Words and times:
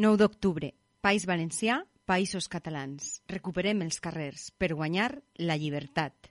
9 0.00 0.16
d'octubre, 0.16 0.70
País 1.04 1.26
Valencià, 1.28 1.74
Països 2.08 2.46
Catalans. 2.48 3.18
Recuperem 3.28 3.82
els 3.84 3.98
carrers 4.00 4.46
per 4.56 4.70
guanyar 4.72 5.10
la 5.36 5.58
llibertat. 5.60 6.30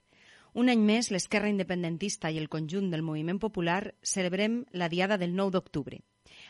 Un 0.58 0.72
any 0.72 0.80
més, 0.82 1.12
l'esquerra 1.14 1.52
independentista 1.52 2.32
i 2.34 2.40
el 2.42 2.48
conjunt 2.50 2.88
del 2.90 3.04
moviment 3.06 3.38
popular 3.38 3.92
celebrem 4.02 4.64
la 4.74 4.88
diada 4.90 5.20
del 5.22 5.36
9 5.38 5.54
d'octubre. 5.54 6.00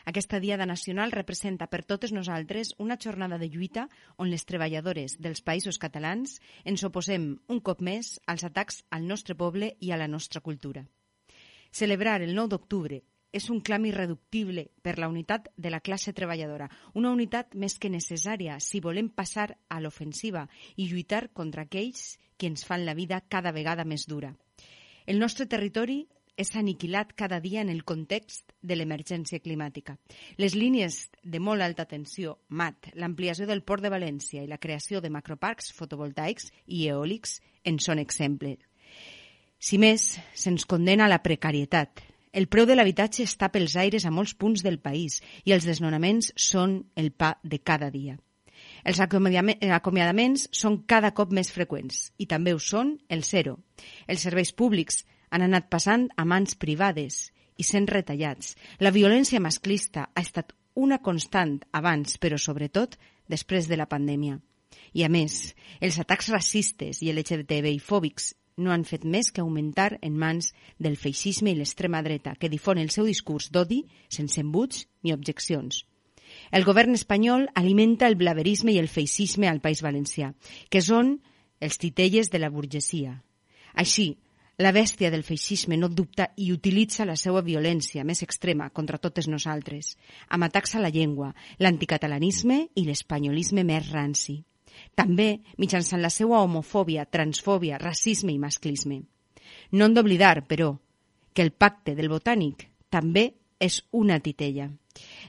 Aquesta 0.09 0.39
diada 0.41 0.65
nacional 0.65 1.13
representa 1.13 1.67
per 1.69 1.83
totes 1.85 2.09
nosaltres 2.09 2.73
una 2.79 2.97
jornada 2.97 3.37
de 3.37 3.51
lluita 3.53 3.85
on 4.17 4.33
les 4.33 4.47
treballadores 4.49 5.19
dels 5.21 5.45
països 5.45 5.77
catalans 5.77 6.39
ens 6.65 6.81
oposem 6.89 7.35
un 7.53 7.61
cop 7.61 7.85
més 7.85 8.15
als 8.25 8.49
atacs 8.49 8.81
al 8.89 9.05
nostre 9.05 9.37
poble 9.37 9.75
i 9.77 9.93
a 9.93 10.01
la 10.01 10.09
nostra 10.09 10.41
cultura. 10.41 10.87
Celebrar 11.69 12.23
el 12.25 12.33
9 12.33 12.49
d'octubre 12.49 13.03
és 13.31 13.49
un 13.49 13.61
clam 13.61 13.85
irreductible 13.87 14.67
per 14.83 14.97
la 14.99 15.07
unitat 15.09 15.49
de 15.55 15.71
la 15.71 15.79
classe 15.79 16.13
treballadora, 16.13 16.69
una 16.93 17.11
unitat 17.11 17.55
més 17.55 17.77
que 17.79 17.89
necessària 17.89 18.59
si 18.59 18.81
volem 18.83 19.09
passar 19.09 19.51
a 19.69 19.79
l'ofensiva 19.79 20.47
i 20.75 20.87
lluitar 20.89 21.29
contra 21.33 21.63
aquells 21.67 22.17
que 22.37 22.49
ens 22.51 22.65
fan 22.65 22.85
la 22.85 22.95
vida 22.97 23.21
cada 23.29 23.51
vegada 23.51 23.85
més 23.85 24.07
dura. 24.07 24.33
El 25.05 25.19
nostre 25.19 25.47
territori 25.47 26.03
és 26.41 26.55
aniquilat 26.55 27.13
cada 27.15 27.39
dia 27.39 27.61
en 27.61 27.69
el 27.69 27.83
context 27.85 28.53
de 28.61 28.75
l'emergència 28.75 29.41
climàtica. 29.43 29.97
Les 30.37 30.55
línies 30.55 31.09
de 31.23 31.39
molt 31.39 31.61
alta 31.61 31.85
tensió, 31.85 32.39
MAT, 32.49 32.93
l'ampliació 32.95 33.47
del 33.47 33.63
port 33.63 33.83
de 33.83 33.91
València 33.93 34.43
i 34.43 34.49
la 34.49 34.59
creació 34.61 35.01
de 35.01 35.11
macroparcs 35.13 35.71
fotovoltaics 35.77 36.49
i 36.65 36.87
eòlics 36.89 37.39
en 37.63 37.79
són 37.79 38.01
exemples. 38.01 38.57
Si 39.61 39.77
més, 39.77 40.15
se'ns 40.33 40.65
condena 40.65 41.05
a 41.05 41.11
la 41.11 41.21
precarietat, 41.21 42.01
el 42.31 42.47
preu 42.47 42.65
de 42.65 42.75
l'habitatge 42.77 43.25
està 43.27 43.49
pels 43.51 43.75
aires 43.75 44.05
a 44.07 44.11
molts 44.11 44.33
punts 44.39 44.63
del 44.63 44.79
país 44.79 45.19
i 45.43 45.51
els 45.55 45.67
desnonaments 45.67 46.31
són 46.39 46.77
el 46.95 47.11
pa 47.11 47.35
de 47.43 47.59
cada 47.59 47.91
dia. 47.91 48.17
Els 48.85 48.99
acomiadaments 49.01 50.47
són 50.55 50.81
cada 50.87 51.11
cop 51.17 51.33
més 51.35 51.51
freqüents 51.51 52.11
i 52.17 52.27
també 52.31 52.53
ho 52.53 52.59
són 52.59 52.95
el 53.09 53.23
zero. 53.27 53.57
Els 54.07 54.23
serveis 54.23 54.53
públics 54.53 55.03
han 55.29 55.43
anat 55.45 55.69
passant 55.69 56.07
a 56.17 56.25
mans 56.25 56.55
privades 56.55 57.31
i 57.57 57.67
sent 57.67 57.87
retallats. 57.91 58.55
La 58.79 58.93
violència 58.95 59.41
masclista 59.43 60.07
ha 60.13 60.21
estat 60.21 60.55
una 60.75 61.01
constant 61.03 61.59
abans, 61.75 62.17
però 62.17 62.39
sobretot 62.39 62.95
després 63.27 63.67
de 63.67 63.77
la 63.77 63.89
pandèmia. 63.91 64.39
I 64.95 65.03
a 65.03 65.09
més, 65.11 65.53
els 65.79 65.99
atacs 65.99 66.31
racistes 66.31 67.01
i 67.03 67.11
LGTBI-fòbics 67.11 68.31
no 68.57 68.71
han 68.71 68.83
fet 68.85 69.05
més 69.05 69.31
que 69.31 69.41
augmentar 69.41 69.97
en 70.01 70.17
mans 70.17 70.51
del 70.79 70.97
feixisme 70.97 71.51
i 71.51 71.57
l'extrema 71.57 72.01
dreta, 72.03 72.35
que 72.35 72.49
difon 72.49 72.81
el 72.81 72.91
seu 72.91 73.07
discurs 73.07 73.49
d'odi 73.51 73.83
sense 74.09 74.41
embuts 74.41 74.85
ni 75.03 75.13
objeccions. 75.13 75.85
El 76.51 76.63
govern 76.63 76.95
espanyol 76.95 77.49
alimenta 77.55 78.07
el 78.07 78.15
blaverisme 78.15 78.71
i 78.71 78.79
el 78.79 78.87
feixisme 78.87 79.49
al 79.49 79.61
País 79.61 79.81
Valencià, 79.83 80.31
que 80.69 80.81
són 80.81 81.17
els 81.59 81.77
titelles 81.77 82.31
de 82.31 82.39
la 82.39 82.49
burgesia. 82.49 83.17
Així, 83.73 84.17
la 84.61 84.71
bèstia 84.75 85.09
del 85.11 85.23
feixisme 85.23 85.77
no 85.77 85.89
dubta 85.89 86.29
i 86.37 86.51
utilitza 86.53 87.07
la 87.07 87.15
seva 87.15 87.41
violència 87.41 88.05
més 88.05 88.21
extrema 88.23 88.69
contra 88.69 88.99
totes 88.99 89.27
nosaltres, 89.27 89.95
amb 90.29 90.47
atacs 90.47 90.75
a 90.75 90.83
la 90.83 90.93
llengua, 90.93 91.33
l'anticatalanisme 91.59 92.67
i 92.75 92.85
l'espanyolisme 92.85 93.65
més 93.65 93.91
ranci 93.91 94.41
també 94.95 95.41
mitjançant 95.57 96.01
la 96.01 96.11
seva 96.11 96.41
homofòbia, 96.43 97.05
transfòbia, 97.05 97.79
racisme 97.81 98.33
i 98.33 98.39
masclisme. 98.39 99.01
No 99.71 99.85
hem 99.85 99.95
d'oblidar, 99.95 100.45
però, 100.47 100.75
que 101.33 101.43
el 101.45 101.51
pacte 101.51 101.95
del 101.95 102.11
botànic 102.11 102.67
també 102.89 103.31
és 103.59 103.81
una 103.91 104.19
titella. 104.19 104.69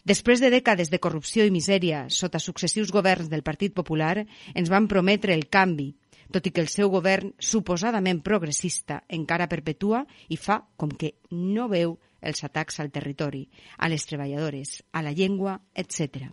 Després 0.04 0.40
de 0.42 0.50
dècades 0.50 0.90
de 0.90 0.98
corrupció 0.98 1.44
i 1.46 1.52
misèria 1.54 2.06
sota 2.10 2.40
successius 2.42 2.90
governs 2.90 3.28
del 3.30 3.44
Partit 3.46 3.74
Popular, 3.74 4.24
ens 4.54 4.70
van 4.72 4.88
prometre 4.90 5.36
el 5.36 5.46
canvi, 5.48 5.92
tot 6.32 6.48
i 6.48 6.50
que 6.50 6.62
el 6.64 6.70
seu 6.72 6.90
govern, 6.90 7.34
suposadament 7.38 8.22
progressista, 8.24 9.02
encara 9.08 9.50
perpetua 9.52 10.02
i 10.32 10.38
fa 10.40 10.62
com 10.76 10.90
que 10.90 11.14
no 11.30 11.68
veu 11.68 11.98
els 12.22 12.42
atacs 12.46 12.80
al 12.80 12.90
territori, 12.94 13.44
a 13.78 13.90
les 13.92 14.06
treballadores, 14.08 14.80
a 14.92 15.02
la 15.02 15.12
llengua, 15.12 15.58
etc. 15.74 16.30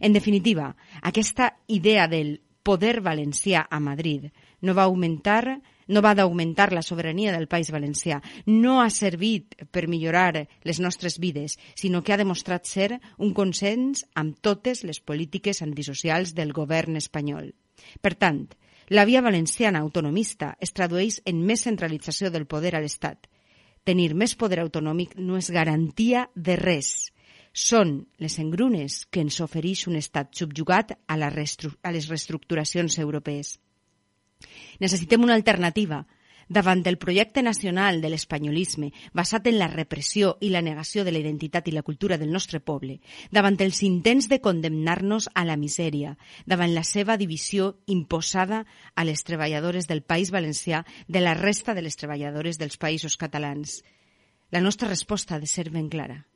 En 0.00 0.12
definitiva, 0.12 0.74
aquesta 1.02 1.52
idea 1.68 2.08
del 2.08 2.40
poder 2.66 2.98
valencià 3.00 3.66
a 3.70 3.78
Madrid. 3.80 4.26
No 4.60 4.74
va 4.74 4.88
augmentar 4.90 5.60
no 5.86 6.02
va 6.02 6.16
d'augmentar 6.18 6.72
la 6.74 6.82
sobirania 6.82 7.30
del 7.30 7.46
País 7.46 7.70
Valencià, 7.70 8.18
no 8.46 8.80
ha 8.82 8.88
servit 8.90 9.54
per 9.70 9.86
millorar 9.86 10.48
les 10.66 10.80
nostres 10.82 11.20
vides, 11.22 11.54
sinó 11.78 12.02
que 12.02 12.12
ha 12.12 12.18
demostrat 12.18 12.66
ser 12.66 12.98
un 13.22 13.32
consens 13.34 14.02
amb 14.14 14.40
totes 14.42 14.82
les 14.82 14.98
polítiques 14.98 15.62
antisocials 15.62 16.34
del 16.34 16.52
govern 16.52 16.98
espanyol. 16.98 17.52
Per 18.02 18.14
tant, 18.18 18.48
la 18.88 19.06
via 19.06 19.22
valenciana 19.22 19.78
autonomista 19.78 20.56
es 20.60 20.74
tradueix 20.74 21.20
en 21.24 21.42
més 21.46 21.62
centralització 21.66 22.30
del 22.34 22.50
poder 22.50 22.74
a 22.74 22.82
l'Estat. 22.82 23.30
Tenir 23.86 24.14
més 24.18 24.34
poder 24.34 24.58
autonòmic 24.64 25.14
no 25.22 25.38
és 25.38 25.52
garantia 25.54 26.26
de 26.34 26.58
res 26.58 27.12
són 27.56 28.02
les 28.20 28.36
engrunes 28.38 29.06
que 29.08 29.22
ens 29.24 29.40
ofereix 29.40 29.86
un 29.88 29.96
estat 29.96 30.34
subjugat 30.36 30.92
a, 30.92 31.16
la 31.16 31.30
a 31.32 31.92
les 31.94 32.08
reestructuracions 32.12 32.98
europees. 33.00 33.56
Necessitem 34.78 35.24
una 35.24 35.34
alternativa 35.34 36.02
davant 36.48 36.82
del 36.84 36.98
projecte 36.98 37.42
nacional 37.42 38.02
de 38.02 38.10
l'espanyolisme 38.12 38.90
basat 39.16 39.48
en 39.48 39.56
la 39.58 39.70
repressió 39.72 40.36
i 40.44 40.52
la 40.52 40.62
negació 40.62 41.02
de 41.02 41.16
la 41.16 41.22
identitat 41.24 41.66
i 41.66 41.74
la 41.74 41.82
cultura 41.82 42.20
del 42.20 42.30
nostre 42.30 42.60
poble, 42.60 43.00
davant 43.32 43.56
els 43.64 43.82
intents 43.82 44.28
de 44.28 44.42
condemnar-nos 44.44 45.30
a 45.34 45.48
la 45.48 45.56
misèria, 45.56 46.12
davant 46.44 46.76
la 46.76 46.84
seva 46.84 47.16
divisió 47.16 47.72
imposada 47.86 48.66
a 48.94 49.08
les 49.08 49.24
treballadores 49.24 49.88
del 49.88 50.04
País 50.04 50.30
Valencià 50.30 50.84
de 51.08 51.24
la 51.24 51.34
resta 51.34 51.74
de 51.74 51.88
les 51.88 51.96
treballadores 51.96 52.60
dels 52.60 52.76
països 52.76 53.16
catalans. 53.16 53.82
La 54.52 54.60
nostra 54.60 54.92
resposta 54.92 55.34
ha 55.34 55.40
de 55.40 55.48
ser 55.50 55.70
ben 55.70 55.88
clara 55.88 56.26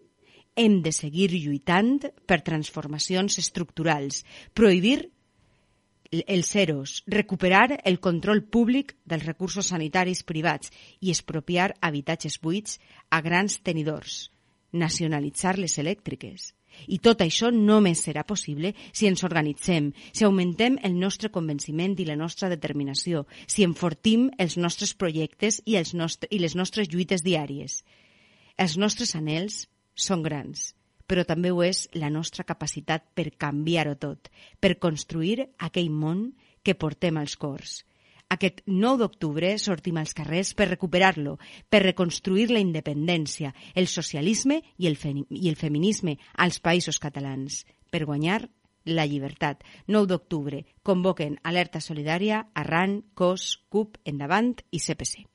hem 0.57 0.81
de 0.83 0.93
seguir 0.93 1.31
lluitant 1.33 2.01
per 2.27 2.43
transformacions 2.47 3.39
estructurals, 3.43 4.25
prohibir 4.55 5.11
els 6.11 6.49
ceros, 6.51 7.05
recuperar 7.07 7.81
el 7.85 8.01
control 8.01 8.43
públic 8.43 8.97
dels 9.07 9.25
recursos 9.27 9.71
sanitaris 9.71 10.25
privats 10.27 10.73
i 11.01 11.13
expropiar 11.15 11.71
habitatges 11.81 12.41
buits 12.43 12.81
a 13.11 13.21
grans 13.23 13.61
tenidors, 13.63 14.31
nacionalitzar 14.73 15.57
les 15.59 15.79
elèctriques. 15.79 16.51
I 16.87 16.99
tot 17.03 17.23
això 17.23 17.51
només 17.55 18.03
serà 18.07 18.23
possible 18.27 18.73
si 18.93 19.07
ens 19.07 19.23
organitzem, 19.27 19.91
si 20.13 20.25
augmentem 20.25 20.79
el 20.87 20.99
nostre 20.99 21.31
convenciment 21.31 21.97
i 21.99 22.07
la 22.07 22.17
nostra 22.17 22.49
determinació, 22.51 23.27
si 23.47 23.67
enfortim 23.67 24.31
els 24.39 24.57
nostres 24.57 24.95
projectes 24.95 25.61
i, 25.65 25.77
els 25.77 25.95
nostre, 25.95 26.31
i 26.31 26.39
les 26.39 26.57
nostres 26.57 26.91
lluites 26.91 27.23
diàries. 27.27 27.83
Els 28.57 28.77
nostres 28.79 29.15
anels 29.19 29.67
són 29.95 30.23
grans, 30.23 30.75
però 31.07 31.25
també 31.27 31.51
ho 31.51 31.63
és 31.67 31.89
la 31.95 32.11
nostra 32.11 32.45
capacitat 32.47 33.07
per 33.15 33.33
canviar-ho 33.37 33.97
tot, 33.99 34.31
per 34.61 34.79
construir 34.79 35.51
aquell 35.59 35.91
món 35.91 36.31
que 36.63 36.77
portem 36.79 37.19
als 37.19 37.37
cors. 37.37 37.81
Aquest 38.31 38.61
9 38.67 39.01
d'octubre 39.01 39.49
sortim 39.59 39.97
als 39.99 40.15
carrers 40.15 40.53
per 40.55 40.69
recuperar-lo, 40.71 41.35
per 41.69 41.83
reconstruir 41.83 42.47
la 42.53 42.63
independència, 42.63 43.51
el 43.75 43.91
socialisme 43.91 44.61
i 44.79 44.87
el, 44.87 44.99
i 45.31 45.51
el 45.51 45.59
feminisme 45.59 46.15
als 46.37 46.61
països 46.63 47.03
catalans, 47.03 47.65
per 47.91 48.05
guanyar 48.07 48.45
la 48.87 49.09
llibertat. 49.11 49.67
9 49.89 50.07
d'octubre. 50.15 50.63
Convoquen 50.87 51.41
Alerta 51.43 51.83
Solidària, 51.83 52.47
Arran, 52.55 53.01
COS, 53.15 53.67
CUP, 53.69 53.99
Endavant 54.05 54.55
i 54.71 54.79
CPC. 54.79 55.30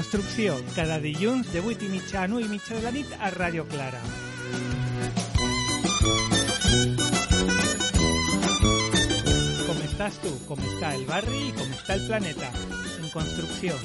Construcció, 0.00 0.54
cada 0.74 0.96
dilluns 0.98 1.50
de 1.52 1.60
8 1.60 1.84
i 1.84 1.88
mitja 1.92 2.22
a 2.22 2.28
9 2.32 2.46
i 2.46 2.48
mitja 2.48 2.72
de 2.72 2.80
la 2.86 2.90
nit 2.90 3.10
a 3.20 3.28
Ràdio 3.34 3.66
Clara. 3.68 3.98
Com 9.66 9.82
estàs 9.84 10.16
tu, 10.22 10.32
com 10.48 10.62
està 10.70 10.94
el 10.96 11.04
barri 11.04 11.42
i 11.50 11.52
com 11.58 11.68
està 11.76 11.98
el 11.98 12.06
planeta. 12.08 12.48
En 12.96 13.12
construcció. 13.12 13.76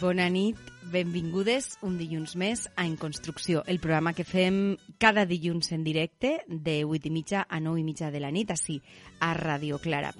Bona 0.00 0.32
nit, 0.32 0.67
benvingudes 0.90 1.76
un 1.86 1.98
dilluns 1.98 2.34
més 2.40 2.66
a 2.74 2.86
En 2.86 2.96
Construcció, 2.96 3.62
el 3.66 3.80
programa 3.80 4.14
que 4.16 4.24
fem 4.26 4.76
cada 4.98 5.26
dilluns 5.28 5.72
en 5.76 5.84
directe 5.84 6.38
de 6.48 6.80
8 6.84 7.08
i 7.08 7.12
mitja 7.12 7.44
a 7.48 7.60
9 7.60 7.80
i 7.80 7.84
mitja 7.86 8.10
de 8.10 8.20
la 8.22 8.30
nit, 8.34 8.50
així, 8.50 8.80
a 9.20 9.34
Radio 9.34 9.78
Clara. 9.78 10.12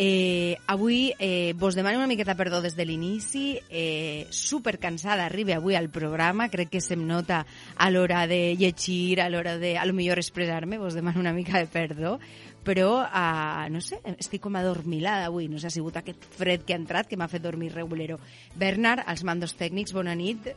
Eh, 0.00 0.56
avui 0.66 1.12
eh, 1.18 1.54
vos 1.58 1.74
demano 1.74 1.98
una 1.98 2.06
miqueta 2.06 2.36
perdó 2.38 2.60
des 2.62 2.76
de 2.76 2.84
l'inici, 2.86 3.58
eh, 3.68 4.28
super 4.30 4.78
cansada 4.78 5.26
arribe 5.26 5.54
avui 5.54 5.74
al 5.74 5.90
programa, 5.90 6.46
crec 6.52 6.70
que 6.70 6.80
se'm 6.80 7.02
nota 7.06 7.44
a 7.74 7.90
l'hora 7.90 8.26
de 8.30 8.54
llegir, 8.54 9.20
a 9.20 9.28
l'hora 9.28 9.56
de, 9.58 9.76
a 9.76 9.86
lo 9.86 9.94
millor 9.94 10.18
expressar-me, 10.22 10.78
vos 10.78 10.94
demano 10.94 11.18
una 11.18 11.32
mica 11.32 11.58
de 11.58 11.66
perdó, 11.66 12.20
però, 12.68 13.00
uh, 13.00 13.66
no 13.72 13.80
sé, 13.80 14.02
estic 14.18 14.42
com 14.44 14.56
adormilada 14.60 15.30
avui, 15.30 15.46
no 15.48 15.56
sé, 15.56 15.70
ha 15.70 15.72
sigut 15.72 15.96
aquest 15.96 16.26
fred 16.36 16.66
que 16.68 16.76
ha 16.76 16.80
entrat 16.80 17.08
que 17.08 17.16
m'ha 17.16 17.30
fet 17.32 17.44
dormir 17.44 17.72
regulero. 17.72 18.18
Bernard, 18.60 19.06
als 19.08 19.24
mandos 19.24 19.56
tècnics, 19.56 19.94
bona 19.96 20.12
nit. 20.18 20.50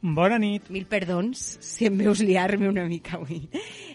Bona 0.00 0.38
nit. 0.38 0.70
Mil 0.70 0.86
perdons 0.86 1.58
si 1.64 1.88
em 1.88 1.96
veus 1.98 2.22
liar-me 2.22 2.70
una 2.70 2.86
mica 2.88 3.18
avui. 3.18 3.42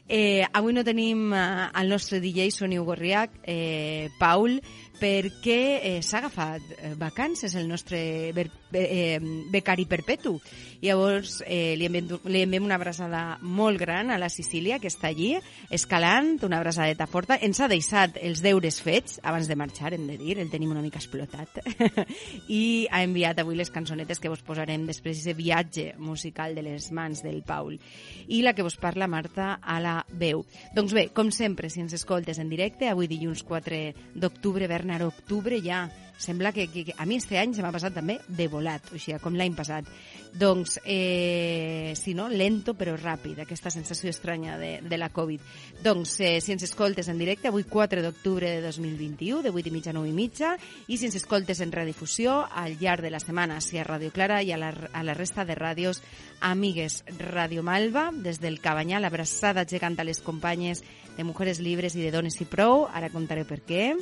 Eh, 0.03 0.43
avui 0.51 0.75
no 0.75 0.83
tenim 0.83 1.31
uh, 1.31 1.71
el 1.79 1.89
nostre 1.89 2.19
DJ 2.19 2.51
Soniu 2.51 2.83
Gorriac, 2.83 3.39
eh, 3.47 4.09
Paul, 4.19 4.59
perquè 4.99 5.59
eh, 5.81 6.01
s'ha 6.01 6.19
agafat 6.21 6.75
eh, 6.77 6.93
vacances 6.99 7.55
el 7.55 7.67
nostre 7.67 8.31
ber, 8.35 8.49
eh, 8.73 9.19
becari 9.51 9.85
perpetu. 9.85 10.37
Llavors 10.83 11.41
eh, 11.47 11.75
li, 11.79 11.87
li 11.87 12.41
enviem 12.43 12.65
una 12.65 12.75
abraçada 12.75 13.37
molt 13.41 13.79
gran 13.79 14.11
a 14.11 14.17
la 14.19 14.29
Sicília, 14.29 14.79
que 14.83 14.91
està 14.91 15.09
allí, 15.11 15.33
escalant, 15.71 16.35
una 16.43 16.59
abraçadeta 16.59 17.07
forta. 17.07 17.37
Ens 17.39 17.61
ha 17.61 17.69
deixat 17.71 18.17
els 18.21 18.43
deures 18.43 18.81
fets 18.83 19.19
abans 19.23 19.47
de 19.47 19.57
marxar, 19.59 19.93
hem 19.95 20.07
de 20.09 20.17
dir, 20.19 20.37
el 20.39 20.51
tenim 20.51 20.73
una 20.75 20.83
mica 20.83 20.99
explotat. 20.99 21.61
I 22.51 22.87
ha 22.91 23.03
enviat 23.05 23.39
avui 23.39 23.55
les 23.59 23.71
cançonetes 23.71 24.19
que 24.19 24.31
vos 24.31 24.43
posarem 24.43 24.87
després 24.89 25.23
d'aquest 25.23 25.39
viatge 25.39 25.85
musical 25.97 26.55
de 26.55 26.65
les 26.65 26.89
mans 26.91 27.23
del 27.23 27.41
Paul. 27.47 27.79
I 28.27 28.43
la 28.43 28.53
que 28.53 28.65
vos 28.65 28.77
parla 28.79 29.07
Marta 29.07 29.57
a 29.61 29.79
la 29.83 29.95
veu. 30.09 30.43
Doncs 30.75 30.93
bé, 30.95 31.07
com 31.15 31.31
sempre, 31.31 31.69
si 31.69 31.81
ens 31.83 31.95
escoltes 31.95 32.39
en 32.39 32.51
directe, 32.51 32.89
avui 32.89 33.07
dilluns 33.07 33.43
4 33.47 33.81
d'octubre, 34.19 34.67
Bernard, 34.93 35.07
octubre 35.07 35.59
ja, 35.61 35.89
sembla 36.17 36.51
que, 36.51 36.67
que, 36.67 36.85
que 36.85 36.93
a 36.97 37.05
mi 37.05 37.15
este 37.15 37.39
any 37.39 37.55
se 37.55 37.63
m'ha 37.65 37.71
passat 37.73 37.95
també 37.97 38.19
de 38.27 38.45
volat, 38.47 38.85
o 38.93 38.99
sigui, 39.01 39.17
com 39.19 39.33
l'any 39.35 39.55
passat. 39.57 39.87
Doncs, 40.33 40.79
eh, 40.85 41.93
si 41.97 42.13
no, 42.13 42.27
lento 42.29 42.75
però 42.77 42.93
ràpid, 42.97 43.41
aquesta 43.41 43.71
sensació 43.73 44.09
estranya 44.13 44.57
de, 44.61 44.79
de 44.85 44.97
la 44.97 45.09
Covid. 45.13 45.41
Doncs, 45.83 46.15
eh, 46.21 46.39
si 46.41 46.53
ens 46.53 46.65
escoltes 46.69 47.09
en 47.09 47.17
directe, 47.17 47.49
avui 47.49 47.65
4 47.65 48.05
d'octubre 48.05 48.49
de 48.53 48.61
2021, 48.65 49.41
de 49.41 49.51
8 49.51 49.69
i 49.69 49.73
mitja 49.73 49.91
a 49.91 49.97
9 49.97 50.09
i 50.09 50.15
mitja, 50.15 50.55
i 50.87 50.97
si 50.97 51.09
ens 51.09 51.17
escoltes 51.17 51.61
en 51.65 51.73
redifusió, 51.73 52.43
al 52.49 52.77
llarg 52.79 53.03
de 53.03 53.13
la 53.13 53.21
setmana, 53.21 53.59
si 53.61 53.81
a 53.81 53.85
Ràdio 53.87 54.13
Clara 54.13 54.41
i 54.41 54.53
a 54.53 54.61
la, 54.61 54.71
a 54.71 55.03
la 55.03 55.17
resta 55.17 55.45
de 55.45 55.57
ràdios 55.57 56.01
amigues 56.41 57.01
Ràdio 57.17 57.65
Malva, 57.65 58.11
des 58.13 58.39
del 58.41 58.61
Cabanyà, 58.61 59.01
l'abraçada 59.01 59.65
gegant 59.65 59.97
a 59.99 60.07
les 60.07 60.21
companyes 60.21 60.85
de 61.17 61.25
Mujeres 61.25 61.59
Libres 61.59 61.97
i 61.97 62.05
de 62.05 62.13
Dones 62.13 62.39
i 62.41 62.49
Prou, 62.49 62.87
ara 62.89 63.11
contaré 63.13 63.45
per 63.49 63.61
què, 63.65 63.93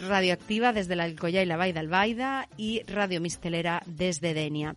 Radioactiva 0.00 0.72
des 0.76 0.88
de 0.90 0.96
l'Alcoyà 0.98 1.40
i 1.40 1.48
la 1.48 1.56
Vall 1.56 1.72
d'Albaida 1.72 2.30
i 2.60 2.82
Ràdio 2.84 3.20
Mistelera 3.24 3.78
des 3.86 4.20
de 4.20 4.34
Dènia. 4.36 4.74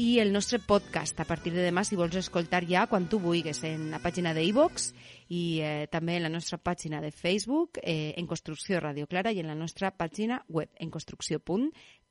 I 0.00 0.18
el 0.22 0.32
nostre 0.32 0.58
podcast 0.64 1.20
a 1.20 1.26
partir 1.28 1.52
de 1.52 1.66
demà, 1.66 1.84
si 1.84 1.98
vols 1.98 2.16
escoltar 2.16 2.62
ja 2.68 2.86
quan 2.88 3.08
tu 3.10 3.20
vulguis, 3.20 3.60
en 3.68 3.90
la 3.92 4.00
pàgina 4.00 4.32
de 4.32 4.46
iVox 4.48 4.92
i 5.28 5.60
eh, 5.60 5.86
també 5.92 6.16
en 6.16 6.24
la 6.24 6.32
nostra 6.32 6.56
pàgina 6.56 7.02
de 7.04 7.12
Facebook, 7.12 7.78
eh, 7.82 8.14
en 8.16 8.26
Construcció 8.26 8.80
Radio 8.80 9.06
Clara 9.06 9.32
i 9.32 9.40
en 9.44 9.52
la 9.52 9.58
nostra 9.58 9.92
pàgina 9.92 10.42
web, 10.48 10.72
en 10.80 10.90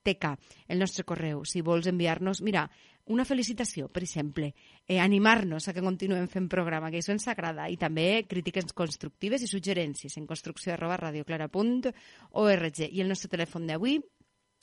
construcció.tk. 0.02 0.38
El 0.68 0.80
nostre 0.80 1.04
correu, 1.04 1.46
si 1.46 1.62
vols 1.62 1.88
enviar-nos... 1.88 2.42
Mira, 2.42 2.70
una 3.12 3.26
felicitació, 3.26 3.90
per 3.90 4.04
exemple, 4.04 4.54
eh, 4.88 5.00
animar-nos 5.00 5.68
a 5.68 5.74
que 5.74 5.82
continuem 5.82 6.28
fent 6.28 6.48
programa, 6.48 6.92
que 6.92 7.02
això 7.02 7.12
ens 7.12 7.28
agrada, 7.28 7.68
i 7.70 7.78
també 7.78 8.26
crítiques 8.30 8.72
constructives 8.74 9.42
i 9.42 9.50
suggerències 9.50 10.18
en 10.18 10.28
construcció 10.28 10.74
arroba 10.74 10.98
radioclara.org. 10.98 12.82
I 12.90 13.02
el 13.02 13.10
nostre 13.10 13.32
telèfon 13.32 13.68
d'avui, 13.68 14.00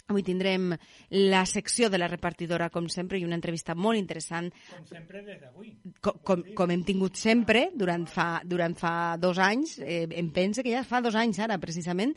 Avui 0.09 0.23
tindrem 0.25 0.71
la 1.13 1.43
secció 1.45 1.91
de 1.93 1.99
la 2.01 2.07
repartidora, 2.09 2.71
com 2.73 2.87
sempre, 2.89 3.19
i 3.21 3.27
una 3.27 3.37
entrevista 3.37 3.75
molt 3.77 3.99
interessant. 4.01 4.47
Com 4.71 4.87
sempre 4.89 5.21
des 5.21 5.37
d'avui. 5.43 5.75
Com, 6.01 6.17
com, 6.25 6.45
com 6.57 6.71
hem 6.73 6.85
tingut 6.89 7.19
sempre 7.21 7.67
durant 7.77 8.07
fa, 8.09 8.41
durant 8.41 8.73
fa 8.79 8.93
dos 9.21 9.37
anys, 9.37 9.75
eh, 9.85 10.07
em 10.17 10.31
pense 10.33 10.65
que 10.65 10.73
ja 10.73 10.81
fa 10.89 11.03
dos 11.05 11.19
anys 11.21 11.43
ara, 11.45 11.59
precisament, 11.61 12.15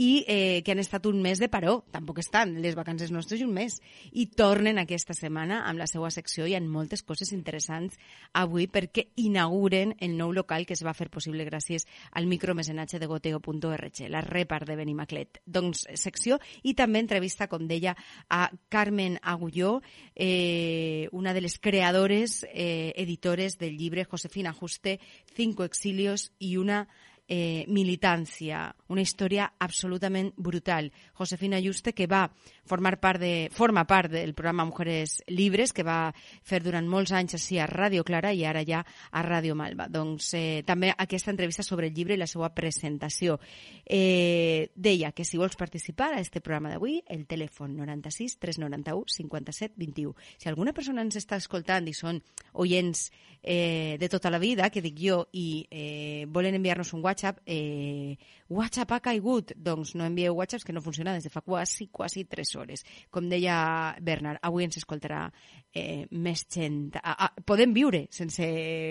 i 0.00 0.24
eh, 0.24 0.62
que 0.64 0.72
han 0.72 0.80
estat 0.80 1.04
un 1.10 1.20
mes 1.20 1.42
de 1.42 1.50
paró. 1.52 1.82
Tampoc 1.92 2.22
estan 2.22 2.54
les 2.64 2.78
vacances 2.78 3.12
nostres 3.12 3.42
i 3.42 3.44
un 3.44 3.52
mes. 3.52 3.76
I 4.16 4.24
tornen 4.32 4.80
aquesta 4.80 5.12
setmana 5.12 5.66
amb 5.68 5.84
la 5.84 5.90
seva 5.90 6.08
secció. 6.08 6.48
Hi 6.48 6.56
ha 6.56 6.62
moltes 6.64 7.04
coses 7.04 7.34
interessants 7.36 8.00
avui 8.32 8.70
perquè 8.72 9.10
inauguren 9.20 9.92
el 10.00 10.16
nou 10.16 10.32
local 10.32 10.64
que 10.64 10.72
es 10.78 10.84
va 10.86 10.96
fer 10.96 11.10
possible 11.12 11.44
gràcies 11.44 11.84
al 12.16 12.24
micromecenatge 12.24 13.02
de 13.02 13.12
goteo.org, 13.12 14.02
la 14.08 14.24
repart 14.24 14.72
de 14.72 14.80
Benimaclet. 14.80 15.44
Doncs 15.44 15.84
secció 16.00 16.40
i 16.64 16.72
també 16.72 17.04
entrevista 17.04 17.33
com 17.50 17.66
deia, 17.66 17.96
a 18.30 18.50
Carmen 18.70 19.18
Agulló, 19.22 19.82
eh, 20.14 21.08
una 21.12 21.34
de 21.34 21.42
les 21.42 21.58
creadores, 21.58 22.46
eh, 22.54 22.92
editores 22.96 23.58
del 23.58 23.76
llibre 23.76 24.04
Josefina 24.04 24.52
Juste, 24.52 25.00
Cinco 25.34 25.64
exilios 25.64 26.32
y 26.38 26.56
una 26.56 26.88
eh, 27.28 27.64
militància, 27.68 28.68
una 28.88 29.02
història 29.02 29.48
absolutament 29.58 30.32
brutal. 30.36 30.90
Josefina 31.18 31.60
Juste, 31.62 31.92
que 31.92 32.06
va 32.06 32.28
formar 32.64 32.98
part 33.00 33.20
de, 33.20 33.48
forma 33.52 33.84
part 33.86 34.10
del 34.12 34.34
programa 34.34 34.64
Mujeres 34.64 35.22
Libres, 35.28 35.72
que 35.72 35.84
va 35.84 36.14
fer 36.42 36.62
durant 36.64 36.86
molts 36.88 37.12
anys 37.12 37.36
així 37.38 37.58
a 37.58 37.68
Ràdio 37.68 38.04
Clara 38.04 38.32
i 38.32 38.44
ara 38.44 38.64
ja 38.64 38.84
a 38.84 39.24
Ràdio 39.24 39.56
Malva. 39.56 39.88
Doncs 39.88 40.32
eh, 40.34 40.62
també 40.66 40.92
aquesta 40.96 41.32
entrevista 41.32 41.62
sobre 41.62 41.88
el 41.88 41.94
llibre 41.94 42.14
i 42.14 42.20
la 42.20 42.28
seva 42.30 42.50
presentació. 42.54 43.38
Eh, 43.84 44.70
deia 44.74 45.12
que 45.12 45.24
si 45.24 45.40
vols 45.40 45.56
participar 45.56 46.12
a 46.14 46.20
este 46.20 46.40
programa 46.40 46.72
d'avui, 46.72 47.00
el 47.08 47.26
telèfon 47.26 47.76
96 47.76 48.38
391 48.40 49.04
57 49.08 49.74
21. 49.76 50.14
Si 50.38 50.48
alguna 50.48 50.72
persona 50.72 51.04
ens 51.04 51.16
està 51.20 51.36
escoltant 51.40 51.88
i 51.88 51.94
són 51.96 52.20
oients 52.52 53.10
eh, 53.44 53.96
de 54.00 54.08
tota 54.08 54.30
la 54.30 54.38
vida, 54.38 54.70
que 54.70 54.82
dic 54.82 54.96
jo, 54.98 55.26
i 55.32 55.66
eh, 55.70 56.24
volen 56.28 56.56
enviar-nos 56.56 56.94
un 56.94 57.04
WhatsApp, 57.04 57.13
eh, 57.46 58.16
WhatsApp 58.48 58.92
ha 58.92 59.00
caigut. 59.00 59.52
Doncs 59.56 59.94
no 59.94 60.04
envieu 60.04 60.34
WhatsApps 60.34 60.64
que 60.64 60.72
no 60.72 60.82
funciona 60.82 61.14
des 61.14 61.24
de 61.24 61.30
fa 61.30 61.40
quasi, 61.40 61.88
quasi 61.88 62.24
3 62.24 62.54
hores. 62.56 62.84
Com 63.10 63.28
deia 63.28 63.96
Bernard, 64.00 64.40
avui 64.42 64.64
ens 64.64 64.78
escoltarà 64.80 65.26
eh, 65.74 66.06
més 66.10 66.44
gent. 66.50 66.96
Ah, 67.02 67.28
ah, 67.28 67.32
podem 67.46 67.74
viure 67.74 68.04
sense 68.14 68.44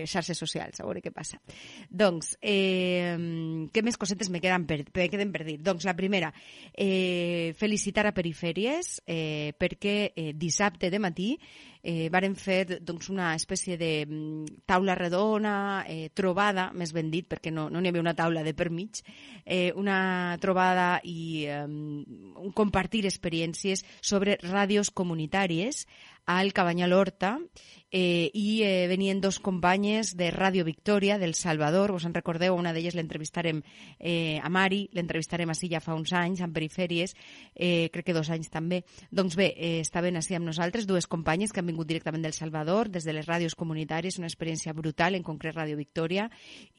xarxes 0.10 0.40
socials, 0.40 0.80
a 0.80 0.88
veure 0.88 1.02
què 1.04 1.14
passa. 1.14 1.40
Doncs, 1.90 2.38
eh, 2.42 3.18
què 3.74 3.84
més 3.84 3.98
cosetes 3.98 4.30
me 4.30 4.42
queden 4.44 4.68
per, 4.70 4.84
me 4.94 5.10
queden 5.10 5.32
per 5.34 5.46
dir? 5.48 5.60
Doncs 5.64 5.88
la 5.88 5.96
primera, 5.98 6.34
eh, 6.74 7.54
felicitar 7.58 8.08
a 8.08 8.16
Perifèries 8.16 9.00
eh, 9.08 9.54
perquè 9.58 10.14
eh, 10.16 10.32
dissabte 10.36 10.90
de 10.90 11.00
matí 11.00 11.30
eh, 11.84 12.08
varen 12.10 12.34
fer 12.40 12.80
doncs, 12.80 13.10
una 13.12 13.34
espècie 13.36 13.76
de 13.78 13.92
mm, 14.08 14.64
taula 14.66 14.96
redona, 14.96 15.84
eh, 15.88 16.10
trobada, 16.16 16.70
més 16.74 16.96
ben 16.96 17.12
dit, 17.12 17.28
perquè 17.28 17.52
no, 17.52 17.68
no 17.70 17.82
n'hi 17.82 17.92
havia 17.92 18.02
una 18.02 18.16
taula 18.16 18.42
de 18.44 18.56
per 18.56 18.70
mig, 18.72 19.04
eh, 19.44 19.74
una 19.76 20.38
trobada 20.42 20.88
i 21.04 21.44
eh, 21.46 21.68
un 21.68 22.56
compartir 22.56 23.04
experiències 23.10 23.84
sobre 24.02 24.40
ràdios 24.48 24.90
comunitàries 24.96 25.84
al 26.26 26.54
Cabanyal 26.56 26.96
Horta 26.96 27.36
eh, 27.94 28.32
i 28.34 28.64
eh, 28.66 28.88
venien 28.90 29.22
dos 29.22 29.38
companyes 29.38 30.18
de 30.18 30.32
Ràdio 30.34 30.66
Victòria 30.66 31.20
del 31.22 31.36
Salvador, 31.38 31.92
vos 31.94 32.08
en 32.10 32.16
recordeu, 32.18 32.56
una 32.58 32.74
d'elles 32.74 32.96
l'entrevistarem 32.98 33.62
eh, 34.00 34.42
a 34.42 34.50
Mari, 34.50 34.88
l'entrevistarem 34.98 35.54
així 35.54 35.70
ja 35.70 35.80
fa 35.80 35.94
uns 35.94 36.10
anys, 36.18 36.42
en 36.42 36.52
perifèries, 36.52 37.14
eh, 37.54 37.92
crec 37.94 38.10
que 38.10 38.16
dos 38.18 38.32
anys 38.34 38.50
també. 38.50 38.82
Doncs 39.14 39.38
bé, 39.38 39.52
eh, 39.54 39.78
estaven 39.86 40.18
així 40.18 40.34
amb 40.34 40.50
nosaltres 40.50 40.88
dues 40.90 41.06
companyes 41.06 41.54
que 41.54 41.62
han 41.62 41.70
vingut 41.70 41.88
directament 41.88 42.26
del 42.26 42.34
Salvador, 42.34 42.90
des 42.90 43.06
de 43.06 43.14
les 43.14 43.30
ràdios 43.30 43.54
comunitàries, 43.54 44.18
una 44.18 44.28
experiència 44.28 44.74
brutal, 44.74 45.14
en 45.14 45.24
concret 45.24 45.54
Ràdio 45.54 45.78
Victòria, 45.78 46.32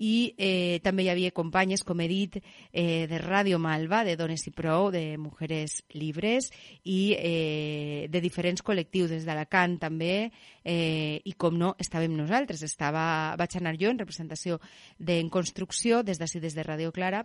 i 0.03 0.35
eh, 0.37 0.81
també 0.83 1.07
hi 1.07 1.13
havia 1.15 1.31
companyes, 1.31 1.87
com 1.87 2.03
he 2.03 2.09
dit, 2.11 2.41
eh, 2.73 3.07
de 3.07 3.23
Ràdio 3.23 3.63
Malva, 3.63 4.03
de 4.03 4.17
Dones 4.19 4.49
i 4.51 4.51
Prou, 4.51 4.91
de 4.91 5.15
Mujeres 5.17 5.85
Libres, 5.95 6.51
i 6.83 7.15
eh, 7.15 8.11
de 8.11 8.21
diferents 8.21 8.67
col·lectius, 8.67 9.15
des 9.15 9.23
d'Alacant 9.23 9.79
també, 9.79 10.33
eh, 10.65 11.21
i 11.25 11.35
com 11.39 11.57
no, 11.61 11.75
estàvem 11.79 12.17
nosaltres. 12.17 12.65
Estava, 12.67 13.37
vaig 13.39 13.57
anar 13.61 13.77
jo 13.81 13.93
en 13.93 14.01
representació 14.01 14.59
d'en 14.99 15.31
construcció 15.31 16.03
des 16.03 16.19
d'ací, 16.19 16.41
des 16.41 16.57
de 16.57 16.65
Radio 16.67 16.93
Clara, 16.93 17.25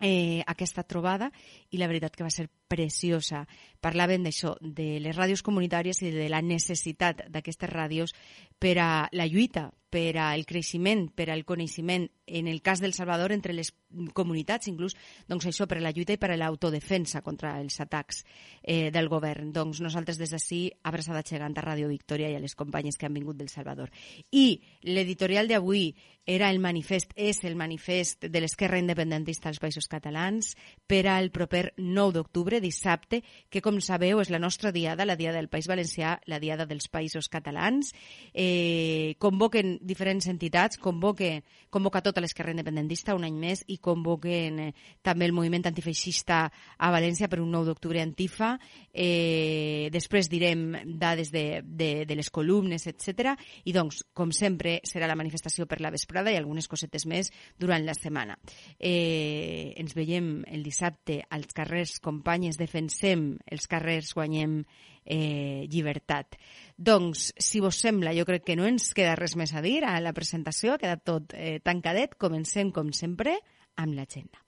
eh, 0.00 0.42
aquesta 0.46 0.82
trobada 0.82 1.30
i 1.70 1.78
la 1.78 1.88
veritat 1.90 2.16
que 2.16 2.24
va 2.26 2.32
ser 2.32 2.48
preciosa. 2.74 3.44
Parlaven 3.84 4.26
d'això, 4.26 4.56
de 4.60 4.98
les 5.04 5.16
ràdios 5.16 5.44
comunitàries 5.46 6.02
i 6.02 6.10
de 6.10 6.28
la 6.32 6.42
necessitat 6.42 7.26
d'aquestes 7.30 7.70
ràdios 7.70 8.14
per 8.58 8.76
a 8.82 8.90
la 9.12 9.28
lluita 9.30 9.70
per 9.94 10.18
al 10.18 10.42
creixement, 10.42 11.06
per 11.14 11.28
al 11.30 11.44
coneixement, 11.46 12.08
en 12.26 12.48
el 12.48 12.62
cas 12.62 12.80
del 12.82 12.96
Salvador, 12.96 13.30
entre 13.30 13.52
les 13.54 13.70
comunitats, 14.12 14.66
inclús 14.66 14.96
doncs 15.30 15.46
això 15.46 15.68
per 15.70 15.78
a 15.78 15.84
la 15.84 15.92
lluita 15.94 16.16
i 16.16 16.18
per 16.18 16.32
a 16.34 16.38
l'autodefensa 16.40 17.20
contra 17.22 17.52
els 17.60 17.78
atacs 17.78 18.24
eh, 18.62 18.90
del 18.90 19.06
govern. 19.12 19.52
Doncs 19.54 19.78
nosaltres 19.84 20.18
des 20.18 20.32
d'ací, 20.34 20.64
abraçada 20.82 21.22
gegant 21.22 21.54
a 21.54 21.62
Ràdio 21.62 21.92
Victòria 21.92 22.32
i 22.32 22.34
a 22.34 22.42
les 22.42 22.56
companyes 22.58 22.98
que 22.98 23.06
han 23.06 23.14
vingut 23.14 23.38
del 23.38 23.52
Salvador. 23.52 23.92
I 24.32 24.58
l'editorial 24.82 25.46
d'avui 25.46 25.92
era 26.26 26.50
el 26.50 26.58
manifest, 26.58 27.12
és 27.14 27.44
el 27.44 27.54
manifest 27.54 28.26
de 28.26 28.42
l'esquerra 28.42 28.80
independentista 28.82 29.52
als 29.52 29.62
Països 29.62 29.86
Catalans 29.86 30.56
per 30.90 31.04
al 31.06 31.30
proper 31.30 31.68
9 31.78 32.18
d'octubre, 32.18 32.58
dissabte, 32.64 33.20
que 33.52 33.62
com 33.64 33.78
sabeu 33.84 34.22
és 34.22 34.32
la 34.32 34.40
nostra 34.40 34.72
diada, 34.72 35.04
la 35.04 35.18
diada 35.20 35.38
del 35.38 35.50
País 35.52 35.68
Valencià, 35.70 36.16
la 36.30 36.40
diada 36.40 36.66
dels 36.66 36.88
Països 36.88 37.28
Catalans. 37.28 37.92
Eh, 38.32 39.14
convoquen 39.22 39.76
diferents 39.84 40.26
entitats, 40.32 40.80
convoque, 40.80 41.42
convoca 41.70 42.02
tota 42.02 42.22
l'esquerra 42.24 42.54
independentista 42.54 43.14
un 43.14 43.26
any 43.28 43.36
més 43.38 43.64
i 43.68 43.78
convoquen 43.82 44.60
eh, 44.64 44.70
també 45.04 45.28
el 45.28 45.36
moviment 45.36 45.68
antifeixista 45.68 46.44
a 46.48 46.90
València 46.94 47.28
per 47.28 47.40
un 47.42 47.52
9 47.52 47.70
d'octubre 47.70 48.02
antifa. 48.02 48.54
Eh, 48.90 49.90
després 49.92 50.30
direm 50.32 50.64
dades 50.98 51.30
de, 51.34 51.62
de, 51.64 51.90
de 52.08 52.16
les 52.16 52.30
columnes, 52.30 52.86
etc. 52.90 53.34
I 53.64 53.74
doncs, 53.76 54.02
com 54.14 54.32
sempre, 54.32 54.78
serà 54.86 55.08
la 55.10 55.18
manifestació 55.18 55.68
per 55.70 55.80
la 55.84 55.92
vesprada 55.94 56.32
i 56.32 56.38
algunes 56.38 56.68
cosetes 56.70 57.06
més 57.10 57.30
durant 57.60 57.84
la 57.84 57.96
setmana. 57.96 58.38
Eh, 58.78 59.74
ens 59.80 59.94
veiem 59.96 60.44
el 60.50 60.64
dissabte 60.64 61.20
als 61.30 61.52
carrers, 61.56 61.98
companyes, 62.44 62.58
defensem 62.58 63.38
els 63.50 63.66
carrers, 63.66 64.12
guanyem 64.14 64.64
eh, 65.04 65.66
llibertat. 65.70 66.36
Doncs, 66.76 67.32
si 67.38 67.60
vos 67.60 67.76
sembla, 67.76 68.14
jo 68.14 68.24
crec 68.24 68.44
que 68.44 68.56
no 68.56 68.66
ens 68.66 68.92
queda 68.94 69.16
res 69.16 69.36
més 69.36 69.54
a 69.54 69.62
dir 69.62 69.84
a 69.84 70.00
la 70.00 70.12
presentació, 70.12 70.74
ha 70.74 70.78
quedat 70.78 71.04
tot 71.04 71.34
eh, 71.34 71.60
tancadet. 71.64 72.16
Comencem, 72.18 72.70
com 72.70 72.92
sempre, 72.92 73.38
amb 73.76 73.94
l'agenda. 73.94 74.38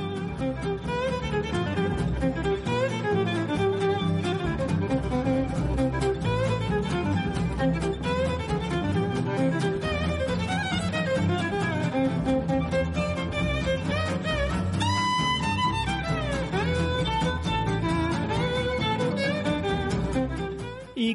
I 0.00 0.09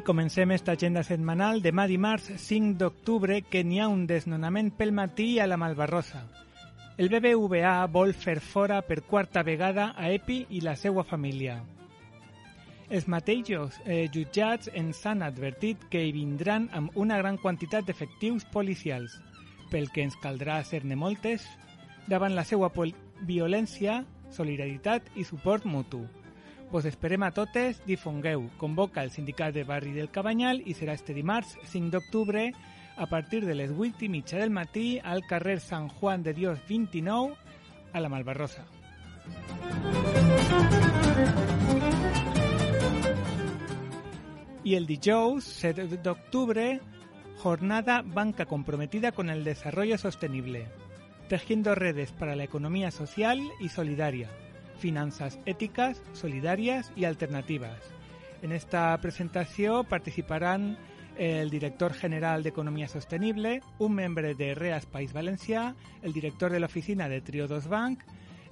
comencem 0.06 0.52
esta 0.54 0.76
agenda 0.78 1.02
setmanal 1.02 1.58
demà 1.64 1.88
dimarts 1.90 2.28
5 2.38 2.76
d'octubre 2.78 3.40
que 3.42 3.64
n'hi 3.66 3.80
ha 3.82 3.88
un 3.90 4.04
desnonament 4.06 4.68
pel 4.78 4.92
matí 4.94 5.40
a 5.42 5.48
la 5.50 5.56
Malvarrosa. 5.58 6.20
El 6.96 7.10
BBVA 7.10 7.80
vol 7.90 8.12
fer 8.14 8.38
fora 8.38 8.78
per 8.86 9.02
quarta 9.02 9.42
vegada 9.42 9.88
a 9.98 10.12
Epi 10.14 10.44
i 10.54 10.60
la 10.62 10.76
seva 10.78 11.02
família. 11.02 11.56
Els 12.88 13.08
mateixos 13.10 13.80
eh, 13.82 14.06
jutjats 14.14 14.70
ens 14.78 15.00
han 15.10 15.26
advertit 15.26 15.88
que 15.90 16.04
hi 16.06 16.14
vindran 16.14 16.68
amb 16.72 16.94
una 16.94 17.18
gran 17.18 17.34
quantitat 17.42 17.88
d'efectius 17.90 18.46
policials, 18.54 19.18
pel 19.72 19.90
que 19.90 20.06
ens 20.06 20.14
caldrà 20.22 20.60
ser-ne 20.62 20.94
moltes, 20.94 21.42
davant 22.06 22.38
la 22.38 22.46
seva 22.46 22.70
violència, 23.26 24.04
solidaritat 24.30 25.10
i 25.16 25.26
suport 25.26 25.66
mutu. 25.66 26.04
Vos 26.70 26.84
esperem 26.84 27.22
a 27.22 27.30
totes, 27.30 27.78
difongueu. 27.86 28.48
Convoca 28.58 29.04
el 29.04 29.12
sindicat 29.14 29.54
de 29.54 29.62
barri 29.64 29.92
del 29.94 30.10
Cabanyal 30.10 30.58
i 30.66 30.74
serà 30.74 30.96
este 30.98 31.14
dimarts 31.14 31.54
5 31.70 31.92
d'octubre 31.94 32.48
a 32.96 33.06
partir 33.06 33.44
de 33.46 33.54
les 33.54 33.70
8 33.70 34.02
i 34.02 34.08
mitja 34.10 34.40
del 34.40 34.50
matí 34.50 34.98
al 34.98 35.22
carrer 35.30 35.60
Sant 35.60 35.88
Juan 36.00 36.24
de 36.26 36.34
Dios 36.34 36.58
29 36.68 37.36
a 37.92 38.00
la 38.00 38.08
Malvarrosa. 38.08 38.66
Y 44.64 44.74
el 44.74 44.86
dijous 44.86 45.44
7 45.44 45.86
d'octubre, 46.02 46.80
jornada 47.38 48.02
Banca 48.02 48.46
comprometida 48.46 49.12
con 49.12 49.30
el 49.30 49.44
desarrollo 49.44 49.98
sostenible, 49.98 50.66
tejiendo 51.28 51.76
redes 51.76 52.10
para 52.10 52.34
la 52.34 52.42
economía 52.42 52.90
social 52.90 53.40
y 53.60 53.68
solidaria 53.68 54.28
finanzas 54.78 55.38
éticas, 55.46 56.02
solidarias 56.12 56.92
y 56.96 57.04
alternativas. 57.04 57.78
En 58.42 58.52
esta 58.52 58.96
presentación 59.00 59.86
participarán 59.86 60.76
el 61.16 61.50
director 61.50 61.94
general 61.94 62.42
de 62.42 62.50
Economía 62.50 62.88
Sostenible, 62.88 63.62
un 63.78 63.94
miembro 63.94 64.34
de 64.34 64.54
REAS 64.54 64.86
País 64.86 65.12
Valencià, 65.12 65.74
el 66.02 66.12
director 66.12 66.52
de 66.52 66.60
la 66.60 66.66
oficina 66.66 67.08
de 67.08 67.22
Triodos 67.22 67.68
Bank, 67.68 68.00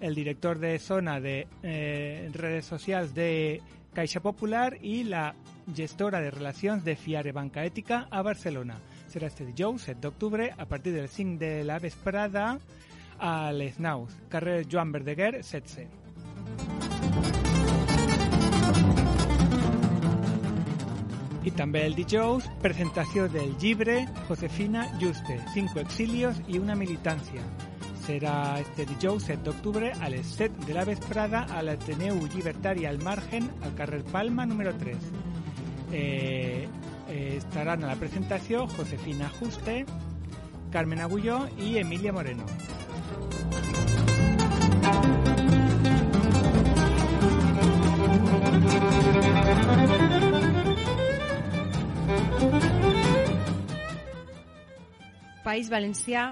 el 0.00 0.14
director 0.14 0.59
de 0.59 0.78
zona 0.78 1.21
de 1.21 1.47
eh, 1.62 2.31
redes 2.33 2.64
sociales 2.64 3.14
de 3.14 3.61
Caixa 3.93 4.21
Popular 4.21 4.78
y 4.83 5.04
la 5.04 5.35
gestora 5.75 6.21
de 6.21 6.31
relacions 6.31 6.85
de 6.85 6.97
Fiare 6.97 7.33
Banca 7.33 7.64
Ètica 7.64 8.09
a 8.11 8.23
Barcelona. 8.23 8.76
Serà 9.09 9.28
este 9.31 9.47
dijous, 9.47 9.87
7 9.87 10.00
d'octubre, 10.02 10.50
a 10.59 10.66
partir 10.66 10.93
del 10.93 11.09
5 11.09 11.38
de 11.38 11.62
la 11.62 11.78
vesprada 11.78 12.59
a 13.21 13.52
Les 13.52 13.78
Naus, 13.78 14.11
carrer 14.28 14.66
Joan 14.69 14.90
Verdeguer, 14.90 15.37
16. 15.37 16.04
I 21.45 21.53
també 21.53 21.83
el 21.85 21.95
dijous, 21.95 22.47
presentació 22.63 23.27
del 23.29 23.53
llibre 23.61 24.07
Josefina 24.29 24.87
Juste, 25.01 25.37
Cinco 25.53 25.81
exilios 25.83 26.41
i 26.49 26.59
una 26.59 26.75
militància. 26.75 27.45
Serà 28.05 28.61
este 28.61 28.87
dijous 28.89 29.29
7 29.29 29.45
d'octubre 29.45 29.93
a 30.01 30.09
les 30.13 30.27
7 30.39 30.65
de 30.67 30.77
la 30.77 30.85
vesprada 30.89 31.45
a 31.53 31.61
l'Ateneu 31.65 32.17
Llibertari 32.33 32.89
al 32.89 33.01
Margen, 33.05 33.51
al 33.63 33.75
carrer 33.77 34.03
Palma 34.09 34.47
número 34.47 34.75
3. 34.81 34.97
Eh, 35.93 36.67
eh, 37.09 37.41
a 37.55 37.77
la 37.77 37.97
presentació 37.97 38.67
Josefina 38.77 39.31
Juste, 39.39 39.85
Carmen 40.73 41.01
Agulló 41.01 41.47
i 41.59 41.77
Emilia 41.79 42.13
Moreno. 42.13 42.45
País 55.45 55.69
Valencià, 55.69 56.31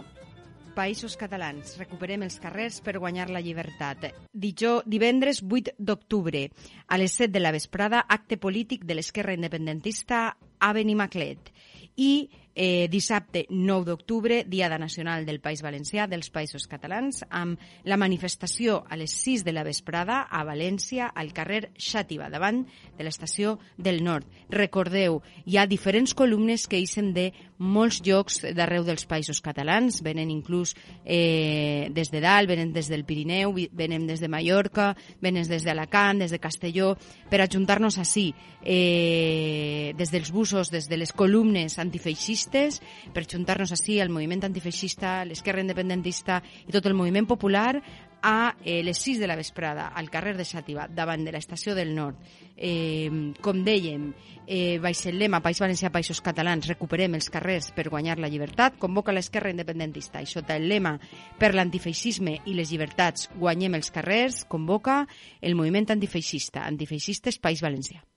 Països 0.73 1.19
Catalans. 1.21 1.75
Recuperem 1.77 2.23
els 2.25 2.39
carrers 2.41 2.79
per 2.81 2.95
guanyar 2.97 3.27
la 3.29 3.43
llibertat. 3.45 4.07
Dijó, 4.33 4.79
divendres 4.89 5.43
8 5.45 5.75
d'octubre, 5.77 6.47
a 6.89 6.97
les 6.97 7.19
7 7.21 7.29
de 7.35 7.43
la 7.43 7.53
vesprada, 7.53 8.01
acte 8.09 8.39
polític 8.41 8.87
de 8.89 8.97
l'esquerra 8.97 9.37
independentista 9.37 10.23
a 10.33 10.73
Benimaclet. 10.73 11.53
I 12.01 12.31
eh, 12.55 12.89
dissabte 12.91 13.47
9 13.49 13.85
d'octubre, 13.87 14.45
Diada 14.45 14.79
Nacional 14.79 15.25
del 15.27 15.41
País 15.41 15.63
Valencià, 15.63 16.07
dels 16.07 16.31
Països 16.31 16.67
Catalans, 16.69 17.23
amb 17.31 17.61
la 17.89 17.97
manifestació 17.97 18.83
a 18.89 18.97
les 18.97 19.15
6 19.23 19.45
de 19.45 19.55
la 19.55 19.65
vesprada 19.65 20.23
a 20.29 20.43
València, 20.45 21.09
al 21.09 21.33
carrer 21.33 21.71
Xàtiva, 21.79 22.29
davant 22.31 22.65
de 22.99 23.07
l'estació 23.07 23.59
del 23.77 24.03
Nord. 24.05 24.27
Recordeu, 24.51 25.23
hi 25.47 25.57
ha 25.57 25.67
diferents 25.67 26.15
columnes 26.15 26.67
que 26.69 26.81
eixen 26.81 27.13
de 27.17 27.31
molts 27.63 28.01
llocs 28.05 28.41
d'arreu 28.57 28.85
dels 28.85 29.07
Països 29.07 29.41
Catalans, 29.41 30.03
venen 30.03 30.31
inclús 30.31 30.75
eh, 31.05 31.89
des 31.95 32.11
de 32.11 32.21
dalt, 32.21 32.51
venen 32.51 32.73
des 32.75 32.91
del 32.91 33.07
Pirineu, 33.07 33.55
venen 33.73 34.07
des 34.07 34.21
de 34.21 34.29
Mallorca, 34.29 34.93
venen 35.23 35.47
des 35.49 35.65
d'Alacant, 35.65 36.19
des 36.19 36.35
de 36.35 36.41
Castelló, 36.43 36.97
per 37.31 37.41
ajuntar-nos 37.41 37.99
així, 38.03 38.33
eh, 38.63 39.95
des 39.97 40.11
dels 40.11 40.33
busos, 40.33 40.71
des 40.71 40.89
de 40.89 40.99
les 40.99 41.13
columnes 41.13 41.79
antifeixistes, 41.79 42.42
antifeixistes 42.43 42.81
per 43.13 43.27
juntar-nos 43.27 43.73
així 43.73 44.01
al 44.01 44.11
moviment 44.11 44.43
antifeixista, 44.45 45.25
l'esquerra 45.25 45.63
independentista 45.63 46.43
i 46.67 46.73
tot 46.73 46.87
el 46.87 46.95
moviment 46.95 47.27
popular 47.27 47.81
a 48.25 48.55
eh, 48.65 48.83
les 48.85 48.99
6 48.99 49.19
de 49.19 49.27
la 49.27 49.35
vesprada 49.37 49.89
al 49.89 50.09
carrer 50.09 50.37
de 50.37 50.45
Xàtiva, 50.45 50.87
davant 50.89 51.25
de 51.25 51.33
l'estació 51.33 51.75
del 51.75 51.95
Nord. 51.95 52.19
Eh, 52.57 53.11
com 53.43 53.65
dèiem, 53.65 54.13
eh, 54.47 54.79
baix 54.79 55.07
el 55.11 55.19
lema 55.19 55.43
País 55.43 55.59
Valencià, 55.59 55.91
Països 55.91 56.23
Catalans, 56.23 56.69
recuperem 56.71 57.15
els 57.19 57.31
carrers 57.31 57.73
per 57.75 57.89
guanyar 57.91 58.21
la 58.21 58.31
llibertat, 58.31 58.79
convoca 58.79 59.13
l'esquerra 59.13 59.51
independentista 59.51 60.23
i 60.23 60.31
sota 60.31 60.55
el 60.57 60.69
lema 60.69 60.99
per 61.39 61.55
l'antifeixisme 61.55 62.39
i 62.47 62.55
les 62.55 62.71
llibertats 62.71 63.29
guanyem 63.35 63.75
els 63.75 63.91
carrers, 63.91 64.45
convoca 64.45 65.03
el 65.41 65.59
moviment 65.59 65.91
antifeixista, 65.91 66.63
Antifeixistes 66.63 67.43
País 67.43 67.61
Valencià. 67.61 68.12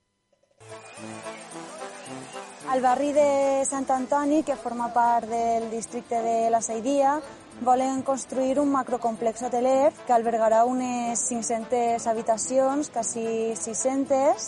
El 2.73 2.81
barri 2.81 3.11
de 3.13 3.63
Sant 3.63 3.85
Antoni, 3.93 4.41
que 4.43 4.55
forma 4.57 4.87
part 4.91 5.29
del 5.29 5.69
districte 5.69 6.17
de 6.21 6.49
la 6.49 6.61
Saidia, 6.65 7.19
volen 7.61 8.01
construir 8.01 8.59
un 8.59 8.71
macrocomplex 8.73 9.43
hoteler 9.45 9.93
que 10.07 10.13
albergarà 10.15 10.63
unes 10.65 11.21
500 11.29 12.07
habitacions, 12.09 12.89
quasi 12.89 13.53
600, 13.55 14.47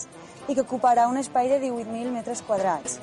i 0.50 0.56
que 0.56 0.66
ocuparà 0.66 1.06
un 1.08 1.22
espai 1.22 1.48
de 1.48 1.62
18.000 1.62 2.10
metres 2.12 2.42
quadrats. 2.42 2.98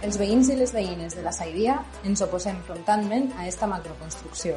Els 0.00 0.16
veïns 0.16 0.48
i 0.48 0.56
les 0.56 0.72
veïnes 0.72 1.14
de 1.14 1.22
la 1.22 1.34
Saidia 1.36 1.76
ens 2.08 2.24
oposem 2.24 2.56
frontalment 2.64 3.28
a 3.36 3.44
aquesta 3.44 3.68
macroconstrucció, 3.68 4.56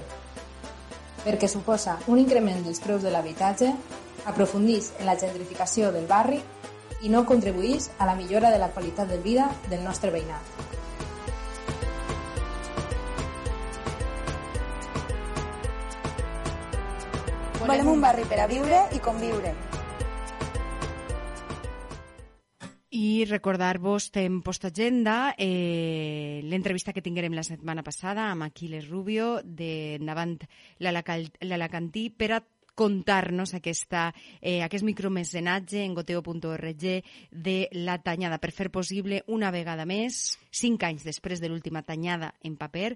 perquè 1.26 1.52
suposa 1.52 2.00
un 2.08 2.24
increment 2.24 2.64
dels 2.64 2.80
preus 2.80 3.04
de 3.04 3.12
l'habitatge 3.12 3.74
aprofundís 4.26 4.94
en 5.00 5.08
la 5.08 5.18
gentrificació 5.20 5.92
del 5.92 6.08
barri 6.08 6.40
i 7.04 7.10
no 7.12 7.26
contribuís 7.26 7.90
a 8.00 8.06
la 8.08 8.16
millora 8.16 8.52
de 8.52 8.60
la 8.60 8.72
qualitat 8.72 9.10
de 9.10 9.20
vida 9.20 9.50
del 9.70 9.84
nostre 9.84 10.12
veïnat. 10.12 10.74
Volem 17.64 17.88
un 17.88 18.02
barri 18.04 18.26
per 18.28 18.42
a 18.44 18.48
viure 18.48 18.80
i 18.92 19.00
conviure. 19.00 19.54
I 22.94 23.26
recordar-vos 23.26 24.10
en 24.20 24.42
postagenda 24.44 25.34
eh, 25.38 26.42
l'entrevista 26.44 26.94
que 26.94 27.02
tinguérem 27.02 27.34
la 27.34 27.46
setmana 27.48 27.82
passada 27.84 28.28
amb 28.30 28.46
Aquiles 28.46 28.90
Rubio 28.92 29.40
de 29.44 29.96
Endavant 29.96 30.36
l'Alacantí 30.84 32.10
per 32.12 32.30
a 32.36 32.44
contar-nos 32.76 33.54
aquesta, 33.54 34.14
eh, 34.42 34.62
aquest 34.64 34.84
micromecenatge 34.84 35.84
en 35.84 35.94
goteo.org 35.94 36.86
de 37.32 37.58
la 37.72 38.00
tanyada 38.02 38.40
per 38.40 38.52
fer 38.52 38.70
possible 38.72 39.24
una 39.28 39.52
vegada 39.52 39.86
més, 39.86 40.40
cinc 40.52 40.84
anys 40.84 41.06
després 41.06 41.42
de 41.42 41.50
l'última 41.50 41.84
tanyada 41.84 42.34
en 42.44 42.58
paper, 42.58 42.96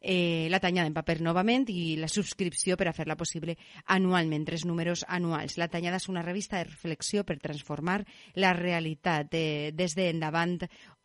eh, 0.00 0.46
la 0.50 0.60
tanyada 0.60 0.88
en 0.88 0.94
paper 0.94 1.20
novament 1.22 1.66
i 1.72 1.96
la 1.98 2.08
subscripció 2.08 2.76
per 2.78 2.88
a 2.88 2.94
fer-la 2.96 3.16
possible 3.18 3.56
anualment, 3.94 4.44
tres 4.46 4.64
números 4.68 5.04
anuals. 5.08 5.58
La 5.58 5.68
tanyada 5.68 5.98
és 5.98 6.08
una 6.08 6.22
revista 6.22 6.58
de 6.58 6.68
reflexió 6.68 7.24
per 7.24 7.38
transformar 7.42 8.00
la 8.34 8.52
realitat 8.56 9.34
eh, 9.34 9.70
des 9.74 9.96
d'endavant 9.98 10.58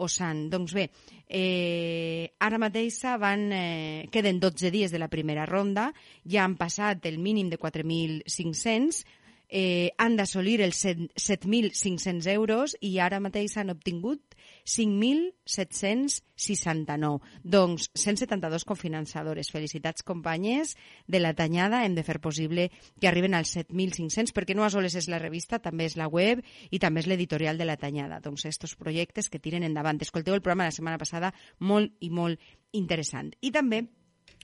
Osan. 0.04 0.48
Doncs 0.50 0.74
bé, 0.78 0.90
eh, 1.28 2.34
ara 2.40 2.62
mateix 2.62 3.02
van, 3.20 3.50
eh, 3.52 4.08
queden 4.12 4.40
12 4.40 4.72
dies 4.72 4.92
de 4.92 5.02
la 5.02 5.10
primera 5.10 5.46
ronda, 5.46 5.92
ja 6.26 6.44
han 6.44 6.58
passat 6.58 7.06
el 7.06 7.20
mínim 7.20 7.50
de 7.50 7.60
4.500, 7.60 9.04
eh, 9.50 9.92
han 9.98 10.16
d'assolir 10.18 10.62
els 10.66 10.82
7.500 10.82 12.28
euros 12.34 12.78
i 12.82 12.98
ara 13.00 13.20
mateix 13.22 13.58
han 13.58 13.70
obtingut 13.70 14.33
5.769. 14.66 17.22
Doncs 17.44 17.90
172 17.94 18.66
cofinançadores. 18.66 19.52
Felicitats, 19.52 20.04
companyes 20.04 20.78
de 21.08 21.20
la 21.20 21.34
Tanyada. 21.34 21.86
Hem 21.86 21.96
de 21.96 22.04
fer 22.04 22.20
possible 22.20 22.72
que 23.00 23.08
arriben 23.08 23.34
als 23.36 23.58
7.500 23.58 24.34
perquè 24.36 24.56
no 24.56 24.64
a 24.64 24.70
soles 24.74 24.96
és 24.96 25.08
la 25.12 25.20
revista, 25.20 25.60
també 25.60 25.86
és 25.90 25.98
la 26.00 26.08
web 26.08 26.40
i 26.72 26.80
també 26.80 27.00
és 27.04 27.08
l'editorial 27.08 27.58
de 27.58 27.66
la 27.68 27.78
Tanyada. 27.78 28.20
Doncs 28.24 28.46
estos 28.50 28.76
projectes 28.76 29.30
que 29.30 29.40
tiren 29.40 29.64
endavant. 29.64 30.02
Escolteu 30.02 30.36
el 30.36 30.42
programa 30.42 30.70
la 30.70 30.76
setmana 30.76 31.02
passada, 31.02 31.34
molt 31.60 31.94
i 32.00 32.10
molt 32.10 32.40
interessant. 32.74 33.34
I 33.42 33.52
també 33.52 33.88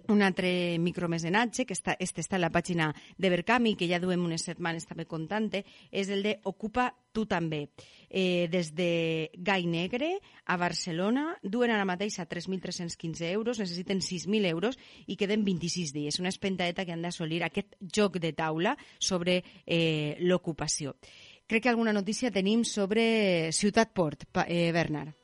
un 0.10 0.22
altre 0.22 0.78
micromecenatge, 0.80 1.66
que 1.66 1.76
està, 1.78 1.96
este 2.00 2.22
està 2.22 2.38
a 2.38 2.44
la 2.44 2.52
pàgina 2.54 2.90
de 3.18 3.30
Berkami, 3.30 3.76
que 3.78 3.88
ja 3.90 4.02
duem 4.02 4.24
unes 4.26 4.46
setmanes 4.48 4.88
també 4.90 5.06
contant 5.06 5.50
és 5.50 6.10
el 6.10 6.24
de 6.24 6.36
Ocupa 6.50 6.90
tu 7.12 7.26
també. 7.26 7.70
Eh, 8.10 8.48
des 8.52 8.74
de 8.76 9.30
Gai 9.38 9.66
Negre 9.66 10.20
a 10.46 10.58
Barcelona 10.58 11.38
duen 11.44 11.72
ara 11.72 11.86
mateix 11.86 12.20
a 12.20 12.28
3.315 12.28 13.30
euros, 13.32 13.60
necessiten 13.60 14.02
6.000 14.02 14.50
euros 14.50 14.78
i 15.08 15.16
queden 15.16 15.46
26 15.46 15.94
dies. 15.94 16.20
Una 16.20 16.34
espentaeta 16.34 16.86
que 16.86 16.94
han 16.94 17.06
d'assolir 17.06 17.44
aquest 17.44 17.78
joc 17.80 18.20
de 18.20 18.34
taula 18.34 18.76
sobre 18.98 19.44
eh, 19.66 20.18
l'ocupació. 20.20 20.96
Crec 21.50 21.64
que 21.64 21.70
alguna 21.70 21.94
notícia 21.94 22.30
tenim 22.30 22.64
sobre 22.64 23.50
Ciutat 23.52 23.94
Port, 23.94 24.28
eh, 24.46 24.72
Bernard. 24.72 25.16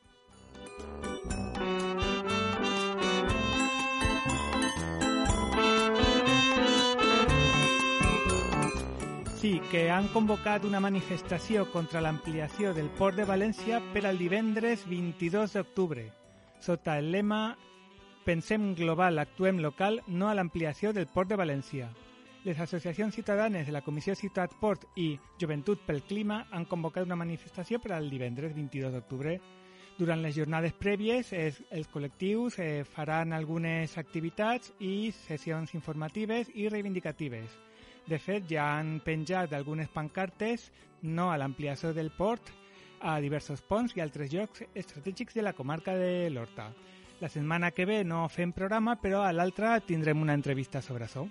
Sí, 9.45 9.61
que 9.69 9.91
han 9.91 10.07
convocat 10.09 10.63
una 10.65 10.79
manifestació 10.81 11.67
contra 11.69 11.99
l'ampliació 12.01 12.71
del 12.73 12.87
port 12.97 13.19
de 13.19 13.27
València 13.29 13.77
per 13.93 14.01
al 14.09 14.17
divendres 14.17 14.87
22 14.89 15.51
d'octubre, 15.53 16.05
sota 16.65 16.95
el 16.97 17.11
lema 17.13 17.41
Pensem 18.25 18.71
global, 18.73 19.21
actuem 19.21 19.59
local, 19.61 19.99
no 20.07 20.31
a 20.31 20.33
l'ampliació 20.33 20.95
del 20.97 21.05
port 21.05 21.29
de 21.29 21.37
València. 21.37 21.91
Les 22.43 22.59
associacions 22.65 23.13
ciutadanes 23.13 23.67
de 23.67 23.75
la 23.75 23.83
Comissió 23.85 24.15
Ciutat 24.17 24.55
Port 24.63 24.87
i 24.95 25.11
Joventut 25.37 25.85
pel 25.85 26.01
Clima 26.09 26.39
han 26.49 26.65
convocat 26.65 27.05
una 27.05 27.19
manifestació 27.21 27.77
per 27.77 27.93
al 27.93 28.09
divendres 28.09 28.57
22 28.57 28.97
d'octubre. 28.97 29.35
Durant 29.99 30.25
les 30.25 30.33
jornades 30.39 30.73
prèvies, 30.73 31.29
els, 31.37 31.61
els 31.69 31.93
col·lectius 31.93 32.57
eh, 32.57 32.81
faran 32.97 33.37
algunes 33.37 33.93
activitats 34.01 34.73
i 34.79 35.13
sessions 35.13 35.77
informatives 35.77 36.49
i 36.55 36.65
reivindicatives 36.65 37.61
de 38.07 38.19
fet, 38.21 38.45
ja 38.49 38.67
han 38.77 38.99
penjat 39.05 39.53
algunes 39.53 39.89
pancartes 39.89 40.69
no 41.01 41.31
a 41.31 41.37
l'ampliació 41.37 41.93
del 41.93 42.11
port 42.13 42.51
a 43.01 43.17
diversos 43.21 43.61
ponts 43.65 43.95
i 43.97 44.01
altres 44.03 44.31
llocs 44.33 44.63
estratègics 44.73 45.33
de 45.37 45.45
la 45.45 45.53
comarca 45.53 45.95
de 45.97 46.29
l'Horta. 46.29 46.69
La 47.21 47.29
setmana 47.29 47.71
que 47.71 47.85
ve 47.85 48.03
no 48.03 48.27
fem 48.29 48.51
programa, 48.53 48.97
però 49.01 49.23
a 49.23 49.31
l'altra 49.33 49.79
tindrem 49.79 50.21
una 50.21 50.35
entrevista 50.37 50.81
sobre 50.81 51.05
això. 51.05 51.25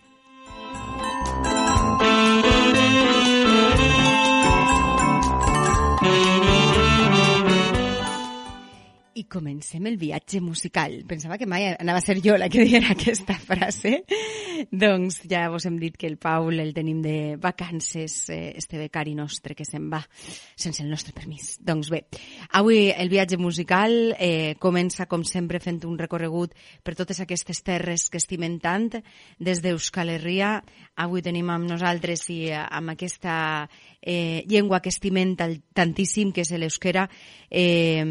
I 9.14 9.24
comencem 9.30 9.86
el 9.86 9.98
viatge 9.98 10.40
musical. 10.40 11.04
Pensava 11.06 11.38
que 11.38 11.46
mai 11.46 11.68
anava 11.74 12.00
a 12.00 12.06
ser 12.06 12.18
jo 12.24 12.38
la 12.38 12.48
que 12.48 12.64
diguera 12.64 12.94
aquesta 12.96 13.36
frase. 13.38 14.00
doncs 14.70 15.20
ja 15.30 15.46
vos 15.50 15.66
hem 15.66 15.76
dit 15.80 15.96
que 15.96 16.06
el 16.06 16.16
Paul 16.20 16.60
el 16.60 16.72
tenim 16.74 17.00
de 17.02 17.36
vacances, 17.40 18.28
eh, 18.30 18.52
este 18.56 18.78
becari 18.78 19.14
nostre 19.14 19.54
que 19.54 19.66
se'n 19.66 19.88
va 19.92 20.02
sense 20.56 20.82
el 20.82 20.90
nostre 20.90 21.14
permís. 21.14 21.58
Doncs 21.60 21.90
bé, 21.92 22.04
avui 22.52 22.90
el 22.90 23.10
viatge 23.12 23.38
musical 23.38 24.14
eh, 24.18 24.54
comença, 24.60 25.06
com 25.06 25.24
sempre, 25.24 25.60
fent 25.60 25.82
un 25.88 25.98
recorregut 25.98 26.54
per 26.82 26.96
totes 26.98 27.20
aquestes 27.20 27.62
terres 27.64 28.08
que 28.10 28.20
estimen 28.20 28.58
tant, 28.62 28.90
des 29.38 29.62
d'Euskal 29.64 30.12
Herria. 30.14 30.58
Avui 31.00 31.22
tenim 31.24 31.48
amb 31.50 31.68
nosaltres 31.68 32.28
i 32.30 32.44
eh, 32.50 32.58
amb 32.58 32.94
aquesta 32.94 33.68
eh, 34.04 34.44
llengua 34.46 34.80
que 34.80 34.92
estimem 34.92 35.34
tantíssim, 35.36 36.30
que 36.32 36.44
és 36.44 36.52
l'euskera, 36.52 37.08
eh, 37.50 38.04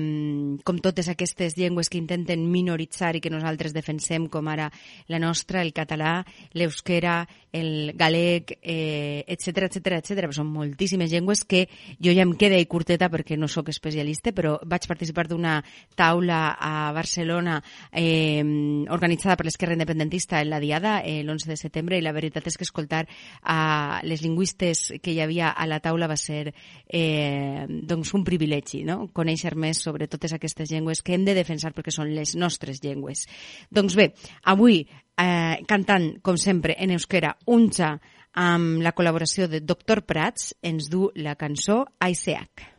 com 0.65 0.79
totes 0.82 1.10
aquestes 1.12 1.56
llengües 1.58 1.89
que 1.89 2.01
intenten 2.01 2.49
minoritzar 2.49 3.13
i 3.15 3.21
que 3.21 3.32
nosaltres 3.32 3.75
defensem, 3.75 4.27
com 4.27 4.49
ara 4.49 4.71
la 5.08 5.21
nostra, 5.21 5.62
el 5.62 5.71
català, 5.73 6.23
l'euskera, 6.54 7.24
el 7.54 7.93
galec, 7.96 8.58
eh, 8.62 9.24
etc 9.28 9.69
etc 9.69 10.00
etc. 10.00 10.32
Són 10.34 10.50
moltíssimes 10.50 11.12
llengües 11.13 11.43
que 11.46 11.67
jo 12.02 12.12
ja 12.12 12.26
em 12.26 12.34
quedé 12.36 12.60
curteta 12.67 13.10
perquè 13.13 13.38
no 13.38 13.48
sóc 13.48 13.69
especialista, 13.69 14.34
però 14.34 14.58
vaig 14.65 14.88
participar 14.89 15.28
d'una 15.30 15.60
taula 15.96 16.58
a 16.60 16.91
Barcelona 16.93 17.60
eh, 17.91 18.41
organitzada 18.89 19.38
per 19.38 19.46
l'Esquerra 19.46 19.78
Independentista 19.78 20.41
en 20.41 20.50
la 20.50 20.60
Diada 20.60 21.00
eh, 21.06 21.22
l'11 21.22 21.54
de 21.54 21.58
setembre 21.58 21.98
i 21.98 22.06
la 22.06 22.15
veritat 22.15 22.48
és 22.50 22.58
que 22.58 22.65
escoltar 22.65 23.06
a 23.43 24.02
les 24.04 24.26
lingüistes 24.26 24.91
que 25.02 25.13
hi 25.13 25.22
havia 25.22 25.54
a 25.54 25.67
la 25.69 25.80
taula 25.80 26.10
va 26.10 26.17
ser 26.17 26.54
eh, 26.88 27.65
doncs 27.69 28.13
un 28.17 28.26
privilegi, 28.26 28.84
no? 28.88 29.08
conèixer 29.13 29.54
més 29.60 29.84
sobre 29.84 30.10
totes 30.10 30.34
aquestes 30.34 30.72
llengües 30.74 31.04
que 31.06 31.13
hem 31.13 31.26
de 31.26 31.38
defensar 31.38 31.74
perquè 31.74 31.93
són 31.93 32.13
les 32.15 32.34
nostres 32.36 32.82
llengües. 32.84 33.28
Doncs 33.69 33.98
bé, 34.00 34.12
avui 34.50 34.84
eh, 35.17 35.63
cantant, 35.67 36.19
com 36.21 36.38
sempre, 36.38 36.76
en 36.80 36.93
euskera, 36.95 37.36
Unja, 37.45 37.97
amb 38.34 38.82
la 38.82 38.93
col·laboració 38.97 39.47
de 39.49 39.62
Doctor 39.62 40.04
Prats, 40.06 40.54
ens 40.62 40.89
du 40.89 41.10
la 41.15 41.36
cançó 41.36 41.84
Aizeak. 41.99 42.69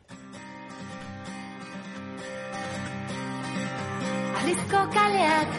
Alizko 4.43 4.83
kaleak, 4.93 5.59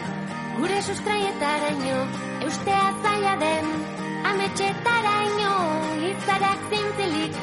gure 0.60 0.80
sustraietaraino, 0.88 2.00
eustea 2.46 2.88
zaila 3.02 3.36
den, 3.42 3.70
ametxetaraino, 4.32 5.52
hitzarak 6.04 6.66
zintzilik, 6.70 7.40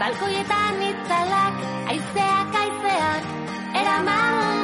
balkoietan 0.00 0.84
itzalak, 0.90 1.64
aizeak, 1.94 2.60
aizeak, 2.64 3.34
eraman 3.82 4.55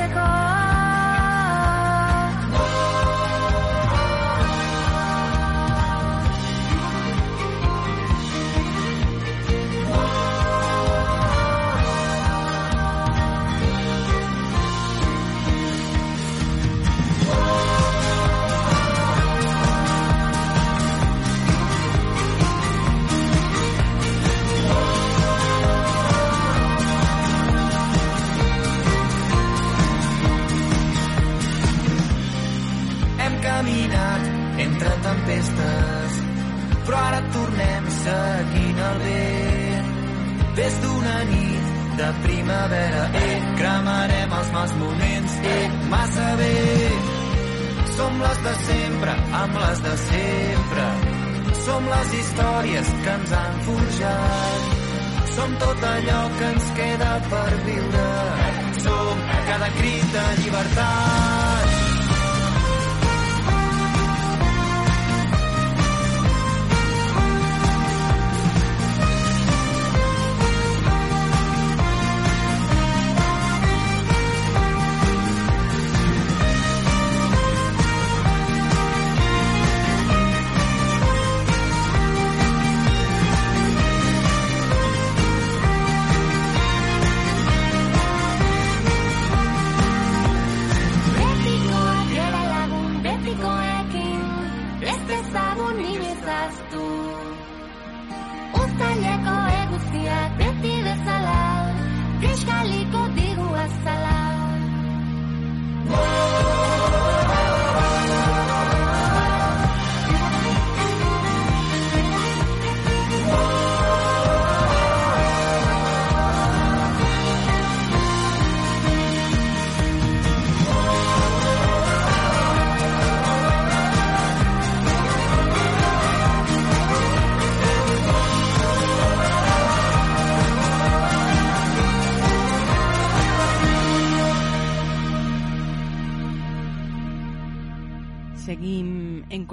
Mexico. 0.00 0.39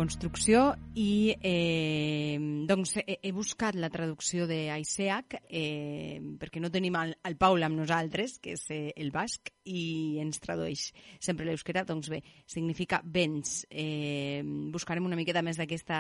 Construcció 0.08 0.62
i 0.96 1.36
eh, 1.44 2.38
doncs 2.68 2.94
he, 3.02 3.18
he 3.20 3.32
buscat 3.36 3.76
la 3.76 3.90
traducció 3.92 4.46
d'Aiseac 4.48 5.36
eh, 5.52 6.16
perquè 6.40 6.62
no 6.64 6.72
tenim 6.72 6.96
el, 6.96 7.12
el 7.28 7.36
Paul 7.36 7.66
amb 7.68 7.76
nosaltres, 7.82 8.38
que 8.40 8.54
és 8.56 8.64
eh, 8.72 8.94
el 8.96 9.12
basc, 9.12 9.52
i 9.68 10.22
ens 10.24 10.40
tradueix 10.40 10.86
sempre 11.20 11.50
l'euskera. 11.50 11.84
Doncs 11.88 12.08
bé, 12.14 12.22
significa 12.48 13.02
vents. 13.04 13.66
Eh, 13.68 14.40
buscarem 14.72 15.04
una 15.10 15.20
miqueta 15.20 15.44
més 15.44 15.60
d'aquesta 15.60 16.00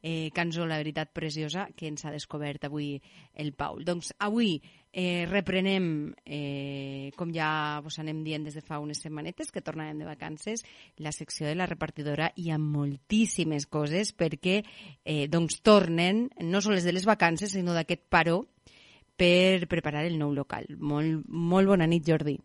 eh, 0.00 0.30
cançó, 0.32 0.64
La 0.64 0.80
veritat 0.80 1.12
preciosa, 1.12 1.66
que 1.76 1.90
ens 1.92 2.06
ha 2.06 2.14
descobert 2.14 2.64
avui 2.64 2.94
el 3.36 3.52
Paul. 3.52 3.84
Doncs 3.84 4.14
avui 4.24 4.56
eh, 4.94 5.26
reprenem, 5.26 6.14
eh, 6.24 7.10
com 7.18 7.32
ja 7.34 7.80
vos 7.82 7.98
anem 7.98 8.22
dient 8.22 8.46
des 8.46 8.54
de 8.54 8.62
fa 8.62 8.78
unes 8.78 9.02
setmanetes, 9.02 9.50
que 9.50 9.60
tornàvem 9.60 9.98
de 9.98 10.06
vacances, 10.06 10.62
la 11.02 11.10
secció 11.12 11.48
de 11.48 11.56
la 11.58 11.66
repartidora 11.66 12.30
i 12.38 12.52
amb 12.54 12.70
moltíssimes 12.76 13.66
coses 13.66 14.14
perquè 14.14 14.60
eh, 15.02 15.26
doncs 15.28 15.58
tornen, 15.66 16.28
no 16.46 16.62
sols 16.62 16.86
de 16.86 16.94
les 16.94 17.10
vacances, 17.10 17.52
sinó 17.52 17.74
d'aquest 17.74 18.06
paró 18.08 18.44
per 19.18 19.66
preparar 19.66 20.06
el 20.06 20.16
nou 20.18 20.32
local. 20.32 20.70
Molt, 20.78 21.26
molt 21.26 21.74
bona 21.74 21.90
nit, 21.90 22.06
Jordi. 22.06 22.38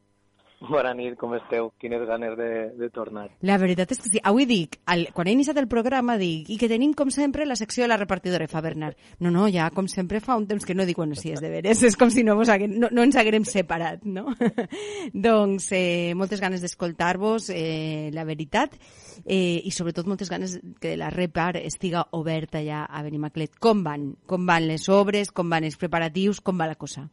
Bona 0.59 0.91
nit, 0.91 1.13
com 1.15 1.31
esteu? 1.37 1.69
Quines 1.79 2.01
ganes 2.03 2.33
de, 2.35 2.49
de 2.75 2.89
tornar. 2.91 3.29
La 3.47 3.55
veritat 3.61 3.93
és 3.95 4.01
que 4.03 4.09
sí. 4.11 4.19
Avui 4.27 4.43
dic, 4.49 4.75
al, 4.91 5.05
quan 5.15 5.29
he 5.29 5.33
iniciat 5.35 5.57
el 5.61 5.69
programa, 5.71 6.17
dic, 6.19 6.49
i 6.51 6.57
que 6.59 6.67
tenim, 6.67 6.91
com 6.99 7.13
sempre, 7.15 7.45
la 7.47 7.55
secció 7.55 7.85
de 7.85 7.87
la 7.91 7.97
repartidora, 8.01 8.47
fa 8.51 8.59
Bernard. 8.65 8.97
No, 9.23 9.31
no, 9.31 9.45
ja, 9.47 9.69
com 9.71 9.87
sempre, 9.87 10.19
fa 10.19 10.35
un 10.35 10.49
temps 10.49 10.67
que 10.67 10.75
no 10.75 10.83
dic, 10.87 10.99
bueno, 10.99 11.15
sí, 11.15 11.31
és 11.31 11.39
de 11.39 11.51
veres, 11.53 11.83
és 11.87 11.95
com 11.99 12.11
si 12.11 12.25
no, 12.27 12.35
vos 12.35 12.51
haguem, 12.51 12.73
no, 12.81 12.89
no 12.91 13.05
ens 13.07 13.15
haguérem 13.15 13.45
separat, 13.47 14.03
no? 14.03 14.33
doncs, 15.27 15.69
eh, 15.77 16.11
moltes 16.19 16.43
ganes 16.43 16.65
d'escoltar-vos, 16.65 17.47
eh, 17.55 18.09
la 18.11 18.27
veritat, 18.27 18.75
eh, 19.23 19.61
i 19.63 19.71
sobretot 19.71 20.11
moltes 20.11 20.31
ganes 20.33 20.57
que 20.83 20.97
la 20.99 21.13
repar 21.13 21.53
estiga 21.61 22.03
oberta 22.19 22.59
ja 22.65 22.83
a 22.83 23.05
Benimaclet. 23.07 23.55
Com 23.63 23.85
van? 23.87 24.11
Com 24.27 24.43
van 24.49 24.67
les 24.67 24.91
obres? 24.91 25.31
Com 25.31 25.47
van 25.47 25.63
els 25.63 25.79
preparatius? 25.79 26.43
Com 26.43 26.59
va 26.59 26.67
la 26.67 26.75
cosa? 26.75 27.07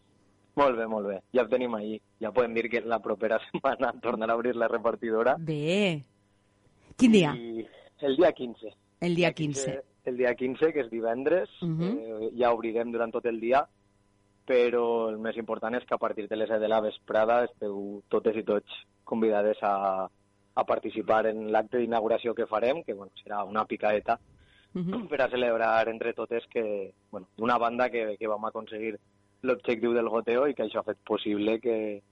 Molt 0.57 0.79
bé, 0.79 0.87
molt 0.89 1.07
bé. 1.07 1.19
Ja 1.37 1.43
ho 1.45 1.49
tenim 1.53 1.75
ahí. 1.77 1.99
Ja 2.21 2.31
podem 2.33 2.55
dir 2.57 2.69
que 2.73 2.81
la 2.81 2.99
propera 3.05 3.39
setmana 3.51 3.93
tornarà 4.03 4.33
a 4.33 4.37
obrir 4.41 4.57
la 4.57 4.69
repartidora. 4.69 5.37
Bé. 5.39 6.03
Quin 6.97 7.13
dia? 7.13 7.35
I 7.37 7.67
el 8.09 8.17
dia 8.17 8.33
15. 8.33 8.73
El 9.01 9.15
dia 9.15 9.33
15. 9.33 9.83
El 10.07 10.17
dia 10.17 10.35
15, 10.39 10.73
que 10.73 10.81
és 10.81 10.91
divendres, 10.91 11.51
uh 11.63 11.67
Mhm. 11.67 11.81
-huh. 11.83 12.29
eh, 12.29 12.31
ja 12.39 12.53
obrirem 12.53 12.93
durant 12.93 13.13
tot 13.13 13.27
el 13.27 13.41
dia, 13.41 13.67
però 14.47 15.09
el 15.11 15.19
més 15.19 15.37
important 15.37 15.75
és 15.75 15.85
que 15.85 15.95
a 15.95 15.99
partir 15.99 16.29
de 16.29 16.37
les 16.37 16.49
7 16.49 16.61
de 16.61 16.69
la 16.69 16.81
vesprada 16.81 17.45
esteu 17.45 18.03
totes 18.09 18.37
i 18.37 18.43
tots 18.45 18.71
convidades 19.05 19.59
a, 19.63 20.09
a 20.55 20.65
participar 20.65 21.27
en 21.27 21.51
l'acte 21.53 21.79
d'inauguració 21.79 22.35
que 22.35 22.47
farem, 22.47 22.83
que 22.85 22.95
bueno, 22.95 23.13
serà 23.23 23.45
una 23.45 23.65
picaeta, 23.65 24.19
Uh 24.75 24.81
-huh. 24.83 25.09
per 25.09 25.23
a 25.23 25.29
celebrar 25.31 25.89
entre 25.89 26.13
totes 26.13 26.47
que, 26.49 26.93
bueno, 27.11 27.27
d'una 27.37 27.57
banda 27.59 27.89
que, 27.91 28.17
que 28.19 28.27
vam 28.29 28.45
aconseguir 28.45 28.99
l'objectiu 29.43 29.93
del 29.95 30.09
goteo 30.09 30.47
i 30.47 30.55
que 30.55 30.65
això 30.67 30.81
ha 30.81 30.89
fet 30.89 30.99
possible 31.05 31.59
que, 31.61 32.03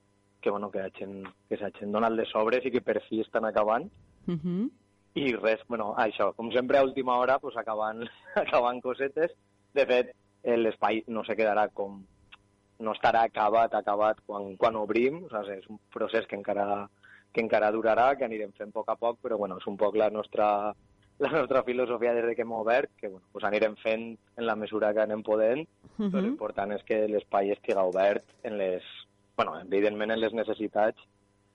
que, 0.41 0.49
bueno, 0.49 0.69
que, 0.71 0.81
hagin, 0.81 1.23
que 1.49 1.57
s'hagin 1.57 1.91
donat 1.95 2.13
les 2.13 2.33
obres 2.35 2.65
i 2.65 2.71
que 2.71 2.83
per 2.85 3.01
fi 3.07 3.21
estan 3.23 3.45
acabant. 3.45 3.89
Uh 4.27 4.35
-huh. 4.35 4.69
I 5.15 5.31
res, 5.35 5.61
bueno, 5.67 5.95
això, 5.97 6.33
com 6.35 6.51
sempre 6.51 6.77
a 6.77 6.83
última 6.83 7.17
hora, 7.17 7.39
pues, 7.39 7.55
acabant, 7.57 8.03
acabant 8.35 8.81
cosetes. 8.81 9.31
De 9.73 9.85
fet, 9.85 10.15
eh, 10.43 10.57
l'espai 10.57 11.03
no 11.07 11.23
se 11.23 11.35
quedarà 11.35 11.69
com... 11.73 12.03
no 12.77 12.91
estarà 12.91 13.21
acabat, 13.23 13.73
acabat 13.73 14.17
quan, 14.25 14.57
quan 14.57 14.75
obrim, 14.75 15.23
o 15.23 15.29
sigui, 15.29 15.59
és 15.59 15.69
un 15.69 15.79
procés 15.93 16.25
que 16.27 16.35
encara, 16.35 16.89
que 17.31 17.41
encara 17.41 17.71
durarà, 17.71 18.17
que 18.17 18.25
anirem 18.25 18.51
fent 18.51 18.69
a 18.69 18.71
poc 18.73 18.89
a 18.89 18.95
poc, 18.95 19.19
però 19.21 19.37
bueno, 19.37 19.57
és 19.57 19.67
un 19.67 19.77
poc 19.77 19.95
la 19.95 20.09
nostra, 20.09 20.75
la 21.19 21.29
nostra 21.29 21.63
filosofia 21.63 22.13
des 22.13 22.25
de 22.25 22.35
que 22.35 22.41
hem 22.43 22.51
obert, 22.51 22.91
que 22.99 23.07
bueno, 23.07 23.25
pues 23.31 23.45
anirem 23.47 23.75
fent 23.79 24.17
en 24.37 24.45
la 24.45 24.55
mesura 24.55 24.93
que 24.93 25.01
anem 25.01 25.23
podent, 25.23 25.67
Uh 25.97 26.09
però 26.11 26.19
-huh. 26.19 26.23
l'important 26.23 26.71
és 26.73 26.83
que 26.83 27.07
l'espai 27.07 27.51
estiga 27.51 27.83
obert 27.83 28.23
en 28.43 28.57
les, 28.57 28.83
bueno, 29.37 29.57
evidentment 29.61 30.11
en 30.11 30.19
les 30.19 30.33
necessitats 30.33 30.99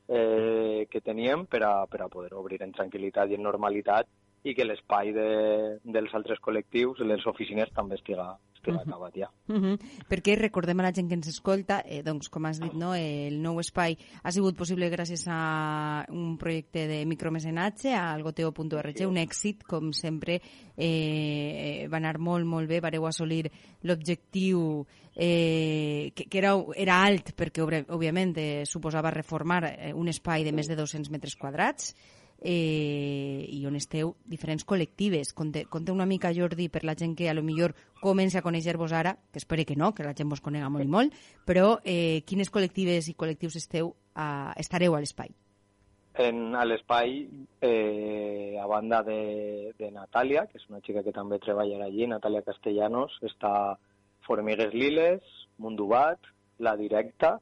eh, 0.08 0.86
que 0.90 1.00
teníem 1.00 1.46
per 1.46 1.62
a, 1.62 1.86
per 1.86 2.00
a 2.02 2.08
poder 2.08 2.32
obrir 2.34 2.62
en 2.62 2.72
tranquil·litat 2.72 3.30
i 3.30 3.34
en 3.34 3.42
normalitat 3.42 4.06
i 4.42 4.54
que 4.54 4.64
l'espai 4.64 5.12
de, 5.12 5.78
dels 5.84 6.14
altres 6.14 6.40
col·lectius, 6.40 6.98
les 7.04 7.26
oficines, 7.26 7.70
també 7.76 7.96
estiga, 7.96 8.38
estiga 8.60 8.84
Mhm. 8.84 8.92
acabat 8.92 9.16
ja. 9.16 9.30
Uh 9.48 9.56
-huh. 9.56 9.78
Perquè 10.08 10.36
recordem 10.36 10.78
a 10.80 10.82
la 10.82 10.92
gent 10.92 11.08
que 11.08 11.14
ens 11.14 11.28
escolta, 11.28 11.82
eh, 11.86 12.02
doncs, 12.02 12.28
com 12.28 12.44
has 12.46 12.60
dit, 12.60 12.72
no, 12.72 12.94
el 12.94 13.40
nou 13.42 13.58
espai 13.60 13.96
ha 14.22 14.30
sigut 14.30 14.56
possible 14.56 14.90
gràcies 14.90 15.26
a 15.28 16.04
un 16.08 16.36
projecte 16.38 16.86
de 16.86 17.06
micromecenatge, 17.06 17.94
al 17.94 18.22
goteo.org, 18.22 19.06
un 19.06 19.16
èxit, 19.16 19.64
com 19.64 19.92
sempre, 19.92 20.40
eh, 20.76 21.88
va 21.90 21.96
anar 21.96 22.18
molt, 22.18 22.46
molt 22.46 22.68
bé, 22.68 22.80
vareu 22.80 23.06
assolir 23.06 23.50
l'objectiu 23.82 24.86
eh, 25.14 26.12
que, 26.14 26.24
que 26.24 26.38
era, 26.38 26.54
era 26.76 27.02
alt, 27.02 27.34
perquè, 27.36 27.62
òbviament, 27.88 28.36
eh, 28.38 28.62
suposava 28.64 29.10
reformar 29.10 29.64
eh, 29.64 29.92
un 29.92 30.08
espai 30.08 30.44
de 30.44 30.52
més 30.52 30.68
de 30.68 30.76
200 30.76 31.10
metres 31.10 31.36
quadrats, 31.36 31.94
eh, 32.40 33.46
i 33.48 33.60
on 33.66 33.76
esteu 33.76 34.14
diferents 34.28 34.64
col·lectives. 34.66 35.32
Conte, 35.36 35.64
conte 35.70 35.92
una 35.92 36.06
mica, 36.06 36.32
Jordi, 36.36 36.68
per 36.68 36.84
la 36.84 36.96
gent 36.98 37.14
que 37.16 37.28
a 37.30 37.34
lo 37.34 37.42
millor 37.42 37.74
comença 38.00 38.40
a 38.40 38.44
conèixer-vos 38.46 38.92
ara, 38.92 39.16
que 39.32 39.38
espero 39.38 39.64
que 39.66 39.76
no, 39.76 39.92
que 39.94 40.06
la 40.06 40.14
gent 40.16 40.30
vos 40.30 40.40
conega 40.40 40.70
molt 40.70 40.84
i 40.84 40.90
molt, 40.90 41.14
però 41.46 41.78
eh, 41.84 42.22
quines 42.26 42.50
col·lectives 42.50 43.10
i 43.10 43.16
col·lectius 43.18 43.60
esteu 43.60 43.94
a, 44.14 44.52
estareu 44.56 44.96
a 44.96 45.02
l'espai? 45.02 45.30
En, 46.20 46.54
a 46.58 46.64
l'espai, 46.66 47.20
eh, 47.62 48.56
a 48.60 48.66
banda 48.66 49.02
de, 49.06 49.72
de 49.78 49.92
Natàlia, 49.94 50.46
que 50.50 50.58
és 50.58 50.66
una 50.68 50.82
xica 50.84 51.04
que 51.06 51.14
també 51.14 51.38
treballarà 51.38 51.86
allí, 51.86 52.08
Natàlia 52.10 52.42
Castellanos, 52.42 53.14
està 53.22 53.78
Formigues 54.26 54.74
Liles, 54.74 55.22
Mundubat, 55.58 56.18
La 56.58 56.74
Directa 56.76 57.38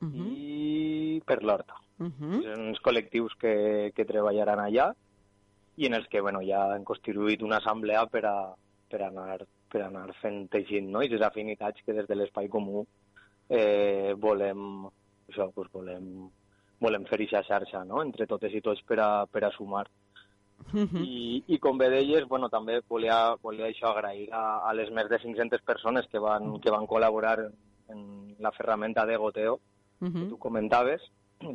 Uh 0.00 0.08
-huh. 0.08 0.32
i 0.34 1.22
Per 1.26 1.42
l'Horta. 1.42 1.74
Uh 2.00 2.08
-huh. 2.08 2.42
Són 2.46 2.66
uns 2.70 2.80
col·lectius 2.80 3.36
que, 3.38 3.92
que 3.94 4.08
treballaran 4.08 4.58
allà 4.58 4.92
i 5.76 5.86
en 5.86 5.94
els 5.94 6.08
que 6.08 6.20
bueno, 6.20 6.40
ja 6.42 6.72
han 6.74 6.84
constituït 6.84 7.42
una 7.42 7.58
assemblea 7.58 8.06
per, 8.06 8.24
a, 8.24 8.54
per, 8.88 9.02
anar, 9.02 9.44
per 9.68 9.82
anar 9.82 10.12
fent 10.20 10.48
teixint 10.48 10.90
no? 10.90 11.02
i 11.02 11.08
les 11.08 11.22
afinitats 11.22 11.82
que 11.84 11.92
des 11.92 12.08
de 12.08 12.16
l'espai 12.16 12.48
comú 12.48 12.86
eh, 13.48 14.14
volem, 14.16 14.86
això, 15.28 15.50
pues, 15.54 15.68
volem, 15.72 16.30
volem 16.80 17.04
fer 17.04 17.20
aquesta 17.20 17.42
xarxa 17.42 17.84
no? 17.84 18.02
entre 18.02 18.26
totes 18.26 18.54
i 18.54 18.60
tots 18.60 18.82
per 18.82 18.98
a, 19.00 19.10
per 19.26 19.44
a 19.44 19.52
sumar. 19.56 19.86
I, 21.00 21.42
I 21.48 21.58
com 21.58 21.78
bé 21.78 21.88
deies, 21.90 22.26
bueno, 22.28 22.48
també 22.52 22.80
volia, 22.88 23.34
volia 23.42 23.70
això 23.70 23.90
agrair 23.90 24.28
a, 24.32 24.60
a 24.68 24.74
les 24.76 24.90
més 24.90 25.08
de 25.08 25.18
500 25.18 25.62
persones 25.66 26.06
que 26.12 26.20
van, 26.20 26.60
que 26.60 26.70
van 26.70 26.86
col·laborar 26.86 27.38
en 27.88 28.02
la 28.38 28.52
ferramenta 28.52 29.06
de 29.06 29.16
goteo 29.16 29.58
que 30.00 30.28
tu 30.28 30.38
comentaves, 30.38 31.02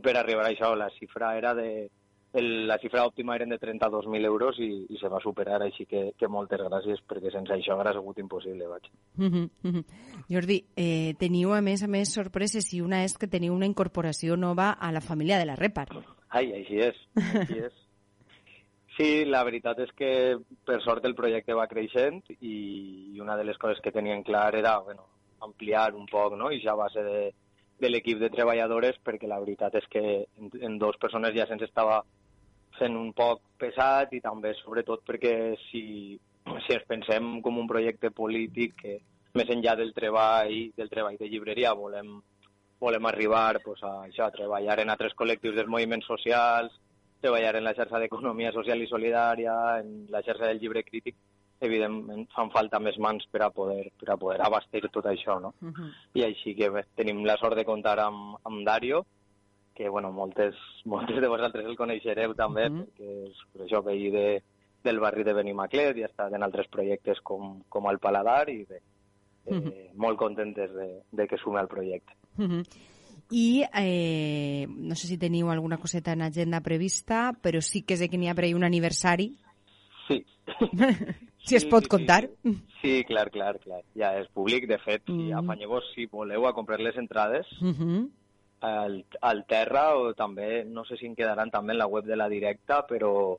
per 0.03 0.17
arribar 0.17 0.45
a 0.45 0.51
això. 0.53 0.73
La 0.77 0.89
xifra 0.97 1.35
era 1.37 1.53
de, 1.57 1.87
el, 2.35 2.67
la 2.67 2.77
xifra 2.81 3.05
òptima 3.07 3.35
eren 3.37 3.53
de 3.53 3.59
32.000 3.59 4.27
euros 4.27 4.57
i, 4.59 4.69
i 4.91 4.99
se 4.99 5.09
va 5.11 5.21
superar, 5.23 5.61
així 5.63 5.85
que, 5.89 6.09
que 6.19 6.29
moltes 6.31 6.59
gràcies, 6.65 7.01
perquè 7.07 7.31
sense 7.33 7.55
això 7.55 7.75
hauria 7.75 7.95
sigut 7.95 8.19
impossible, 8.19 8.67
vaig. 8.71 8.89
Mhm, 9.21 9.45
mhm. 9.63 9.85
Jordi, 10.31 10.59
eh, 10.75 11.13
teniu 11.21 11.53
a 11.55 11.61
més 11.61 11.83
a 11.83 11.89
més 11.91 12.11
sorpreses 12.13 12.71
i 12.73 12.81
una 12.83 13.03
és 13.05 13.15
que 13.17 13.31
teniu 13.31 13.55
una 13.55 13.69
incorporació 13.69 14.35
nova 14.35 14.71
a 14.73 14.91
la 14.91 15.01
família 15.01 15.39
de 15.39 15.47
la 15.47 15.55
Repar. 15.55 15.87
Ai, 16.29 16.51
així 16.59 16.81
és, 16.83 17.01
així 17.15 17.59
és. 17.69 17.81
Sí, 18.95 19.25
la 19.27 19.43
veritat 19.43 19.79
és 19.83 19.89
que 19.91 20.09
per 20.63 20.77
sort 20.83 21.03
el 21.03 21.15
projecte 21.15 21.55
va 21.55 21.67
creixent 21.67 22.21
i 22.39 23.19
una 23.19 23.35
de 23.35 23.43
les 23.43 23.57
coses 23.59 23.81
que 23.83 23.91
tenien 23.91 24.23
clar 24.23 24.53
era 24.55 24.77
bueno, 24.79 25.09
ampliar 25.43 25.89
un 25.95 26.05
poc 26.07 26.37
no? 26.39 26.47
i 26.51 26.61
ja 26.63 26.71
a 26.71 26.79
base 26.79 27.03
de, 27.03 27.17
de 27.79 27.89
l'equip 27.89 28.19
de 28.21 28.29
treballadores 28.31 28.99
perquè 29.03 29.27
la 29.27 29.39
veritat 29.41 29.75
és 29.75 29.87
que 29.91 30.03
en, 30.23 30.51
en 30.61 30.77
dues 30.79 30.99
persones 31.01 31.35
ja 31.35 31.47
se'ns 31.49 31.65
estava 31.67 32.01
fent 32.79 32.95
un 32.99 33.11
poc 33.15 33.41
pesat 33.59 34.13
i 34.15 34.21
també 34.23 34.53
sobretot 34.59 35.03
perquè 35.07 35.33
si, 35.67 35.83
si 36.65 36.77
ens 36.77 36.87
pensem 36.87 37.39
com 37.43 37.59
un 37.59 37.67
projecte 37.67 38.11
polític 38.15 38.75
que 38.81 38.95
més 39.35 39.51
enllà 39.51 39.75
del 39.79 39.93
treball 39.95 40.55
del 40.77 40.91
treball 40.91 41.19
de 41.19 41.29
llibreria 41.31 41.73
volem, 41.75 42.15
volem 42.79 43.07
arribar 43.11 43.59
pues, 43.63 43.83
a, 43.83 44.05
això, 44.07 44.27
a 44.27 44.35
treballar 44.35 44.79
en 44.81 44.91
altres 44.93 45.15
col·lectius 45.19 45.55
dels 45.55 45.71
moviments 45.71 46.07
socials, 46.07 46.75
treballar 47.21 47.55
en 47.57 47.65
la 47.67 47.73
xarxa 47.75 47.99
d'economia 47.99 48.51
social 48.55 48.81
i 48.81 48.87
solidària, 48.87 49.55
en 49.81 50.05
la 50.13 50.21
xarxa 50.23 50.51
del 50.51 50.61
llibre 50.61 50.83
crític, 50.87 51.17
evidentment 51.59 52.27
fan 52.35 52.49
falta 52.51 52.79
més 52.79 52.97
mans 52.99 53.25
per 53.31 53.41
a 53.43 53.49
poder, 53.49 53.91
per 53.99 54.09
a 54.11 54.17
poder 54.17 54.41
abastir 54.41 54.81
tot 54.91 55.05
això, 55.05 55.39
no? 55.41 55.53
Uh 55.61 55.69
-huh. 55.71 55.91
I 56.13 56.23
així 56.23 56.55
que 56.55 56.69
bé, 56.69 56.85
tenim 56.95 57.23
la 57.25 57.37
sort 57.37 57.55
de 57.55 57.65
comptar 57.65 57.99
amb, 57.99 58.37
amb 58.43 58.65
Dario, 58.65 59.05
que 59.73 59.89
bueno, 59.89 60.11
moltes, 60.11 60.55
moltes 60.85 61.21
de 61.21 61.27
vosaltres 61.27 61.65
el 61.65 61.75
coneixereu 61.77 62.33
també, 62.33 62.67
uh 62.67 62.69
Mhm. 62.71 62.79
-huh. 62.81 62.85
perquè 62.85 63.27
és 63.29 63.37
per 63.53 63.61
això 63.67 63.83
veí 63.83 64.09
de, 64.11 64.41
del 64.83 64.99
barri 64.99 65.23
de 65.23 65.33
Benimaclet 65.33 65.97
i 65.97 66.03
ha 66.03 66.07
estat 66.07 66.33
en 66.33 66.43
altres 66.43 66.67
projectes 66.67 67.19
com, 67.21 67.63
com 67.69 67.89
el 67.89 67.99
Paladar 67.99 68.49
i 68.49 68.63
bé, 68.65 68.81
eh, 69.45 69.53
Mhm. 69.53 69.73
molt 69.95 70.17
contentes 70.17 70.71
de, 70.73 71.01
de 71.11 71.27
que 71.27 71.37
sume 71.37 71.59
al 71.59 71.67
projecte. 71.67 72.13
Mhm. 72.37 72.63
I 73.31 73.63
eh, 73.73 74.67
no 74.69 74.93
sé 74.93 75.07
si 75.07 75.17
teniu 75.17 75.49
alguna 75.49 75.77
coseta 75.77 76.11
en 76.13 76.21
agenda 76.21 76.61
prevista, 76.61 77.33
però 77.41 77.59
sí 77.59 77.81
que 77.81 77.97
sé 77.97 78.07
que 78.07 78.17
n'hi 78.17 78.27
ha 78.29 78.35
per 78.35 78.43
ahí 78.45 78.53
un 78.53 78.63
aniversari, 78.63 79.37
Sí. 80.07 80.23
si 81.45 81.55
es 81.55 81.65
pot 81.65 81.87
contar. 81.87 82.29
Sí, 82.43 82.55
sí, 82.81 83.03
clar, 83.05 83.29
clar, 83.31 83.59
clar. 83.59 83.81
Ja 83.95 84.13
és 84.19 84.27
públic, 84.33 84.67
de 84.67 84.77
fet, 84.79 85.03
Mm. 85.07 85.29
mm. 85.31 85.39
afanyeu-vos 85.39 85.91
si 85.93 86.05
voleu 86.07 86.47
a 86.47 86.53
comprar 86.53 86.79
les 86.79 86.95
entrades 86.97 87.45
Mhm. 87.61 88.09
al, 88.61 89.05
al 89.21 89.45
Terra 89.45 89.95
o 89.97 90.13
també, 90.13 90.63
no 90.65 90.83
sé 90.85 90.97
si 90.97 91.05
en 91.05 91.15
quedaran 91.15 91.51
també 91.51 91.73
en 91.73 91.79
la 91.79 91.87
web 91.87 92.05
de 92.05 92.15
la 92.15 92.27
directa, 92.29 92.85
però, 92.87 93.37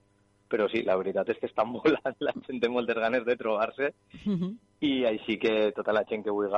però 0.49 0.69
sí, 0.71 0.83
la 0.83 0.97
veritat 0.97 1.29
és 1.31 1.39
que 1.39 1.47
estan 1.47 1.73
volant, 1.73 2.17
la 2.21 2.33
gent 2.47 2.61
té 2.61 2.69
moltes 2.69 2.97
ganes 2.97 3.25
de 3.25 3.37
trobar-se 3.37 3.93
Mhm. 4.25 4.57
i 4.81 5.05
així 5.05 5.39
que 5.39 5.73
tota 5.73 5.93
la 5.93 6.05
gent 6.05 6.23
que 6.25 6.31
vulgui 6.31 6.53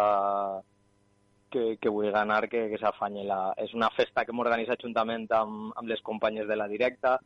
que, 1.50 1.78
que 1.80 1.88
vulgui 1.88 2.10
anar, 2.12 2.46
que, 2.48 2.68
que 2.68 2.76
s'afanyi. 2.78 3.24
La... 3.24 3.54
És 3.56 3.72
una 3.72 3.88
festa 3.96 4.24
que 4.24 4.32
hem 4.32 4.38
organitzat 4.42 4.82
juntament 4.82 5.26
amb, 5.32 5.72
amb 5.76 5.88
les 5.88 6.02
companyes 6.02 6.46
de 6.46 6.56
la 6.56 6.68
directa, 6.68 7.18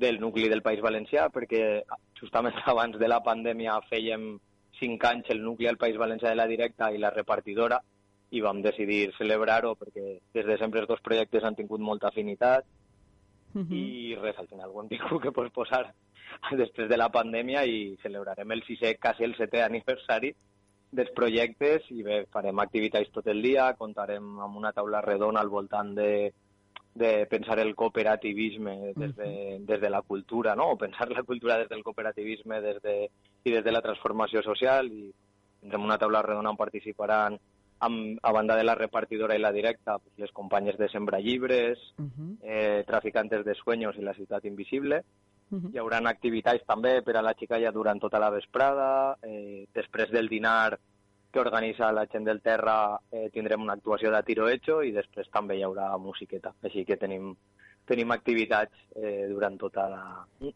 del 0.00 0.18
nucli 0.20 0.48
del 0.48 0.64
País 0.64 0.80
Valencià, 0.82 1.28
perquè 1.30 1.82
justament 2.18 2.56
abans 2.72 2.98
de 2.98 3.08
la 3.08 3.20
pandèmia 3.22 3.78
fèiem 3.88 4.32
cinc 4.80 5.04
anys 5.04 5.30
el 5.34 5.44
nucli 5.44 5.68
del 5.68 5.78
País 5.78 5.98
Valencià 6.00 6.32
de 6.32 6.40
la 6.40 6.48
directa 6.48 6.90
i 6.90 6.98
la 6.98 7.12
repartidora 7.14 7.80
i 8.30 8.40
vam 8.40 8.60
decidir 8.62 9.10
celebrar-ho 9.16 9.74
perquè 9.76 10.20
des 10.32 10.46
de 10.46 10.56
sempre 10.58 10.80
els 10.80 10.88
dos 10.88 11.02
projectes 11.04 11.44
han 11.44 11.58
tingut 11.58 11.82
molta 11.82 12.08
afinitat 12.08 12.64
Mhm. 13.52 13.74
i 13.74 14.14
res, 14.14 14.38
al 14.38 14.46
final 14.46 14.70
ho 14.70 14.82
hem 14.82 14.88
tingut 14.88 15.22
que 15.22 15.32
posposar 15.32 15.92
després 16.62 16.88
de 16.88 16.96
la 16.96 17.10
pandèmia 17.10 17.64
i 17.66 17.96
celebrarem 18.02 18.52
el 18.52 18.62
sisè, 18.62 18.96
quasi 19.00 19.26
el 19.26 19.34
setè 19.34 19.64
aniversari 19.64 20.30
dels 20.90 21.10
projectes 21.14 21.86
i 21.90 22.02
bé, 22.06 22.24
farem 22.30 22.58
activitats 22.62 23.10
tot 23.14 23.26
el 23.30 23.42
dia, 23.42 23.72
comptarem 23.78 24.38
amb 24.42 24.56
una 24.58 24.72
taula 24.72 25.02
redona 25.02 25.42
al 25.42 25.50
voltant 25.50 25.94
de, 25.94 26.32
de 26.94 27.26
pensar 27.26 27.58
el 27.60 27.74
cooperativisme 27.74 28.92
des 28.96 29.14
de, 29.16 29.58
des 29.60 29.80
de 29.80 29.90
la 29.90 30.02
cultura, 30.02 30.54
no? 30.56 30.70
o 30.72 30.76
pensar 30.76 31.08
la 31.10 31.22
cultura 31.22 31.56
des 31.58 31.68
del 31.68 31.82
cooperativisme 31.84 32.60
des 32.60 32.82
de, 32.82 33.10
i 33.44 33.50
des 33.50 33.64
de 33.64 33.72
la 33.72 33.80
transformació 33.80 34.42
social 34.42 34.90
i 34.90 35.12
tindrem 35.60 35.84
una 35.84 35.98
taula 35.98 36.22
redona 36.22 36.50
on 36.50 36.56
participaran 36.56 37.38
amb, 37.80 38.18
a 38.22 38.32
banda 38.32 38.56
de 38.56 38.64
la 38.64 38.74
repartidora 38.74 39.36
i 39.36 39.40
la 39.40 39.52
directa, 39.52 39.98
pues, 39.98 40.12
les 40.18 40.32
companyes 40.32 40.76
de 40.76 40.88
Sembra 40.88 41.18
Llibres, 41.20 41.78
Mhm. 41.96 42.38
eh, 42.42 42.84
Traficantes 42.86 43.44
de 43.44 43.54
Sueños 43.54 43.96
i 43.96 44.02
la 44.02 44.12
Ciutat 44.14 44.44
Invisible. 44.44 45.02
Mhm. 45.50 45.70
Hi 45.72 45.78
haurà 45.78 45.98
activitats 46.08 46.64
també 46.66 47.02
per 47.02 47.16
a 47.16 47.22
la 47.22 47.34
xicalla 47.34 47.72
durant 47.72 47.98
tota 48.00 48.18
la 48.18 48.30
vesprada. 48.30 49.16
Eh, 49.22 49.66
després 49.74 50.10
del 50.10 50.28
dinar 50.28 50.78
que 51.30 51.40
organitza 51.40 51.92
la 51.92 52.06
gent 52.10 52.26
del 52.26 52.40
Terra 52.42 52.98
eh, 53.12 53.28
tindrem 53.32 53.62
una 53.62 53.76
actuació 53.78 54.10
de 54.10 54.22
tiro 54.26 54.48
hecho 54.50 54.80
i 54.82 54.92
després 54.94 55.30
també 55.30 55.58
hi 55.58 55.64
haurà 55.66 55.92
musiqueta. 56.02 56.52
Així 56.66 56.84
que 56.88 56.98
tenim, 56.98 57.32
tenim 57.86 58.10
activitats 58.14 58.74
eh, 58.96 59.28
durant, 59.30 59.56
tota 59.58 59.86
la, 59.90 60.02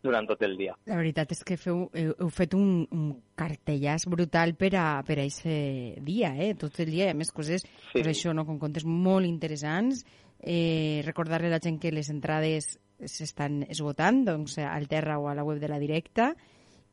durant 0.02 0.26
tot 0.26 0.42
el 0.46 0.56
dia. 0.58 0.74
La 0.90 0.98
veritat 0.98 1.34
és 1.36 1.44
que 1.46 1.58
feu, 1.60 1.86
heu, 1.94 2.14
heu 2.18 2.32
fet 2.34 2.56
un, 2.58 2.84
un 2.90 3.08
cartellàs 3.38 4.08
brutal 4.10 4.56
per 4.58 4.72
a, 4.74 4.86
per 5.06 5.20
a 5.20 5.26
aquest 5.28 6.02
dia, 6.06 6.34
eh? 6.34 6.52
tot 6.58 6.78
el 6.82 6.90
dia, 6.90 7.08
i 7.08 7.14
a 7.14 7.18
més 7.18 7.32
coses, 7.34 7.62
sí. 7.62 7.74
Sí. 7.92 8.00
per 8.00 8.08
això, 8.10 8.34
no? 8.34 8.46
com 8.48 8.58
contes 8.62 8.86
molt 8.86 9.30
interessants. 9.30 10.04
Eh, 10.42 11.02
Recordar-li 11.06 11.48
a 11.48 11.56
la 11.56 11.62
gent 11.62 11.78
que 11.80 11.94
les 11.94 12.10
entrades 12.12 12.74
s'estan 13.10 13.62
esgotant, 13.70 14.24
doncs, 14.26 14.58
al 14.62 14.88
Terra 14.90 15.18
o 15.18 15.28
a 15.30 15.34
la 15.38 15.44
web 15.46 15.62
de 15.62 15.70
la 15.70 15.80
directa. 15.82 16.32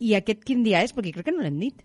I 0.02 0.16
aquest 0.18 0.46
quin 0.46 0.64
dia 0.66 0.82
és? 0.86 0.94
Perquè 0.96 1.14
crec 1.14 1.30
que 1.30 1.34
no 1.36 1.44
l'hem 1.46 1.60
dit. 1.62 1.84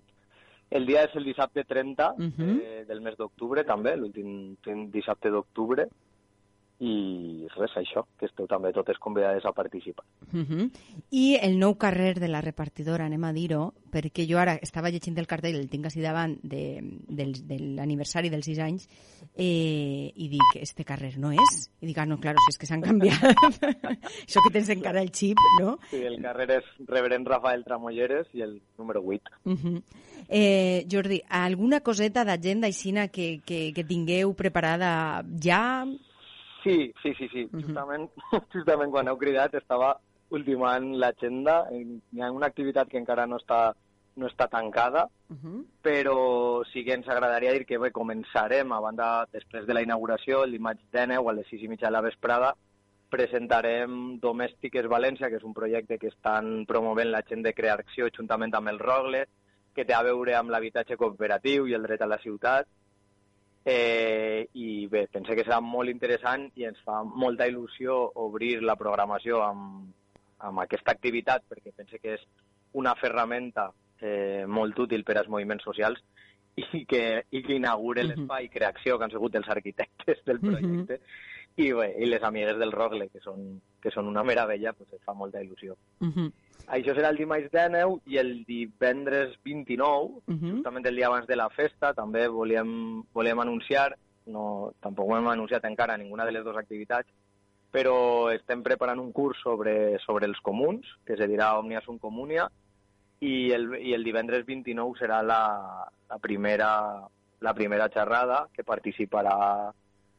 El 0.71 0.85
dia 0.87 1.05
és 1.05 1.15
el 1.17 1.25
dissabte 1.25 1.65
30 1.65 2.15
Mhm. 2.19 2.61
eh, 2.63 2.85
del 2.89 3.01
mes 3.01 3.17
d'octubre, 3.17 3.63
també, 3.65 3.97
l'últim 3.97 4.57
dissabte 4.91 5.31
d'octubre. 5.31 5.89
I 6.79 7.47
res, 7.55 7.73
això, 7.81 8.03
que 8.21 8.27
esteu 8.29 8.45
també 8.51 8.69
totes 8.77 8.99
convidades 9.01 9.47
a 9.49 9.53
participar. 9.57 10.05
Uh 10.33 10.45
-huh. 10.45 10.71
I 11.11 11.39
el 11.41 11.59
nou 11.59 11.77
carrer 11.77 12.21
de 12.21 12.29
la 12.29 12.43
repartidora, 12.43 13.07
anem 13.07 13.25
a 13.25 13.33
dir-ho, 13.33 13.73
perquè 13.91 14.27
jo 14.29 14.39
ara 14.39 14.59
estava 14.61 14.91
llegint 14.91 15.17
el 15.19 15.27
cartell, 15.27 15.57
el 15.57 15.71
tinc 15.71 15.87
així 15.87 16.03
davant 16.03 16.39
de, 16.43 16.83
del, 17.09 17.33
de 17.49 17.59
l'aniversari 17.59 18.29
dels 18.29 18.45
6 18.45 18.59
anys, 18.59 18.89
eh, 19.35 20.13
i 20.15 20.29
dic, 20.29 20.61
este 20.61 20.85
carrer 20.85 21.17
no 21.17 21.33
és? 21.33 21.71
I 21.81 21.87
dic, 21.87 21.99
ah, 21.99 22.05
no, 22.05 22.19
claro, 22.19 22.37
si 22.45 22.53
és 22.53 22.59
que 22.59 22.67
s'han 22.67 22.83
canviat. 22.83 23.23
Això 24.27 24.43
que 24.45 24.53
tens 24.53 24.69
encara 24.69 25.01
el 25.01 25.11
xip, 25.13 25.39
no? 25.61 25.79
Sí, 25.91 26.03
el 26.03 26.21
carrer 26.21 26.51
és 26.59 26.65
Reverend 26.87 27.27
Rafael 27.27 27.65
Tramolleres 27.65 28.27
i 28.35 28.43
el 28.43 28.61
número 28.77 29.01
8. 29.03 29.31
Uh 29.45 29.53
-huh. 29.53 29.83
eh, 30.29 30.87
Jordi, 30.91 31.23
alguna 31.29 31.81
coseta 31.81 32.25
d'agenda 32.25 32.67
aixina 32.67 33.09
que, 33.09 33.41
que, 33.47 33.73
que 33.73 33.85
tingueu 33.85 34.35
preparada 34.35 35.25
ja? 35.41 35.87
Sí, 36.67 36.93
sí, 37.03 37.15
sí, 37.15 37.29
sí. 37.33 37.49
Mhm. 37.53 37.63
Justament, 37.63 38.11
justament 38.55 38.91
quan 38.91 39.09
heu 39.09 39.19
cridat 39.21 39.55
estava 39.55 39.95
ultimant 40.35 40.93
l'agenda. 40.99 41.61
Hi 41.71 42.21
ha 42.21 42.33
una 42.35 42.49
activitat 42.51 42.91
que 42.91 42.99
encara 42.99 43.27
no 43.31 43.39
està, 43.39 43.71
no 44.17 44.27
està 44.27 44.49
tancada, 44.51 45.09
Uh 45.29 45.35
-huh. 45.35 45.65
però 45.83 46.65
sí 46.73 46.85
que 46.85 46.95
ens 46.95 47.09
agradaria 47.09 47.53
dir 47.53 47.67
que 47.67 47.79
bé, 47.79 47.91
començarem, 47.91 48.73
a 48.73 48.79
banda, 48.81 49.27
després 49.33 49.67
de 49.67 49.75
la 49.75 49.83
inauguració, 49.83 50.45
el 50.45 50.53
dimarts 50.53 50.81
19 50.93 51.31
a 51.31 51.33
les 51.33 51.49
6 51.49 51.63
i 51.63 51.69
mitja 51.69 51.87
de 51.87 51.93
la 51.93 52.01
vesprada, 52.01 52.55
presentarem 53.11 54.19
Domèstiques 54.21 54.87
València, 54.87 55.29
que 55.29 55.37
és 55.37 55.45
un 55.45 55.55
projecte 55.55 55.99
que 55.99 56.09
estan 56.09 56.65
promovent 56.67 57.11
la 57.11 57.23
gent 57.29 57.43
de 57.43 57.53
crear 57.55 57.79
acció 57.81 58.09
juntament 58.17 58.55
amb 58.55 58.69
el 58.69 58.79
Rogle, 58.79 59.27
que 59.75 59.85
té 59.85 59.95
a 59.95 60.03
veure 60.03 60.35
amb 60.35 60.51
l'habitatge 60.51 60.97
cooperatiu 60.97 61.67
i 61.67 61.75
el 61.75 61.83
dret 61.83 62.03
a 62.03 62.07
la 62.07 62.19
ciutat. 62.19 62.67
Eh, 63.69 64.49
I 64.55 64.87
bé, 64.87 65.09
pense 65.11 65.35
que 65.35 65.43
serà 65.43 65.59
molt 65.59 65.91
interessant 65.91 66.45
i 66.55 66.69
ens 66.69 66.79
fa 66.87 67.01
molta 67.03 67.49
il·lusió 67.51 67.97
obrir 68.23 68.61
la 68.63 68.77
programació 68.79 69.41
amb, 69.43 69.89
amb 70.47 70.63
aquesta 70.63 70.95
activitat, 70.95 71.43
perquè 71.51 71.73
pense 71.75 71.99
que 71.99 72.15
és 72.15 72.23
una 72.79 72.95
ferramenta 73.01 73.73
eh, 73.99 74.45
molt 74.47 74.79
útil 74.87 75.03
per 75.03 75.17
als 75.19 75.33
moviments 75.33 75.67
socials 75.67 75.99
i 76.57 76.85
que, 76.87 77.03
i 77.35 77.43
que 77.43 77.57
inaugure 77.59 78.05
l'espai 78.07 78.47
Creacció, 78.55 78.97
que 78.97 79.09
han 79.09 79.17
sigut 79.17 79.35
els 79.35 79.51
arquitectes 79.53 80.23
del 80.29 80.39
projecte, 80.41 81.01
i, 81.57 81.73
bé, 81.73 81.89
i 81.99 82.07
les 82.07 82.23
amigues 82.23 82.59
del 82.61 82.73
Rogle, 82.73 83.09
que 83.11 83.21
són, 83.25 83.57
que 83.83 83.91
són 83.91 84.07
una 84.13 84.23
meravella, 84.25 84.73
pues, 84.79 84.93
ens 84.93 85.03
fa 85.05 85.15
molta 85.17 85.43
il·lusió. 85.43 85.75
Uh 86.01 86.13
-huh. 86.15 86.31
Això 86.67 86.95
serà 86.97 87.11
el 87.13 87.17
dimarts 87.21 87.51
19 87.53 88.01
i 88.07 88.19
el 88.19 88.45
divendres 88.45 89.37
29, 89.45 90.21
Mhm. 90.27 90.57
justament 90.57 90.87
el 90.87 90.97
dia 90.97 91.07
abans 91.07 91.27
de 91.27 91.37
la 91.37 91.49
festa, 91.51 91.95
també 91.95 92.27
volíem, 92.29 93.05
volíem 93.13 93.39
anunciar, 93.41 93.97
no, 94.27 94.73
tampoc 94.81 95.09
ho 95.11 95.17
hem 95.17 95.29
anunciat 95.29 95.65
encara 95.65 95.97
ninguna 95.97 96.25
de 96.25 96.33
les 96.33 96.45
dues 96.45 96.57
activitats, 96.57 97.09
però 97.73 98.33
estem 98.33 98.63
preparant 98.63 98.99
un 98.99 99.13
curs 99.13 99.39
sobre, 99.43 99.99
sobre 100.01 100.27
els 100.27 100.41
comuns, 100.41 100.87
que 101.05 101.17
se 101.17 101.29
dirà 101.29 101.59
Omnia 101.59 101.83
Sum 101.83 101.99
Comunia, 101.99 102.49
i 103.21 103.53
el, 103.53 103.77
i 103.81 103.95
el 103.95 104.03
divendres 104.05 104.45
29 104.45 104.99
serà 104.99 105.23
la, 105.23 105.89
la, 106.09 106.19
primera, 106.19 107.03
la 107.41 107.55
primera 107.55 107.89
xerrada, 107.89 108.49
que 108.53 108.65
participarà 108.65 109.73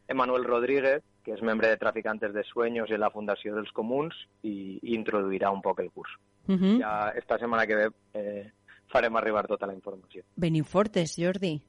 Emanuel 0.08 0.45
Rodríguez, 0.45 1.04
que 1.28 1.34
és 1.36 1.42
membre 1.44 1.68
de 1.68 1.76
Traficantes 1.82 2.32
de 2.32 2.44
Sueños 2.48 2.88
i 2.90 2.96
la 2.96 3.10
Fundació 3.12 3.52
dels 3.58 3.74
Comuns, 3.76 4.16
i, 4.48 4.80
introduirà 4.96 5.50
un 5.52 5.60
poc 5.62 5.82
el 5.84 5.90
curs. 5.92 6.13
Uh 6.48 6.56
-huh. 6.56 6.78
Ja 6.80 7.10
esta 7.20 7.38
setmana 7.38 7.66
que 7.68 7.76
ve 7.76 7.90
eh, 8.13 8.52
farem 8.88 9.16
arribar 9.18 9.46
tota 9.48 9.68
la 9.68 9.74
informació. 9.74 10.24
Veniu 10.38 10.63
fortes, 10.63 11.18
Jordi. 11.20 11.62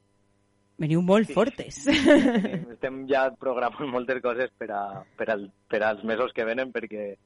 Veniu 0.79 1.03
molt 1.03 1.27
Sí. 1.27 1.33
fortes. 1.35 1.85
Tenim- 1.87 2.71
Estem 2.71 3.07
ja 3.09 3.33
programant 3.35 3.91
moltes 3.91 4.23
coses 4.23 4.51
per, 4.57 4.71
a, 4.71 5.03
per, 5.17 5.29
al, 5.31 5.51
per 5.69 5.83
als 5.83 6.05
mesos 6.05 6.33
que 6.33 6.45
venen 6.45 6.71
perquè, 6.73 7.17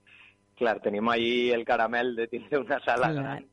clar, 0.57 0.81
tenim 0.81 1.07
ahí 1.11 1.51
el 1.51 1.65
caramel 1.67 2.17
de 2.17 2.29
tindre 2.29 2.59
una 2.61 2.81
sala 2.81 3.11
Clar. 3.13 3.23
gran 3.23 3.45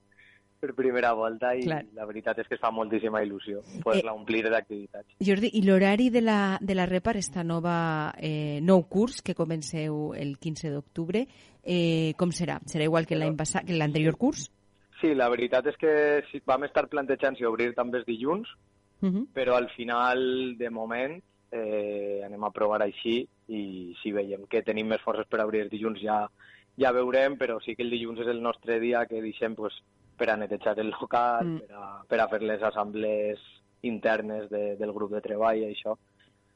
per 0.59 0.73
primera 0.75 1.13
volta 1.13 1.53
i 1.55 1.63
Clar. 1.63 1.81
la 1.95 2.05
veritat 2.05 2.39
és 2.43 2.47
que 2.47 2.55
es 2.57 2.61
fa 2.61 2.71
moltíssima 2.75 3.21
il·lusió 3.23 3.61
poder-la 3.83 4.13
omplir 4.13 4.43
d'activitats. 4.49 5.15
Jordi, 5.23 5.51
i 5.59 5.63
l'horari 5.65 6.09
de 6.13 6.21
la, 6.21 6.57
de 6.61 6.75
la 6.75 6.85
Repar, 6.89 7.15
esta 7.17 7.43
nova 7.43 8.13
eh, 8.19 8.59
nou 8.61 8.83
curs 8.91 9.21
que 9.21 9.35
comenceu 9.35 10.13
el 10.13 10.37
15 10.37 10.73
d'octubre, 10.75 11.25
eh, 11.63 12.13
com 12.19 12.31
serà? 12.35 12.59
Serà 12.65 12.83
igual 12.87 13.07
que 13.07 13.17
l'any 13.17 13.37
passat, 13.39 13.65
que 13.65 13.77
l'anterior 13.77 14.17
curs? 14.19 14.49
Sí, 14.99 15.13
la 15.15 15.29
veritat 15.31 15.69
és 15.71 15.77
que 15.79 15.93
sí, 16.31 16.41
vam 16.45 16.67
estar 16.67 16.89
plantejant 16.91 17.37
si 17.39 17.47
obrir 17.47 17.73
també 17.75 18.01
els 18.01 18.09
dilluns, 18.09 18.49
Uh 19.01 19.07
-huh. 19.07 19.27
però 19.33 19.55
al 19.55 19.69
final, 19.69 20.57
de 20.57 20.69
moment, 20.69 21.23
eh, 21.51 22.21
anem 22.25 22.43
a 22.43 22.51
provar 22.51 22.81
així 22.83 23.27
i 23.47 23.95
si 24.01 24.11
veiem 24.11 24.45
que 24.49 24.61
tenim 24.61 24.87
més 24.87 25.01
forces 25.01 25.27
per 25.29 25.41
obrir 25.43 25.61
els 25.61 25.71
dilluns 25.71 26.01
ja, 26.01 26.29
ja 26.77 26.91
veurem, 26.91 27.37
però 27.37 27.59
sí 27.63 27.75
que 27.75 27.83
el 27.83 27.89
dilluns 27.89 28.19
és 28.19 28.27
el 28.27 28.41
nostre 28.41 28.79
dia 28.79 29.05
que 29.05 29.21
deixem 29.21 29.55
pues, 29.55 29.73
per 30.19 30.29
a 30.29 30.37
netejar 30.37 30.77
el 30.79 30.91
local, 30.91 31.45
Mm. 31.45 31.55
mm. 31.55 31.67
per, 31.67 31.79
a, 31.79 32.03
per 32.11 32.21
a 32.21 32.29
fer 32.29 32.41
les 32.43 32.63
assemblees 32.63 33.39
internes 33.81 34.49
de, 34.51 34.75
del 34.75 34.91
grup 34.93 35.11
de 35.15 35.21
treball 35.23 35.57
i 35.57 35.69
això, 35.71 35.95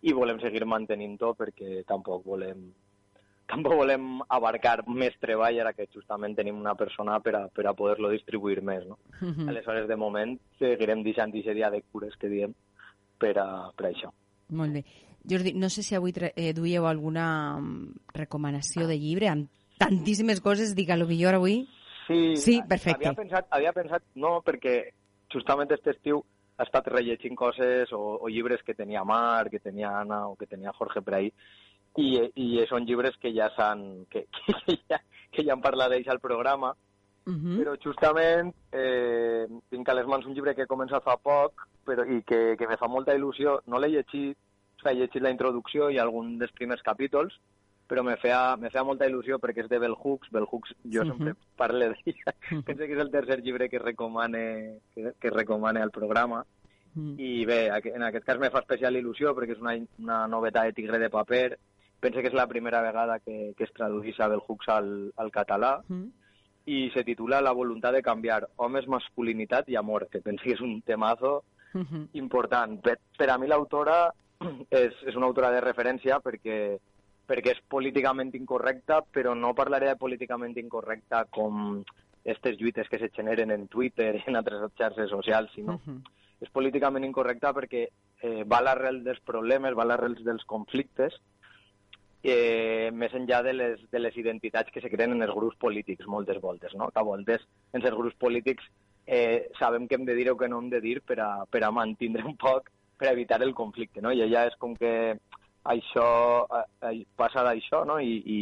i 0.04 0.12
volem 0.12 0.39
seguir 0.43 0.65
mantenint-ho 0.67 1.34
perquè 1.39 1.84
tampoc 1.88 2.26
volem 2.28 2.73
tampoc 3.47 3.76
volem 3.78 4.21
abarcar 4.34 4.82
més 4.88 5.15
treball 5.21 5.60
ara 5.62 5.73
que 5.76 5.88
justament 5.93 6.36
tenim 6.36 6.60
una 6.60 6.76
persona 6.80 7.19
per 7.23 7.36
a, 7.38 7.41
per 7.54 7.65
a 7.67 7.73
poder-lo 7.78 8.10
distribuir 8.12 8.62
més, 8.63 8.86
no? 8.88 8.97
Uh 9.21 9.30
-huh. 9.30 9.49
Aleshores, 9.49 9.88
de 9.88 9.95
moment, 9.95 10.39
seguirem 10.60 11.04
deixant 11.04 11.30
aquest 11.30 11.56
dia 11.56 11.69
de 11.69 11.82
cures 11.91 12.15
que 12.17 12.30
diem 12.30 12.54
per 13.17 13.38
a, 13.38 13.71
per 13.76 13.86
a 13.86 13.89
això. 13.89 14.12
Molt 14.49 14.73
bé. 14.73 14.84
Jordi, 15.30 15.54
no 15.54 15.69
sé 15.69 15.84
si 15.84 15.95
avui 15.95 16.13
eh, 16.36 16.54
duieu 16.54 16.86
alguna 16.86 17.60
mm, 17.60 18.13
recomanació 18.13 18.88
de 18.88 18.97
llibre 18.97 19.30
amb 19.30 19.49
tantíssimes 19.78 20.41
coses, 20.41 20.76
dic, 20.76 20.89
a 20.89 20.97
lo 20.97 21.08
millor 21.08 21.36
avui... 21.36 21.67
Sí, 22.08 22.36
Sí, 22.38 22.62
perfecte. 22.68 23.08
Havia 23.08 23.13
pensat, 23.18 23.50
havia 23.50 23.74
pensat 23.74 24.04
no, 24.16 24.42
perquè 24.46 24.78
justament 25.34 25.70
aquest 25.72 25.88
estiu 25.96 26.24
ha 26.58 26.63
estat 26.68 26.88
rellegint 26.92 27.36
coses 27.36 27.92
o, 27.94 28.02
o 28.22 28.30
llibres 28.30 28.62
que 28.63 28.76
tenia 28.78 29.04
Mar, 29.04 29.50
que 29.50 29.60
tenia 29.60 29.92
Anna 30.00 30.28
o 30.28 30.36
que 30.36 30.48
tenia 30.48 30.74
Jorge 30.78 31.02
per 31.02 31.16
ahí, 31.18 31.32
i, 31.98 32.10
i 32.36 32.66
són 32.70 32.86
llibres 32.86 33.18
que 33.22 33.34
ja 33.34 33.50
s'han 33.56 34.06
que, 34.10 34.28
que, 34.66 34.78
ja, 34.89 35.00
que 35.32 35.46
ja 35.46 35.56
han 35.56 35.63
parlat 35.66 35.94
d'ells 35.94 36.12
al 36.13 36.24
programa, 36.24 36.74
Uh 37.26 37.32
-huh. 37.32 37.58
però 37.58 37.74
justament 37.80 38.54
eh, 38.70 39.48
tinc 39.70 39.88
a 39.88 39.94
les 39.94 40.06
mans 40.06 40.26
un 40.26 40.34
llibre 40.34 40.54
que 40.54 40.63
he 40.63 40.68
començat 40.68 41.02
fa 41.04 41.16
poc 41.16 41.54
però, 41.86 42.04
i 42.04 42.22
que, 42.24 42.58
que 42.58 42.68
me 42.68 42.76
fa 42.76 42.88
molta 42.88 43.16
il·lusió. 43.16 43.62
No 43.66 43.80
l'he 43.80 43.88
llegit, 43.88 44.36
o 44.36 44.82
sigui, 44.82 44.92
he 44.92 44.94
llegit 44.94 45.22
la 45.22 45.32
introducció 45.32 45.89
i 45.89 45.98
algun 45.98 46.38
dels 46.38 46.52
primers 46.52 46.82
capítols, 46.82 47.39
però 47.88 48.04
me 48.04 48.15
feia, 48.17 48.56
me 48.58 48.69
feia 48.69 48.84
molta 48.84 49.06
il·lusió 49.06 49.39
perquè 49.39 49.63
és 49.63 49.69
de 49.69 49.80
Bell 49.80 49.96
Hooks. 49.98 50.30
Bell 50.32 50.48
Hooks, 50.50 50.74
jo 50.84 51.04
Mhm. 51.04 51.12
sempre 51.12 51.34
parle 51.56 51.89
d'ella. 51.89 52.34
Mhm. 52.52 52.63
Penso 52.65 52.84
que 52.86 52.93
és 52.93 53.00
el 53.00 53.12
tercer 53.12 53.41
llibre 53.43 53.69
que 53.69 53.80
recomane, 53.80 54.80
que, 54.93 55.13
que 55.19 55.30
recomane 55.30 55.82
al 55.82 55.91
programa. 55.91 56.46
Mm. 56.96 57.15
I 57.19 57.46
bé, 57.46 57.67
en 57.96 58.04
aquest 58.04 58.26
cas 58.26 58.38
me 58.38 58.52
fa 58.52 58.60
especial 58.60 58.96
il·lusió 58.96 59.34
perquè 59.34 59.54
és 59.56 59.60
una, 59.62 59.74
una 60.00 60.28
novetat 60.28 60.65
de 60.65 60.74
Tigre 60.74 61.00
de 61.00 61.10
paper. 61.10 61.58
Penso 62.00 62.19
que 62.22 62.28
és 62.28 62.34
la 62.34 62.46
primera 62.48 62.82
vegada 62.82 63.17
que, 63.19 63.54
que 63.58 63.63
es 63.63 63.74
traduís 63.74 64.19
a 64.19 64.28
Bell 64.28 64.43
Hooks 64.48 64.67
al, 64.69 65.12
al 65.17 65.32
català 65.32 65.82
Mm. 65.88 66.08
i 66.65 66.89
se 66.93 67.04
titula 67.04 67.41
La 67.41 67.52
voluntat 67.52 67.93
de 67.93 68.02
canviar 68.04 68.48
homes, 68.58 68.88
masculinitat 68.88 69.67
i 69.69 69.76
amor, 69.76 70.08
que 70.10 70.22
penso 70.22 70.43
que 70.43 70.54
és 70.54 70.62
un 70.62 70.82
temazo 70.82 71.43
Uh 71.74 71.82
-huh. 71.82 72.08
important. 72.13 72.80
Per, 72.82 73.00
per 73.17 73.30
a 73.32 73.38
mi 73.39 73.48
l'autora 73.48 74.13
és, 74.69 74.93
és 75.08 75.15
una 75.15 75.26
autora 75.26 75.50
de 75.50 75.60
referència 75.62 76.19
perquè, 76.22 76.78
perquè 77.28 77.54
és 77.56 77.62
políticament 77.70 78.34
incorrecta, 78.36 79.02
però 79.02 79.34
no 79.36 79.54
parlaré 79.56 79.92
de 79.92 80.00
políticament 80.00 80.58
incorrecta 80.60 81.26
com 81.32 81.84
aquestes 82.24 82.60
lluites 82.60 82.90
que 82.90 83.00
se 83.00 83.12
generen 83.16 83.52
en 83.52 83.68
Twitter 83.68 84.16
i 84.16 84.24
en 84.32 84.40
altres 84.40 84.64
xarxes 84.78 85.10
socials, 85.10 85.52
sinó 85.54 85.74
Uh 85.74 85.80
-huh. 85.86 86.02
és 86.42 86.50
políticament 86.50 87.06
incorrecta 87.06 87.54
perquè 87.54 87.88
eh, 88.22 88.44
va 88.44 88.58
a 88.58 88.62
l'arrel 88.62 89.04
dels 89.04 89.20
problemes, 89.22 89.76
va 89.76 89.84
a 89.84 89.86
l'arrel 89.86 90.16
dels 90.24 90.44
conflictes, 90.44 91.14
eh, 92.24 92.90
més 92.94 93.14
enllà 93.14 93.42
de 93.44 93.54
les, 93.54 93.92
de 93.92 94.00
les 94.00 94.16
identitats 94.18 94.72
que 94.72 94.82
se 94.82 94.90
creen 94.90 95.12
en 95.12 95.22
els 95.22 95.36
grups 95.36 95.58
polítics 95.58 96.08
moltes 96.08 96.40
voltes, 96.42 96.74
no? 96.74 96.90
que 96.90 97.00
a 97.00 97.04
voltes 97.04 97.46
en 97.74 97.82
els 97.82 97.96
grups 97.96 98.16
polítics 98.16 98.64
eh, 99.06 99.50
sabem 99.60 99.88
què 99.88 99.96
hem 100.00 100.06
de 100.06 100.16
dir 100.16 100.30
o 100.32 100.38
què 100.40 100.48
no 100.50 100.60
hem 100.60 100.70
de 100.70 100.82
dir 100.82 101.02
per 101.02 101.20
a, 101.20 101.46
per 101.46 101.64
a 101.64 101.72
mantindre 101.72 102.24
un 102.24 102.38
poc, 102.38 102.72
per 102.98 103.10
a 103.10 103.12
evitar 103.12 103.42
el 103.44 103.54
conflicte, 103.54 104.02
no? 104.02 104.12
i 104.12 104.22
ella 104.22 104.46
és 104.48 104.56
com 104.56 104.76
que 104.76 105.18
això 105.63 106.08
eh, 106.60 106.63
eh, 106.89 107.06
passa 107.15 107.43
d'això, 107.43 107.84
no? 107.88 107.99
I, 107.99 108.15
i, 108.26 108.39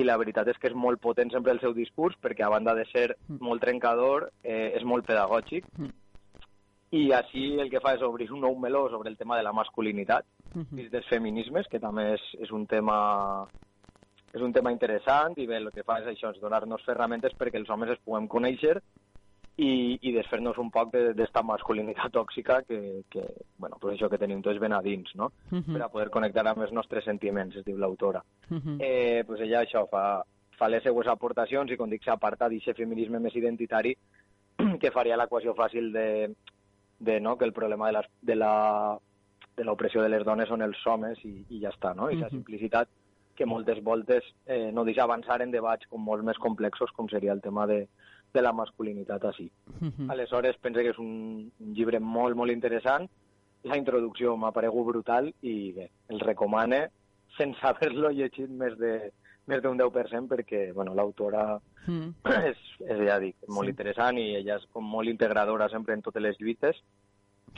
i 0.00 0.04
la 0.06 0.16
veritat 0.20 0.48
és 0.48 0.58
que 0.58 0.70
és 0.70 0.76
molt 0.76 1.00
potent 1.00 1.30
sempre 1.32 1.52
el 1.52 1.60
seu 1.60 1.74
discurs 1.76 2.16
perquè 2.22 2.46
a 2.46 2.52
banda 2.52 2.74
de 2.74 2.86
ser 2.92 3.08
molt 3.40 3.60
trencador 3.60 4.30
eh, 4.42 4.72
és 4.76 4.84
molt 4.84 5.06
pedagògic 5.06 5.66
Mm. 5.78 5.96
i 6.98 7.12
així 7.14 7.60
el 7.62 7.70
que 7.70 7.80
fa 7.80 7.94
és 7.94 8.02
obrir 8.02 8.30
un 8.32 8.40
nou 8.42 8.56
meló 8.58 8.88
sobre 8.90 9.10
el 9.10 9.16
tema 9.16 9.36
de 9.36 9.44
la 9.46 9.52
masculinitat 9.52 10.24
-huh. 10.54 10.78
i 10.78 10.88
dels 10.88 11.06
feminismes, 11.06 11.68
que 11.70 11.80
també 11.80 12.14
és, 12.14 12.22
és 12.40 12.50
un 12.50 12.66
tema 12.66 13.46
és 14.32 14.42
un 14.42 14.52
tema 14.52 14.70
interessant 14.70 15.36
i 15.38 15.46
bé, 15.46 15.56
el 15.58 15.72
que 15.74 15.82
fa 15.82 15.98
és 16.00 16.06
això, 16.06 16.30
és 16.30 16.40
donar-nos 16.40 16.84
ferramentes 16.86 17.34
perquè 17.38 17.58
els 17.58 17.70
homes 17.70 17.90
es 17.90 18.02
puguem 18.04 18.28
conèixer 18.28 18.76
i, 19.60 19.98
i 20.08 20.12
desfer-nos 20.14 20.56
un 20.62 20.70
poc 20.72 20.92
d'esta 21.16 21.42
masculinitat 21.44 22.12
tòxica 22.14 22.62
que, 22.64 23.02
que, 23.12 23.24
bueno, 23.60 23.76
pues 23.80 23.96
això 23.96 24.08
que 24.08 24.18
tenim 24.20 24.40
tots 24.42 24.60
ben 24.62 24.72
a 24.72 24.80
dins, 24.80 25.12
no? 25.14 25.32
Uh 25.50 25.58
-huh. 25.58 25.72
Per 25.74 25.82
a 25.82 25.88
poder 25.88 26.10
connectar 26.10 26.46
amb 26.48 26.62
els 26.62 26.72
nostres 26.72 27.04
sentiments, 27.04 27.56
es 27.56 27.64
diu 27.64 27.76
l'autora. 27.76 28.22
Uh 28.50 28.56
-huh. 28.56 28.76
Eh, 28.80 29.24
pues 29.26 29.40
ella 29.40 29.62
això 29.62 29.86
fa, 29.88 30.24
fa 30.56 30.68
les 30.68 30.82
seues 30.82 31.06
aportacions 31.06 31.70
i 31.70 31.76
com 31.76 31.90
dic 31.90 32.02
s'aparta 32.04 32.48
d'aquest 32.48 32.76
feminisme 32.76 33.18
més 33.18 33.34
identitari 33.36 33.96
que 34.80 34.90
faria 34.90 35.16
l'equació 35.16 35.54
fàcil 35.54 35.92
de, 35.92 36.34
de 36.98 37.20
no, 37.20 37.36
que 37.36 37.44
el 37.44 37.52
problema 37.52 37.86
de, 37.86 37.92
les, 37.92 38.06
de 38.22 38.36
la 38.36 38.98
de 39.56 39.64
l'opressió 39.64 40.00
de 40.02 40.08
les 40.08 40.24
dones 40.24 40.48
són 40.48 40.62
els 40.62 40.86
homes 40.86 41.18
i, 41.24 41.44
i 41.50 41.60
ja 41.60 41.68
està, 41.68 41.94
no? 41.94 42.10
I 42.10 42.16
la 42.16 42.26
Mhm. 42.26 42.30
simplicitat 42.30 42.88
que 43.34 43.46
moltes 43.46 43.82
voltes 43.82 44.22
eh, 44.46 44.70
no 44.72 44.84
deixa 44.84 45.02
avançar 45.02 45.42
en 45.42 45.50
debats 45.50 45.86
com 45.86 46.02
molt 46.02 46.22
més 46.24 46.38
complexos 46.38 46.90
com 46.92 47.08
seria 47.08 47.32
el 47.32 47.40
tema 47.40 47.66
de, 47.66 47.88
de 48.32 48.42
la 48.42 48.52
masculinitat 48.52 49.24
així. 49.24 49.50
Uh 49.80 49.88
-huh. 49.88 50.10
Aleshores, 50.10 50.56
penso 50.58 50.80
que 50.80 50.90
és 50.90 50.98
un, 50.98 51.50
un 51.60 51.74
llibre 51.74 52.00
molt, 52.00 52.36
molt 52.36 52.52
interessant. 52.52 53.08
La 53.64 53.76
introducció 53.76 54.36
m'ha 54.36 54.52
paregut 54.52 54.86
brutal 54.86 55.34
i 55.42 55.72
bé, 55.72 55.90
el 56.08 56.20
recomane 56.20 56.90
sense 57.36 57.60
haver-lo 57.66 58.10
llegit 58.10 58.48
més 58.48 58.76
de 58.78 59.12
més 59.46 59.62
d'un 59.62 59.76
10% 59.78 60.28
perquè 60.28 60.72
bueno, 60.72 60.94
l'autora 60.94 61.60
Mm. 61.86 62.12
és, 62.50 62.58
és, 62.80 62.98
ja 63.08 63.18
dic, 63.18 63.36
molt 63.48 63.66
Sí. 63.66 63.70
interessant 63.70 64.18
i 64.18 64.34
ella 64.36 64.56
és 64.56 64.66
com 64.70 64.84
molt 64.84 65.08
integradora 65.08 65.68
sempre 65.70 65.94
en 65.94 66.02
totes 66.02 66.22
les 66.22 66.36
lluites 66.38 66.76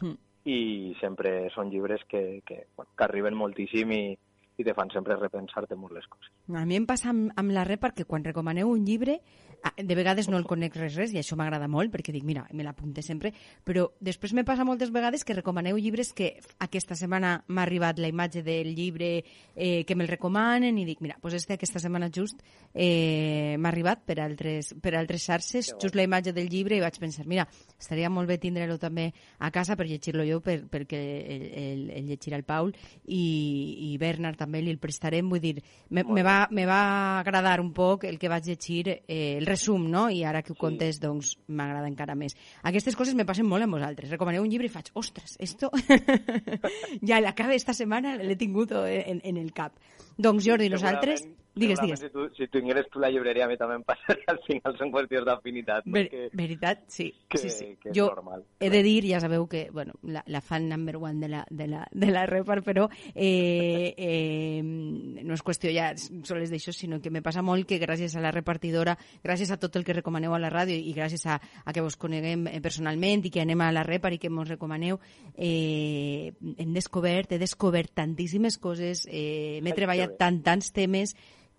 Mm. 0.00 0.14
i 0.44 0.94
sempre 1.00 1.50
són 1.50 1.70
llibres 1.70 2.00
que, 2.08 2.40
que, 2.46 2.66
bueno, 2.76 2.90
que 2.96 3.04
arriben 3.04 3.34
moltíssim 3.34 3.90
i, 3.92 4.18
i 4.56 4.64
te 4.64 4.74
fan 4.74 4.90
sempre 4.90 5.16
repensar-te 5.16 5.74
molt 5.74 5.92
les 5.92 6.06
coses. 6.06 6.30
A 6.54 6.64
mi 6.64 6.76
em 6.76 6.86
passa 6.86 7.10
amb, 7.10 7.32
amb 7.36 7.50
la 7.50 7.64
Repar 7.64 7.92
que 7.94 8.04
quan 8.04 8.24
recomaneu 8.24 8.70
un 8.70 8.84
llibre, 8.86 9.20
de 9.76 9.94
vegades 9.94 10.28
no 10.28 10.38
el 10.38 10.46
conec 10.48 10.74
res 10.76 10.96
res 10.98 11.12
i 11.14 11.20
això 11.20 11.36
m'agrada 11.38 11.68
molt 11.70 11.92
perquè 11.92 12.12
dic, 12.14 12.24
mira, 12.26 12.44
me 12.52 12.64
l'apunte 12.66 13.02
sempre, 13.02 13.32
però 13.64 13.86
després 14.00 14.34
me 14.34 14.44
passa 14.44 14.66
moltes 14.66 14.90
vegades 14.94 15.24
que 15.24 15.36
recomaneu 15.36 15.78
llibres 15.78 16.12
que 16.16 16.32
aquesta 16.62 16.96
setmana 16.98 17.36
m'ha 17.46 17.62
arribat 17.62 18.00
la 18.02 18.10
imatge 18.10 18.42
del 18.42 18.72
llibre 18.74 19.12
eh, 19.54 19.84
que 19.86 19.96
me'l 19.96 20.10
recomanen 20.10 20.78
i 20.78 20.86
dic, 20.88 21.02
mira, 21.04 21.18
doncs 21.22 21.38
este 21.38 21.54
aquesta 21.56 21.80
setmana 21.82 22.10
just 22.12 22.42
eh, 22.74 23.56
m'ha 23.58 23.70
arribat 23.70 24.02
per 24.06 24.18
altres, 24.24 24.72
per 24.82 24.96
altres 24.98 25.26
xarxes, 25.28 25.72
just 25.80 25.96
la 25.98 26.06
imatge 26.08 26.34
del 26.34 26.50
llibre 26.50 26.76
i 26.76 26.82
vaig 26.82 26.98
pensar, 27.00 27.26
mira, 27.30 27.46
estaria 27.78 28.10
molt 28.10 28.28
bé 28.28 28.38
tindre-lo 28.42 28.78
també 28.82 29.10
a 29.38 29.52
casa 29.54 29.76
per 29.78 29.86
llegir-lo 29.86 30.26
jo 30.26 30.40
per, 30.42 30.58
perquè 30.70 31.00
el, 31.36 31.46
el, 31.62 31.84
el 32.00 32.10
llegirà 32.10 32.40
el 32.40 32.46
Paul 32.48 32.74
i, 33.06 33.92
i 33.92 33.96
Bernard 34.02 34.40
també 34.40 34.62
li 34.62 34.72
el 34.74 34.82
prestarem, 34.82 35.30
vull 35.30 35.42
dir, 35.42 35.56
me, 35.90 36.04
me, 36.04 36.26
va, 36.26 36.48
me 36.50 36.66
va 36.66 37.20
agradar 37.20 37.60
un 37.62 37.72
poc 37.76 38.08
el 38.08 38.18
que 38.18 38.30
vaig 38.32 38.50
llegir, 38.50 38.88
eh, 39.06 39.38
el 39.38 39.46
resum, 39.52 39.84
no? 39.92 40.08
I 40.10 40.24
ara 40.28 40.42
que 40.42 40.54
ho 40.54 40.58
contes, 40.58 40.98
doncs, 41.02 41.36
m'agrada 41.46 41.90
encara 41.90 42.16
més. 42.18 42.34
Aquestes 42.68 42.96
coses 42.98 43.16
me 43.18 43.26
passen 43.28 43.46
molt 43.48 43.66
a 43.66 43.70
vosaltres. 43.70 44.10
Recomaneu 44.10 44.42
un 44.44 44.50
llibre 44.50 44.70
i 44.70 44.72
faig, 44.72 44.90
ostres, 44.98 45.36
esto 45.38 45.70
ja 47.08 47.20
l'acaba 47.22 47.54
esta 47.54 47.76
setmana, 47.76 48.16
l'he 48.18 48.38
tingut 48.40 48.74
en, 48.82 49.22
en 49.22 49.40
el 49.44 49.54
cap. 49.56 49.78
Doncs 50.16 50.48
Jordi, 50.48 50.72
nosaltres... 50.72 51.24
Digues, 51.54 51.80
digues. 51.82 52.00
Si 52.00 52.08
tu, 52.08 52.28
si 52.30 52.46
tu 52.46 52.58
tingueres 52.58 52.88
tu 52.88 52.98
la 52.98 53.10
llibreria, 53.10 53.44
a 53.44 53.48
mi 53.50 53.58
també 53.60 53.76
em 53.76 53.82
passaria 53.84 54.24
al 54.32 54.38
final, 54.46 54.76
són 54.78 54.92
qüestions 54.94 55.26
d'afinitat. 55.28 55.84
No? 55.84 55.92
Ver, 55.98 56.06
que, 56.08 56.22
veritat, 56.32 56.86
sí. 56.88 57.10
que, 57.28 57.40
sí, 57.42 57.50
sí. 57.52 57.66
que 57.82 57.92
jo 57.92 58.06
normal. 58.08 58.46
he 58.58 58.70
de 58.72 58.80
dir, 58.82 59.04
ja 59.10 59.20
sabeu 59.20 59.44
que, 59.52 59.66
bueno, 59.70 59.92
la, 60.02 60.22
la 60.26 60.40
fan 60.40 60.70
number 60.70 60.96
one 60.96 61.20
de 61.20 61.28
la, 61.28 61.42
de 61.50 61.66
la, 61.68 61.82
de 61.92 62.08
la 62.10 62.24
Repar, 62.26 62.62
però 62.64 62.86
eh, 63.14 63.92
eh, 63.98 64.62
no 64.62 65.36
és 65.36 65.44
qüestió 65.44 65.72
ja 65.74 65.90
sols 65.98 66.54
d'això, 66.54 66.72
sinó 66.72 67.02
que 67.04 67.12
me 67.12 67.20
passa 67.20 67.44
molt 67.44 67.68
que 67.68 67.80
gràcies 67.82 68.16
a 68.16 68.24
la 68.24 68.32
repartidora, 68.32 68.96
gràcies 69.24 69.52
a 69.52 69.60
tot 69.60 69.76
el 69.76 69.84
que 69.84 69.98
recomaneu 69.98 70.32
a 70.32 70.40
la 70.40 70.52
ràdio 70.52 70.78
i 70.78 70.96
gràcies 70.96 71.26
a, 71.28 71.36
a 71.36 71.76
que 71.76 71.84
vos 71.84 71.98
coneguem 72.00 72.46
eh, 72.48 72.62
personalment 72.64 73.26
i 73.28 73.34
que 73.34 73.44
anem 73.44 73.60
a 73.60 73.68
la 73.76 73.84
Repar 73.84 74.14
i 74.16 74.22
que 74.22 74.32
mos 74.32 74.48
recomaneu, 74.48 75.02
eh, 75.36 76.32
hem 76.56 76.72
descobert, 76.72 77.36
he 77.36 77.42
descobert 77.42 77.92
tantíssimes 77.92 78.56
coses, 78.56 79.04
eh, 79.10 79.60
m'he 79.60 79.76
treballat 79.76 80.16
tant, 80.16 80.40
tants 80.40 80.72
temes 80.72 81.12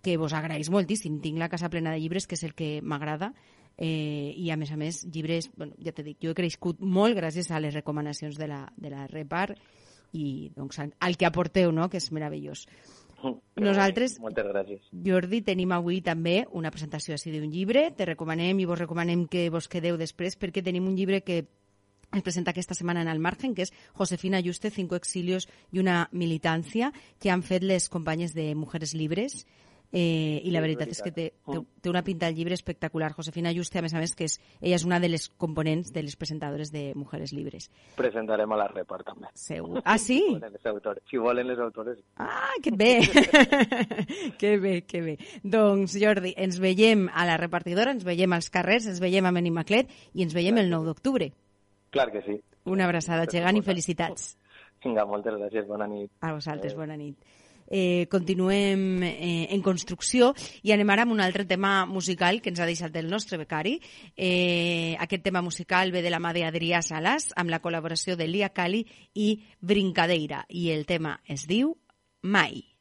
que 0.03 0.17
vos 0.19 0.33
agraeix 0.35 0.69
moltíssim. 0.69 1.21
Tinc 1.23 1.39
la 1.39 1.49
casa 1.49 1.69
plena 1.71 1.93
de 1.95 2.01
llibres, 2.03 2.27
que 2.27 2.35
és 2.35 2.43
el 2.43 2.53
que 2.53 2.81
m'agrada, 2.83 3.31
eh, 3.77 4.33
i 4.37 4.51
a 4.51 4.57
més 4.59 4.69
a 4.71 4.77
més 4.77 5.03
llibres, 5.07 5.49
bueno, 5.57 5.73
ja 5.81 5.93
t'he 5.95 6.03
dit, 6.05 6.17
jo 6.21 6.33
he 6.33 6.37
crescut 6.37 6.81
molt 6.83 7.15
gràcies 7.17 7.49
a 7.49 7.61
les 7.63 7.73
recomanacions 7.73 8.37
de 8.37 8.47
la, 8.51 8.67
de 8.77 8.91
la 8.93 9.07
Repar 9.07 9.55
i 10.13 10.51
doncs, 10.53 10.77
al, 10.99 11.15
que 11.17 11.25
aporteu, 11.25 11.71
no? 11.73 11.89
que 11.89 11.97
és 11.97 12.11
meravellós. 12.13 12.67
Nosaltres- 13.55 14.19
Moltes 14.19 14.45
gràcies. 14.45 14.81
Jordi, 14.91 15.41
tenim 15.41 15.71
avui 15.71 16.01
també 16.03 16.43
una 16.51 16.69
presentació 16.71 17.15
així 17.15 17.31
d'un 17.31 17.49
llibre, 17.49 17.91
te 17.95 18.05
recomanem 18.05 18.59
i 18.59 18.65
vos 18.67 18.77
recomanem 18.79 19.25
que 19.31 19.49
vos 19.49 19.69
quedeu 19.71 19.95
després 19.97 20.35
perquè 20.37 20.61
tenim 20.63 20.85
un 20.89 20.97
llibre 20.97 21.21
que 21.23 21.45
es 22.13 22.21
presenta 22.21 22.51
aquesta 22.51 22.75
setmana 22.75 23.01
en 23.01 23.07
el 23.07 23.19
Margen, 23.19 23.55
que 23.55 23.63
és 23.63 23.71
Josefina 23.95 24.41
Juste, 24.43 24.69
cinco 24.69 24.95
exilios 24.95 25.47
i 25.71 25.79
una 25.79 26.09
militancia, 26.11 26.91
que 27.17 27.31
han 27.31 27.41
fet 27.41 27.63
les 27.63 27.87
companyes 27.89 28.35
de 28.35 28.53
Mujeres 28.53 28.93
Libres, 28.93 29.47
eh, 29.93 30.41
i 30.43 30.51
la 30.51 30.59
Sí, 30.59 30.63
és 30.63 30.65
veritat 30.65 30.91
és 30.91 31.01
que 31.05 31.11
té, 31.13 31.25
té, 31.45 31.59
té 31.81 31.91
una 31.91 32.01
pinta 32.03 32.27
al 32.27 32.35
llibre 32.35 32.57
espectacular. 32.57 33.13
Josefina 33.13 33.53
Juste, 33.53 33.79
a 33.79 33.85
més 33.85 33.93
a 33.93 34.01
més, 34.01 34.15
que 34.17 34.25
és, 34.25 34.39
ella 34.59 34.75
és 34.79 34.85
una 34.87 34.99
de 34.99 35.09
les 35.13 35.29
components 35.39 35.93
de 35.93 36.03
les 36.03 36.17
presentadores 36.17 36.71
de 36.73 36.91
Mujeres 36.95 37.31
Libres. 37.31 37.69
Presentarem 37.95 38.51
a 38.51 38.59
la 38.59 38.67
Repar, 38.73 39.03
també. 39.07 39.31
Segur. 39.37 39.81
Ah, 39.93 39.99
sí? 39.99 40.17
Si 40.23 40.31
volen 40.33 40.53
les 40.55 40.65
autores. 40.65 41.03
Si 41.11 41.17
volen 41.21 41.47
les 41.47 41.59
autores. 41.59 41.99
Ah, 42.17 42.55
que 42.63 42.71
bé! 42.71 43.01
que 44.39 44.57
bé, 44.57 44.73
que 44.89 45.01
bé. 45.05 45.17
Doncs, 45.43 45.97
Jordi, 46.01 46.33
ens 46.39 46.57
veiem 46.63 47.09
a 47.13 47.27
la 47.29 47.37
repartidora, 47.37 47.93
ens 47.93 48.07
veiem 48.07 48.33
als 48.33 48.49
carrers, 48.49 48.87
ens 48.89 49.03
veiem 49.03 49.27
a 49.27 49.33
Benimaclet 49.35 49.91
i 50.15 50.25
ens 50.25 50.33
veiem 50.33 50.57
el 50.63 50.71
9 50.71 50.89
d'octubre. 50.89 51.29
Clar 51.93 52.09
que 52.15 52.23
sí. 52.25 52.39
Una 52.65 52.87
abraçada, 52.87 53.27
gegant, 53.29 53.59
i 53.59 53.61
felicitats. 53.61 54.31
Vinga, 54.83 55.05
moltes 55.05 55.35
gràcies. 55.37 55.67
Bona 55.67 55.85
nit. 55.87 56.09
A 56.23 56.33
vosaltres, 56.33 56.73
bona 56.79 56.97
nit. 56.97 57.19
Eh, 57.67 58.07
continuem 58.11 59.03
eh, 59.03 59.47
en 59.53 59.61
construcció 59.61 60.33
i 60.63 60.73
anem 60.75 60.89
ara 60.89 61.05
amb 61.07 61.15
un 61.15 61.21
altre 61.23 61.45
tema 61.45 61.85
musical 61.85 62.41
que 62.41 62.51
ens 62.53 62.59
ha 62.59 62.69
deixat 62.69 62.95
el 62.99 63.09
nostre 63.09 63.39
becari. 63.41 63.79
Eh, 64.15 64.95
aquest 64.99 65.23
tema 65.23 65.41
musical 65.41 65.91
ve 65.91 66.03
de 66.03 66.11
la 66.13 66.21
mà 66.23 66.33
d'Adrià 66.35 66.81
Salas 66.81 67.31
amb 67.35 67.53
la 67.53 67.61
col·laboració 67.61 68.17
de 68.19 68.27
Lia 68.27 68.51
Cali 68.53 68.85
i 69.13 69.37
Brincadeira 69.61 70.45
i 70.49 70.69
el 70.75 70.85
tema 70.85 71.19
es 71.27 71.47
diu 71.47 71.77
Mai. 72.23 72.72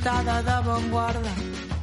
Insentada 0.00 0.40
d'avantguarda, 0.40 1.30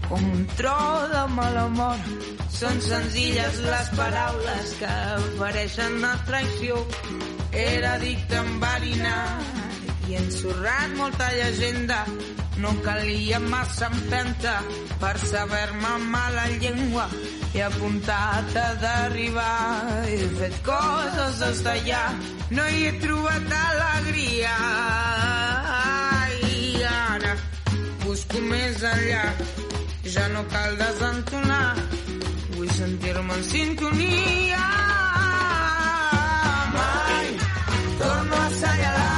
com 0.10 0.24
un 0.26 0.46
tro 0.58 0.74
de 1.12 1.20
mala 1.36 1.68
mort. 1.70 2.08
Són 2.50 2.80
senzilles 2.82 3.60
les 3.62 3.92
paraules 3.94 4.72
que 4.80 4.94
ofereixen 5.20 6.02
a 6.02 6.16
traïció. 6.26 6.80
Era 7.54 7.92
addicte 8.00 8.40
enverinat 8.40 10.10
i 10.10 10.18
ensorrat 10.18 10.96
molta 10.98 11.30
llegenda. 11.36 12.00
No 12.58 12.74
calia 12.82 13.38
massa 13.38 13.92
empenta 13.94 14.56
per 14.98 15.14
saber-me 15.22 15.94
mala 16.10 16.48
llengua. 16.58 17.06
He 17.54 17.62
apuntat 17.68 18.58
a 18.64 18.68
derribar, 18.82 20.08
he 20.10 20.24
fet 20.42 20.58
coses 20.66 21.38
des 21.46 21.62
d'allà. 21.70 22.02
No 22.50 22.66
hi 22.66 22.88
he 22.88 22.98
trobat 22.98 23.54
alegria. 23.62 24.58
Busco 28.18 28.40
més 28.50 28.80
enllà. 28.82 29.26
Ja 30.10 30.24
no 30.34 30.40
cal 30.50 30.72
desentonar, 30.80 31.76
vull 32.56 32.72
sentir-me 32.74 33.36
en 33.36 33.44
sintonia. 33.46 34.64
Mai 36.78 37.30
torno 38.02 38.40
a 38.40 38.48
assenyalar, 38.48 39.17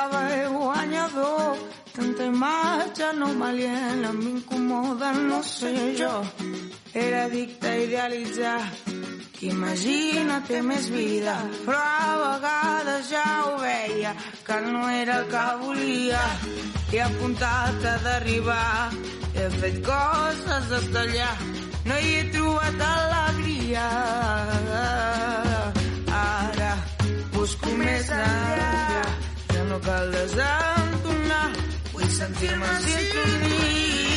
serà 0.00 0.08
que 0.10 0.34
ve 0.34 0.48
guanyador. 0.48 1.58
Tanta 1.92 2.24
imatge 2.24 3.12
no 3.18 3.26
m'aliena, 3.34 4.12
m'incomoda, 4.12 5.12
no 5.12 5.42
sé 5.42 5.94
jo. 5.98 6.24
Era 6.94 7.24
addicte 7.24 7.68
a 7.68 7.76
idealitzar, 7.76 8.62
qui 9.32 9.48
imagina 9.48 10.40
té 10.46 10.62
més 10.62 10.88
vida, 10.90 11.34
però 11.66 11.78
a 11.78 12.16
vegades 12.22 13.10
ja 13.10 13.24
ho 13.44 13.58
veia, 13.58 14.14
que 14.46 14.60
no 14.60 14.88
era 14.88 15.18
el 15.20 15.26
que 15.28 15.44
volia. 15.62 16.24
He 16.92 17.00
apuntat 17.00 17.84
a 17.84 17.96
derribar, 18.06 18.90
he 19.34 19.48
fet 19.60 19.82
coses 19.86 20.68
des 20.70 20.90
d'allà, 20.94 21.32
no 21.86 21.98
hi 21.98 22.14
he 22.14 22.24
trobat 22.32 22.86
alegria. 22.90 23.88
Ara 26.22 26.74
busco 27.34 27.70
més 27.78 28.10
enllà, 28.10 28.79
no 29.70 29.78
cal 29.86 30.10
desentonar, 30.10 31.46
vull 31.92 32.10
sentir-me 32.18 32.70
en 32.74 32.86
sintonia. 32.88 34.09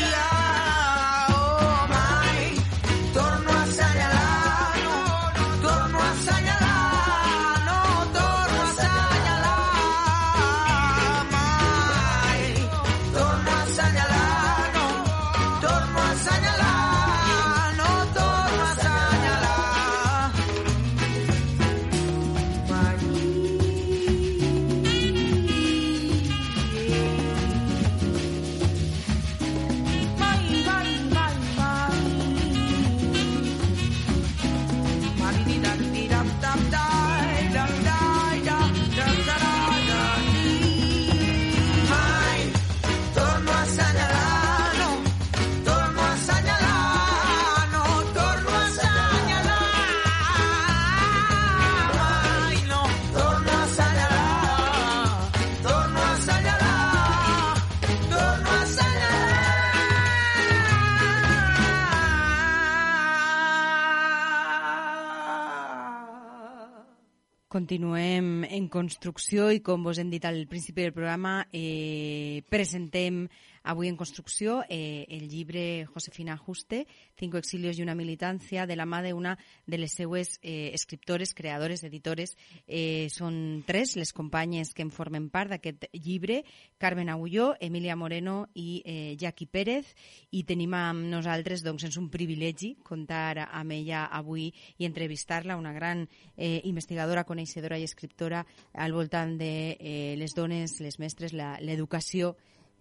Continuem 67.73 68.43
en 68.53 68.67
construcció 68.69 69.47
i 69.49 69.57
com 69.65 69.81
vos 69.81 69.97
hem 69.97 70.11
dit 70.11 70.21
al 70.29 70.35
principi 70.45 70.83
del 70.83 70.91
programa 70.93 71.47
eh, 71.49 72.43
presentem 72.45 73.23
avui 73.63 73.87
en 73.87 73.97
construcció 73.97 74.61
eh, 74.69 75.05
el 75.09 75.29
llibre 75.29 75.85
Josefina 75.85 76.37
Juste, 76.37 76.85
Cinco 77.17 77.37
exilios 77.37 77.77
i 77.79 77.83
una 77.83 77.95
militancia, 77.95 78.67
de 78.67 78.75
la 78.75 78.85
mà 78.85 78.99
d'una 79.03 79.37
de 79.65 79.77
les 79.77 79.93
seues 79.95 80.39
eh, 80.41 80.71
escriptores, 80.73 81.33
creadores, 81.33 81.83
editores. 81.83 82.35
Eh, 82.67 83.07
són 83.13 83.63
tres 83.67 83.95
les 83.95 84.11
companyes 84.13 84.73
que 84.73 84.83
en 84.83 84.91
formen 84.91 85.29
part 85.31 85.53
d'aquest 85.53 85.87
llibre, 85.93 86.41
Carmen 86.77 87.09
Agulló, 87.09 87.53
Emilia 87.59 87.95
Moreno 87.95 88.49
i 88.53 88.81
eh, 88.83 89.15
Jackie 89.19 89.47
Pérez, 89.47 89.93
i 90.31 90.43
tenim 90.43 90.73
amb 90.75 91.07
nosaltres, 91.11 91.63
doncs, 91.63 91.87
és 91.87 91.97
un 92.01 92.09
privilegi 92.11 92.73
comptar 92.83 93.45
amb 93.45 93.71
ella 93.71 94.05
avui 94.11 94.49
i 94.77 94.87
entrevistar-la, 94.89 95.57
una 95.57 95.73
gran 95.73 96.07
eh, 96.35 96.59
investigadora, 96.67 97.23
coneixedora 97.23 97.79
i 97.79 97.87
escriptora 97.87 98.43
al 98.73 98.93
voltant 98.93 99.37
de 99.39 99.53
eh, 99.79 100.15
les 100.19 100.35
dones, 100.35 100.79
les 100.83 100.99
mestres, 100.99 101.33
l'educació 101.33 102.33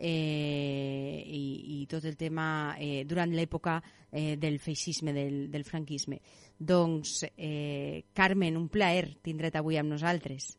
eh, 0.02 1.22
i, 1.24 1.80
i 1.82 1.86
tot 1.86 2.04
el 2.04 2.16
tema 2.18 2.74
eh, 2.74 3.04
durant 3.06 3.30
l'època 3.30 3.78
eh, 4.10 4.34
del 4.36 4.58
feixisme, 4.58 5.14
del, 5.14 5.46
del 5.50 5.64
franquisme. 5.64 6.18
Doncs, 6.58 7.22
eh, 7.36 8.04
Carmen, 8.12 8.58
un 8.58 8.66
plaer 8.68 9.14
tindre't 9.22 9.60
avui 9.60 9.78
amb 9.78 9.94
nosaltres. 9.94 10.56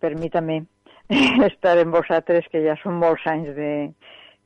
per 0.00 0.16
mi 0.16 0.30
també 0.32 0.62
estar 1.50 1.76
amb 1.78 1.94
vosaltres, 1.94 2.48
que 2.50 2.64
ja 2.64 2.74
són 2.82 2.98
molts 2.98 3.28
anys 3.28 3.52
de, 3.56 3.70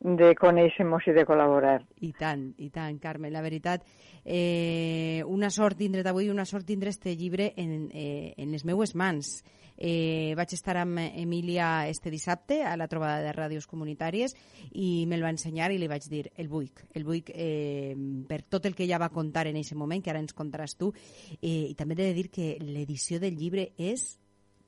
de 0.03 0.35
conèixer-nos 0.39 1.07
i 1.07 1.15
de 1.15 1.25
col·laborar. 1.27 1.79
I 2.03 2.13
tant, 2.19 2.49
i 2.59 2.69
tant, 2.75 2.99
Carmen. 2.99 3.33
La 3.33 3.43
veritat, 3.47 3.87
eh, 4.25 5.23
una 5.27 5.51
sort 5.51 5.79
tindre't 5.79 6.11
avui, 6.11 6.31
una 6.31 6.45
sort 6.45 6.67
tindre 6.67 6.91
este 6.91 7.15
llibre 7.17 7.53
en, 7.57 7.91
eh, 7.95 8.35
en 8.37 8.51
les 8.51 8.67
meues 8.67 8.97
mans. 8.99 9.39
Eh, 9.83 10.35
vaig 10.39 10.53
estar 10.55 10.77
amb 10.79 11.01
Emília 11.03 11.89
este 11.91 12.11
dissabte 12.11 12.61
a 12.63 12.77
la 12.79 12.87
trobada 12.87 13.19
de 13.25 13.33
ràdios 13.35 13.67
comunitàries 13.67 14.37
i 14.79 15.09
me'l 15.11 15.25
va 15.27 15.33
ensenyar 15.35 15.73
i 15.75 15.81
li 15.83 15.89
vaig 15.91 16.07
dir 16.07 16.29
el 16.39 16.47
vull, 16.47 16.69
el 16.95 17.03
vull 17.03 17.25
eh, 17.35 17.97
per 18.29 18.45
tot 18.47 18.69
el 18.71 18.77
que 18.79 18.85
ella 18.87 19.01
va 19.03 19.11
contar 19.11 19.49
en 19.51 19.59
aquest 19.59 19.75
moment, 19.75 19.99
que 19.99 20.13
ara 20.15 20.23
ens 20.23 20.37
contaràs 20.39 20.77
tu, 20.79 20.93
eh, 21.41 21.73
i 21.73 21.75
també 21.75 21.97
he 21.99 22.05
de 22.05 22.15
dir 22.15 22.29
que 22.31 22.53
l'edició 22.63 23.19
del 23.19 23.35
llibre 23.35 23.73
és 23.75 24.07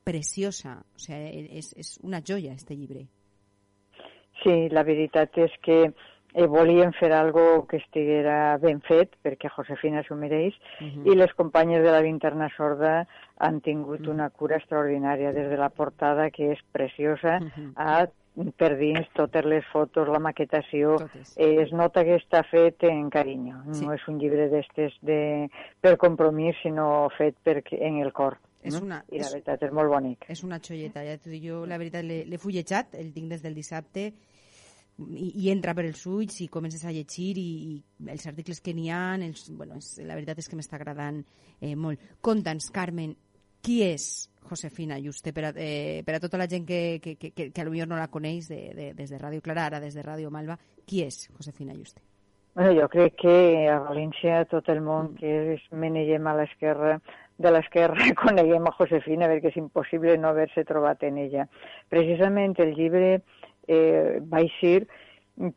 preciosa, 0.03 0.81
o 0.83 0.99
sigui, 0.99 1.47
és, 1.63 1.71
és 1.79 1.95
una 2.03 2.19
joia, 2.19 2.59
este 2.59 2.75
llibre. 2.75 3.07
Sí, 4.43 4.57
la 4.75 4.83
veritat 4.83 5.39
és 5.39 5.55
que 5.63 5.79
eh, 6.35 6.47
volíem 6.47 6.93
fer 6.99 7.13
algo 7.13 7.67
que 7.67 7.77
estiguera 7.79 8.59
ben 8.59 8.81
fet, 8.83 9.13
perquè 9.23 9.49
Josefina 9.55 10.03
s'ho 10.03 10.17
mereix, 10.17 10.55
Mhm. 10.81 11.07
i 11.07 11.15
les 11.15 11.33
companyes 11.35 11.83
de 11.83 11.91
la 11.93 12.01
Vinterna 12.03 12.49
Sorda 12.57 13.07
han 13.39 13.61
tingut 13.61 14.07
una 14.09 14.31
cura 14.31 14.57
extraordinària, 14.57 15.33
des 15.33 15.49
de 15.49 15.57
la 15.57 15.71
portada, 15.71 16.31
que 16.31 16.53
és 16.53 16.59
preciosa, 16.73 17.39
Mhm. 17.41 17.73
a 17.77 18.07
per 18.57 18.77
dins 18.77 19.07
totes 19.15 19.45
les 19.45 19.65
fotos, 19.73 20.09
la 20.09 20.19
maquetació, 20.19 20.97
Totes. 20.97 21.37
eh, 21.39 21.63
es 21.63 21.73
nota 21.73 22.03
que 22.03 22.17
està 22.17 22.43
fet 22.51 22.83
en 22.83 23.09
carinyo. 23.09 23.63
Sí. 23.71 23.87
No 23.87 23.93
és 23.95 24.01
un 24.09 24.19
llibre 24.19 24.49
d'estes 24.49 24.93
de, 25.03 25.49
per 25.81 25.97
compromís, 25.97 26.57
sinó 26.61 27.09
fet 27.17 27.37
per, 27.45 27.63
en 27.71 27.99
el 28.03 28.13
cor. 28.13 28.39
És 28.61 28.81
una- 28.81 29.05
I 29.13 29.19
la 29.19 29.27
és- 29.27 29.31
veritat 29.33 29.63
és 29.63 29.71
molt 29.73 29.89
bonic. 29.89 30.25
És 30.29 30.43
una 30.43 30.59
xolleta, 30.59 31.05
ja 31.05 31.17
t'ho 31.17 31.31
dic 31.31 31.45
jo, 31.45 31.65
la 31.65 31.79
veritat 31.79 32.03
l'he 32.03 32.25
l'he 32.25 32.39
fullejat, 32.39 32.95
el 32.95 33.13
tinc 33.13 33.29
des 33.29 33.41
del 33.43 33.55
dissabte, 33.55 34.13
i, 34.99 35.31
i 35.45 35.51
entra 35.51 35.75
per 35.75 35.87
els 35.89 36.05
ulls 36.07 36.41
i 36.45 36.49
comences 36.53 36.85
a 36.85 36.93
llegir 36.95 37.33
i, 37.41 37.49
i 37.73 38.11
els 38.13 38.27
articles 38.31 38.61
que 38.63 38.75
n'hi 38.77 38.91
ha, 38.93 39.17
els, 39.17 39.49
bueno, 39.57 39.81
és, 39.83 39.97
la 40.05 40.15
veritat 40.15 40.39
és 40.39 40.49
que 40.49 40.59
m'està 40.59 40.79
agradant 40.79 41.23
eh, 41.61 41.75
molt. 41.75 42.01
Conta'ns, 42.25 42.71
Carmen, 42.75 43.15
qui 43.65 43.81
és 43.87 44.29
Josefina 44.45 44.99
Juste 45.01 45.33
per 45.33 45.47
a, 45.49 45.53
eh, 45.57 46.03
per 46.05 46.17
a 46.17 46.21
tota 46.21 46.39
la 46.39 46.49
gent 46.49 46.67
que, 46.69 47.01
que, 47.03 47.17
que, 47.17 47.33
que, 47.33 47.51
que 47.51 47.69
millor 47.69 47.89
no 47.89 47.99
la 47.99 48.11
coneix 48.13 48.49
de, 48.53 48.61
de, 48.77 48.91
des 48.95 49.11
de 49.11 49.21
Ràdio 49.21 49.43
Clara, 49.43 49.71
ara 49.71 49.81
des 49.81 49.97
de 49.97 50.05
Ràdio 50.05 50.31
Malva, 50.31 50.59
qui 50.85 51.03
és 51.03 51.27
Josefina 51.33 51.75
Juste? 51.75 52.03
Bueno, 52.55 52.71
jo 52.77 52.87
crec 52.87 53.17
que 53.19 53.37
a 53.67 53.81
València 53.83 54.45
tot 54.47 54.69
el 54.71 54.79
món 54.85 55.17
que 55.19 55.57
es 55.57 55.63
menegem 55.73 56.27
a 56.31 56.37
l'esquerra 56.39 57.01
de 57.43 57.51
l'esquerra 57.51 58.13
coneguem 58.23 58.69
a 58.69 58.75
Josefina 58.77 59.27
perquè 59.33 59.51
és 59.51 59.59
impossible 59.59 60.15
no 60.19 60.31
haver-se 60.31 60.63
trobat 60.69 61.03
en 61.09 61.19
ella. 61.19 61.49
Precisament 61.91 62.55
el 62.63 62.77
llibre 62.77 63.25
eh, 63.69 64.21
va 64.31 64.43
eixir 64.45 64.87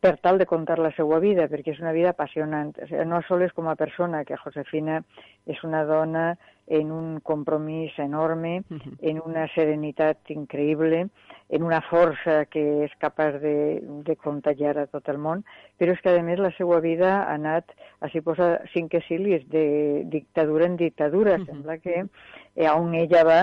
per 0.01 0.15
tal 0.25 0.39
de 0.41 0.47
contar 0.49 0.79
la 0.81 0.91
seva 0.97 1.19
vida, 1.21 1.45
perquè 1.51 1.75
és 1.75 1.81
una 1.81 1.93
vida 1.93 2.09
apassionant. 2.15 2.73
O 2.81 2.87
sigui, 2.89 3.05
no 3.05 3.21
sols 3.27 3.53
com 3.53 3.69
a 3.69 3.77
persona, 3.77 4.23
que 4.25 4.39
Josefina 4.41 5.03
és 5.45 5.61
una 5.63 5.83
dona 5.85 6.31
en 6.67 6.91
un 6.91 7.19
compromís 7.23 7.97
enorme, 7.99 8.61
en 8.99 9.21
una 9.23 9.47
serenitat 9.53 10.31
increïble, 10.35 11.07
en 11.49 11.63
una 11.63 11.79
força 11.87 12.41
que 12.51 12.63
és 12.83 12.95
capaç 12.99 13.39
de, 13.39 13.55
de 14.03 14.15
contagiar 14.19 14.75
a 14.77 14.87
tot 14.91 15.07
el 15.07 15.17
món, 15.23 15.45
però 15.79 15.95
és 15.95 16.01
que, 16.03 16.11
a 16.11 16.25
més, 16.25 16.41
la 16.43 16.51
seva 16.57 16.81
vida 16.83 17.13
ha 17.21 17.37
anat, 17.37 17.71
així 18.03 18.19
posa 18.21 18.57
cinc 18.73 18.97
exilis, 18.99 19.47
de 19.47 20.03
dictadura 20.11 20.67
en 20.67 20.75
dictadura. 20.75 21.39
Sembla 21.47 21.79
que 21.79 22.03
eh, 22.03 22.67
on 22.67 22.93
ella 22.99 23.23
va, 23.23 23.39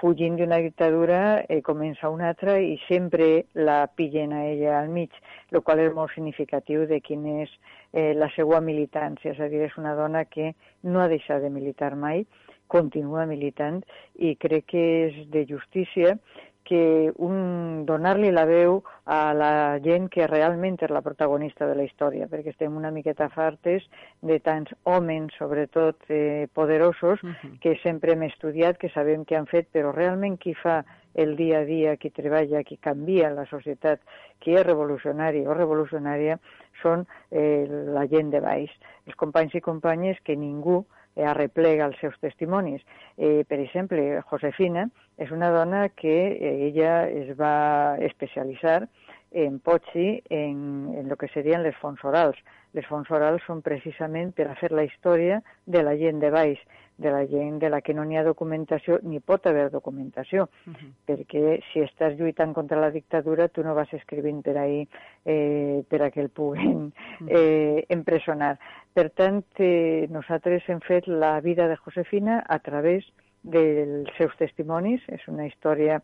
fugint 0.00 0.36
d'una 0.36 0.58
dictadura, 0.58 1.44
eh, 1.48 1.60
comença 1.62 2.10
una 2.10 2.32
altra 2.32 2.58
i 2.58 2.74
sempre 2.88 3.46
la 3.54 3.84
pillen 3.86 4.34
a 4.34 4.44
ella 4.50 4.80
al 4.80 4.90
mig, 4.90 5.14
el 5.52 5.62
qual 5.62 5.80
és 5.84 5.94
molt 5.94 6.12
significatiu 6.14 6.88
de 6.90 6.98
quin 7.00 7.24
és 7.44 7.52
eh, 7.92 8.12
la 8.18 8.28
seva 8.34 8.60
militància. 8.60 9.32
És 9.32 9.40
a 9.40 9.48
dir, 9.52 9.62
és 9.68 9.78
una 9.78 9.94
dona 9.94 10.24
que 10.26 10.52
no 10.82 11.00
ha 11.00 11.08
deixat 11.12 11.44
de 11.44 11.52
militar 11.54 11.94
mai, 11.94 12.26
continua 12.74 13.28
militant 13.30 13.82
i 14.18 14.34
crec 14.40 14.72
que 14.74 14.88
és 15.06 15.22
de 15.30 15.46
justícia 15.50 16.18
que 16.64 17.12
un, 17.20 17.84
donar-li 17.86 18.30
la 18.32 18.46
veu 18.48 18.80
a 19.04 19.34
la 19.36 19.78
gent 19.84 20.08
que 20.10 20.26
realment 20.26 20.78
és 20.82 20.90
la 20.90 21.04
protagonista 21.04 21.68
de 21.68 21.76
la 21.76 21.84
història, 21.84 22.26
perquè 22.26 22.54
estem 22.54 22.74
una 22.74 22.90
miqueta 22.90 23.28
fartes 23.30 23.84
de 24.24 24.40
tants 24.40 24.72
homes, 24.88 25.36
sobretot 25.38 26.08
eh, 26.08 26.48
poderosos, 26.56 27.20
que 27.60 27.76
sempre 27.84 28.16
hem 28.16 28.24
estudiat, 28.30 28.80
que 28.80 28.90
sabem 28.96 29.28
què 29.28 29.38
han 29.38 29.50
fet, 29.50 29.68
però 29.76 29.92
realment 29.92 30.40
qui 30.40 30.56
fa 30.56 30.80
el 31.14 31.36
dia 31.36 31.60
a 31.60 31.68
dia, 31.68 31.94
qui 32.00 32.10
treballa, 32.10 32.64
qui 32.66 32.80
canvia 32.82 33.30
la 33.30 33.44
societat, 33.46 34.00
qui 34.40 34.56
és 34.56 34.66
revolucionari 34.66 35.44
o 35.46 35.54
revolucionària, 35.54 36.40
són 36.80 37.04
eh, 37.30 37.68
la 37.68 38.08
gent 38.10 38.32
de 38.32 38.40
baix, 38.42 38.72
els 39.06 39.20
companys 39.20 39.54
i 39.54 39.62
companyes 39.62 40.18
que 40.24 40.34
ningú 40.34 40.82
arreplega 41.22 41.86
els 41.86 41.98
seus 42.02 42.16
testimonis. 42.22 42.82
Eh, 43.16 43.44
per 43.48 43.60
exemple, 43.62 44.02
Josefina 44.30 44.88
és 45.18 45.30
una 45.30 45.50
dona 45.54 45.88
que 45.94 46.16
eh, 46.34 46.54
ella 46.70 47.06
es 47.08 47.34
va 47.38 47.96
especialitzar 48.02 48.88
en 49.34 49.58
Pochi 49.58 50.22
en, 50.30 50.94
en 50.94 51.10
el 51.10 51.16
que 51.18 51.30
serien 51.34 51.62
les 51.62 51.76
fonts 51.82 52.02
orals. 52.06 52.38
Les 52.74 52.86
fonts 52.90 53.10
orals 53.10 53.44
són 53.46 53.62
precisament 53.62 54.32
per 54.34 54.48
a 54.50 54.56
fer 54.58 54.72
la 54.74 54.84
història 54.86 55.40
de 55.64 55.82
la 55.82 55.94
gent 55.96 56.18
de 56.22 56.30
baix, 56.34 56.58
de 56.96 57.10
la 57.10 57.24
gent 57.26 57.58
de 57.58 57.70
la 57.70 57.80
que 57.80 57.94
no 57.94 58.04
n'hi 58.06 58.18
ha 58.18 58.24
documentació 58.26 59.00
ni 59.02 59.18
pot 59.20 59.46
haver 59.46 59.70
documentació, 59.70 60.48
uh 60.66 60.72
-huh. 60.72 60.90
perquè 61.06 61.60
si 61.72 61.80
estàs 61.80 62.14
lluitant 62.18 62.54
contra 62.54 62.80
la 62.80 62.90
dictadura 62.90 63.48
tu 63.48 63.62
no 63.62 63.74
vas 63.74 63.92
escrivint 63.92 64.42
per 64.42 64.56
ahir 64.56 64.86
eh, 65.24 65.82
per 65.88 66.02
a 66.02 66.10
que 66.10 66.20
el 66.20 66.28
puguen 66.28 66.92
eh, 67.28 67.84
empresonar. 67.88 68.58
Per 68.92 69.10
tant, 69.10 69.44
eh, 69.58 70.06
nosaltres 70.10 70.68
hem 70.68 70.80
fet 70.80 71.06
la 71.06 71.40
vida 71.40 71.68
de 71.68 71.76
Josefina 71.76 72.44
a 72.46 72.58
través 72.58 73.04
dels 73.42 74.08
seus 74.16 74.36
testimonis, 74.36 75.02
és 75.08 75.26
una 75.28 75.46
història 75.46 76.00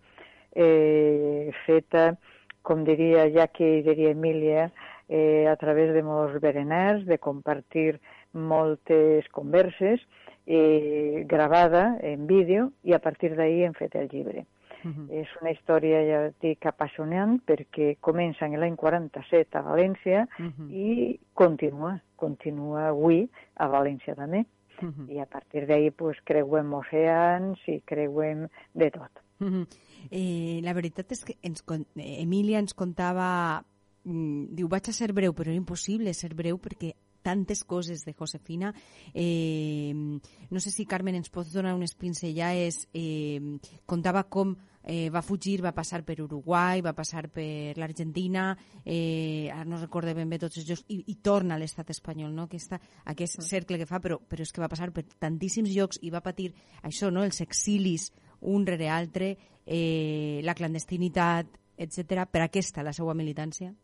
eh, 0.52 1.50
feta, 1.66 2.16
com 2.62 2.84
diria 2.84 3.28
Jackie 3.32 3.78
i 3.78 3.82
diria 3.82 4.10
Emília, 4.10 4.70
eh, 5.10 5.48
a 5.48 5.56
través 5.56 5.92
de 5.92 6.04
molts 6.06 6.38
berenars, 6.40 7.04
de 7.04 7.18
compartir 7.18 7.98
moltes 8.32 9.28
converses, 9.34 10.00
eh, 10.46 11.26
gravada 11.26 11.98
en 12.00 12.28
vídeo, 12.30 12.70
i 12.86 12.94
a 12.94 13.02
partir 13.02 13.34
d'ahir 13.34 13.66
hem 13.66 13.74
fet 13.74 13.98
el 13.98 14.08
llibre. 14.08 14.46
Uh 14.84 14.90
-huh. 14.90 15.06
És 15.10 15.28
una 15.42 15.50
història, 15.50 15.98
ja 16.06 16.20
dic, 16.40 16.64
apassionant, 16.64 17.42
perquè 17.44 17.96
comença 18.00 18.46
en 18.46 18.58
l'any 18.58 18.76
47 18.76 19.58
a 19.58 19.62
València 19.62 20.28
uh 20.38 20.46
-huh. 20.46 20.70
i 20.70 21.20
continua, 21.34 22.00
continua 22.16 22.88
avui 22.88 23.28
a 23.56 23.68
València 23.68 24.14
també. 24.14 24.46
Uh 24.80 24.88
-huh. 24.88 25.10
I 25.10 25.20
a 25.20 25.26
partir 25.26 25.66
d'ahir 25.66 25.92
pues, 25.92 26.16
creuem 26.24 26.72
oceans 26.72 27.58
i 27.66 27.82
creuem 27.84 28.48
de 28.72 28.90
tot. 28.90 29.10
Uh 29.40 29.48
-huh. 29.48 29.66
eh, 30.10 30.60
la 30.62 30.72
veritat 30.72 31.12
és 31.12 31.24
que 31.24 31.34
ens, 31.42 31.64
Emília 31.96 32.58
ens 32.58 32.74
contava 32.74 33.64
diu, 34.04 34.68
vaig 34.68 34.88
a 34.88 34.96
ser 34.96 35.12
breu, 35.12 35.34
però 35.36 35.50
era 35.50 35.60
impossible 35.60 36.14
ser 36.14 36.34
breu 36.34 36.58
perquè 36.58 36.94
tantes 37.22 37.64
coses 37.64 38.04
de 38.06 38.14
Josefina. 38.16 38.72
Eh, 39.12 39.92
no 39.94 40.60
sé 40.60 40.70
si 40.70 40.86
Carmen 40.88 41.18
ens 41.18 41.28
pot 41.30 41.48
donar 41.52 41.74
unes 41.76 41.94
pincellades. 41.94 42.86
Eh, 42.94 43.58
contava 43.86 44.24
com 44.24 44.56
eh, 44.82 45.10
va 45.10 45.22
fugir, 45.22 45.60
va 45.62 45.74
passar 45.76 46.02
per 46.04 46.20
Uruguai, 46.22 46.80
va 46.80 46.94
passar 46.96 47.28
per 47.28 47.76
l'Argentina, 47.76 48.56
eh, 48.84 49.50
ara 49.52 49.64
no 49.68 49.80
recordo 49.80 50.14
ben 50.16 50.30
bé 50.30 50.38
tots 50.40 50.56
els 50.58 50.68
llocs, 50.68 50.84
i, 50.88 51.02
i 51.12 51.18
torna 51.20 51.54
a 51.54 51.60
l'estat 51.60 51.90
espanyol, 51.92 52.32
no? 52.32 52.48
Aquesta, 52.48 52.80
aquest 53.12 53.42
cercle 53.44 53.78
que 53.78 53.86
fa, 53.86 54.00
però, 54.00 54.18
però 54.20 54.42
és 54.42 54.52
que 54.52 54.62
va 54.62 54.70
passar 54.72 54.90
per 54.92 55.04
tantíssims 55.18 55.70
llocs 55.74 56.00
i 56.02 56.10
va 56.10 56.24
patir 56.24 56.50
això, 56.82 57.10
no? 57.12 57.24
els 57.24 57.40
exilis 57.44 58.10
un 58.40 58.64
rere 58.66 58.88
altre, 58.88 59.34
eh, 59.66 60.40
la 60.42 60.56
clandestinitat, 60.56 61.58
etc. 61.76 62.24
Per 62.30 62.42
aquesta, 62.44 62.84
la 62.84 62.96
seva 62.96 63.14
militància? 63.14 63.74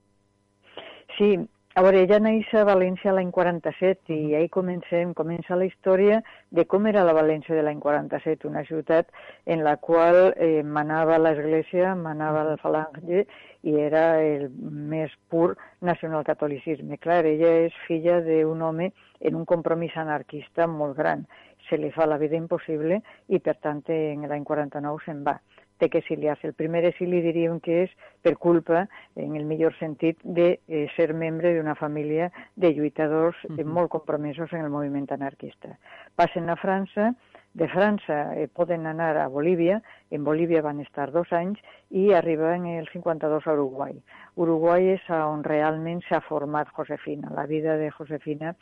Sí, 1.16 1.36
a 1.76 1.82
veure, 1.84 2.02
ella 2.04 2.16
neix 2.20 2.50
a 2.52 2.62
València 2.68 3.12
l'any 3.16 3.30
47 3.32 4.12
i 4.12 4.34
ahí 4.36 4.50
comencem, 4.52 5.14
comença 5.16 5.56
la 5.56 5.64
història 5.68 6.18
de 6.58 6.64
com 6.68 6.88
era 6.90 7.04
la 7.08 7.14
València 7.16 7.56
de 7.56 7.62
l'any 7.64 7.80
47, 7.80 8.44
una 8.48 8.62
ciutat 8.68 9.08
en 9.54 9.64
la 9.64 9.74
qual 9.88 10.34
eh, 10.36 10.60
manava 10.78 11.16
l'Església, 11.20 11.94
manava 11.96 12.46
el 12.50 12.60
falange 12.60 13.24
i 13.64 13.76
era 13.80 14.04
el 14.20 14.48
més 14.92 15.12
pur 15.32 15.54
nacionalcatolicisme. 15.90 17.00
Clar, 17.00 17.22
ella 17.32 17.52
és 17.66 17.76
filla 17.86 18.22
d'un 18.24 18.64
home 18.68 18.92
en 19.20 19.40
un 19.40 19.48
compromís 19.48 19.96
anarquista 19.96 20.68
molt 20.68 20.96
gran. 21.00 21.24
Se 21.68 21.80
li 21.80 21.92
fa 21.96 22.04
la 22.04 22.20
vida 22.20 22.36
impossible 22.36 23.00
i, 23.28 23.40
per 23.40 23.56
tant, 23.60 23.84
en 23.88 24.28
l'any 24.28 24.44
49 24.48 25.04
se'n 25.08 25.24
va 25.28 25.38
té 25.78 25.88
que 25.90 25.98
exiliar-se. 25.98 26.48
El 26.48 26.54
primer 26.54 26.84
exili 26.88 27.22
diríem 27.24 27.60
que 27.60 27.82
és 27.84 27.94
per 28.22 28.36
culpa, 28.40 28.86
en 29.16 29.36
el 29.36 29.44
millor 29.44 29.76
sentit, 29.78 30.18
de 30.22 30.58
eh, 30.68 30.86
ser 30.96 31.12
membre 31.14 31.54
d'una 31.56 31.74
família 31.74 32.30
de 32.56 32.72
lluitadors 32.72 33.36
-huh. 33.44 33.64
molt 33.64 33.90
compromesos 33.90 34.52
en 34.52 34.64
el 34.64 34.70
moviment 34.70 35.10
anarquista. 35.10 35.78
Passen 36.14 36.48
a 36.50 36.56
França, 36.56 37.14
de 37.56 37.68
França 37.68 38.36
eh, 38.36 38.48
poden 38.52 38.86
anar 38.86 39.16
a 39.16 39.28
Bolívia, 39.28 39.82
en 40.10 40.24
Bolívia 40.24 40.60
van 40.60 40.80
estar 40.80 41.10
dos 41.10 41.32
anys 41.32 41.58
i 41.90 42.12
arriben 42.12 42.66
el 42.66 42.88
52 42.92 43.46
a 43.46 43.52
Uruguai. 43.52 43.94
Uruguai 44.36 44.90
és 44.92 45.06
on 45.08 45.42
realment 45.42 46.02
s'ha 46.04 46.20
format 46.20 46.68
Josefina. 46.76 47.32
La 47.32 47.46
vida 47.46 47.78
de 47.80 47.88
Josefina 47.90 48.52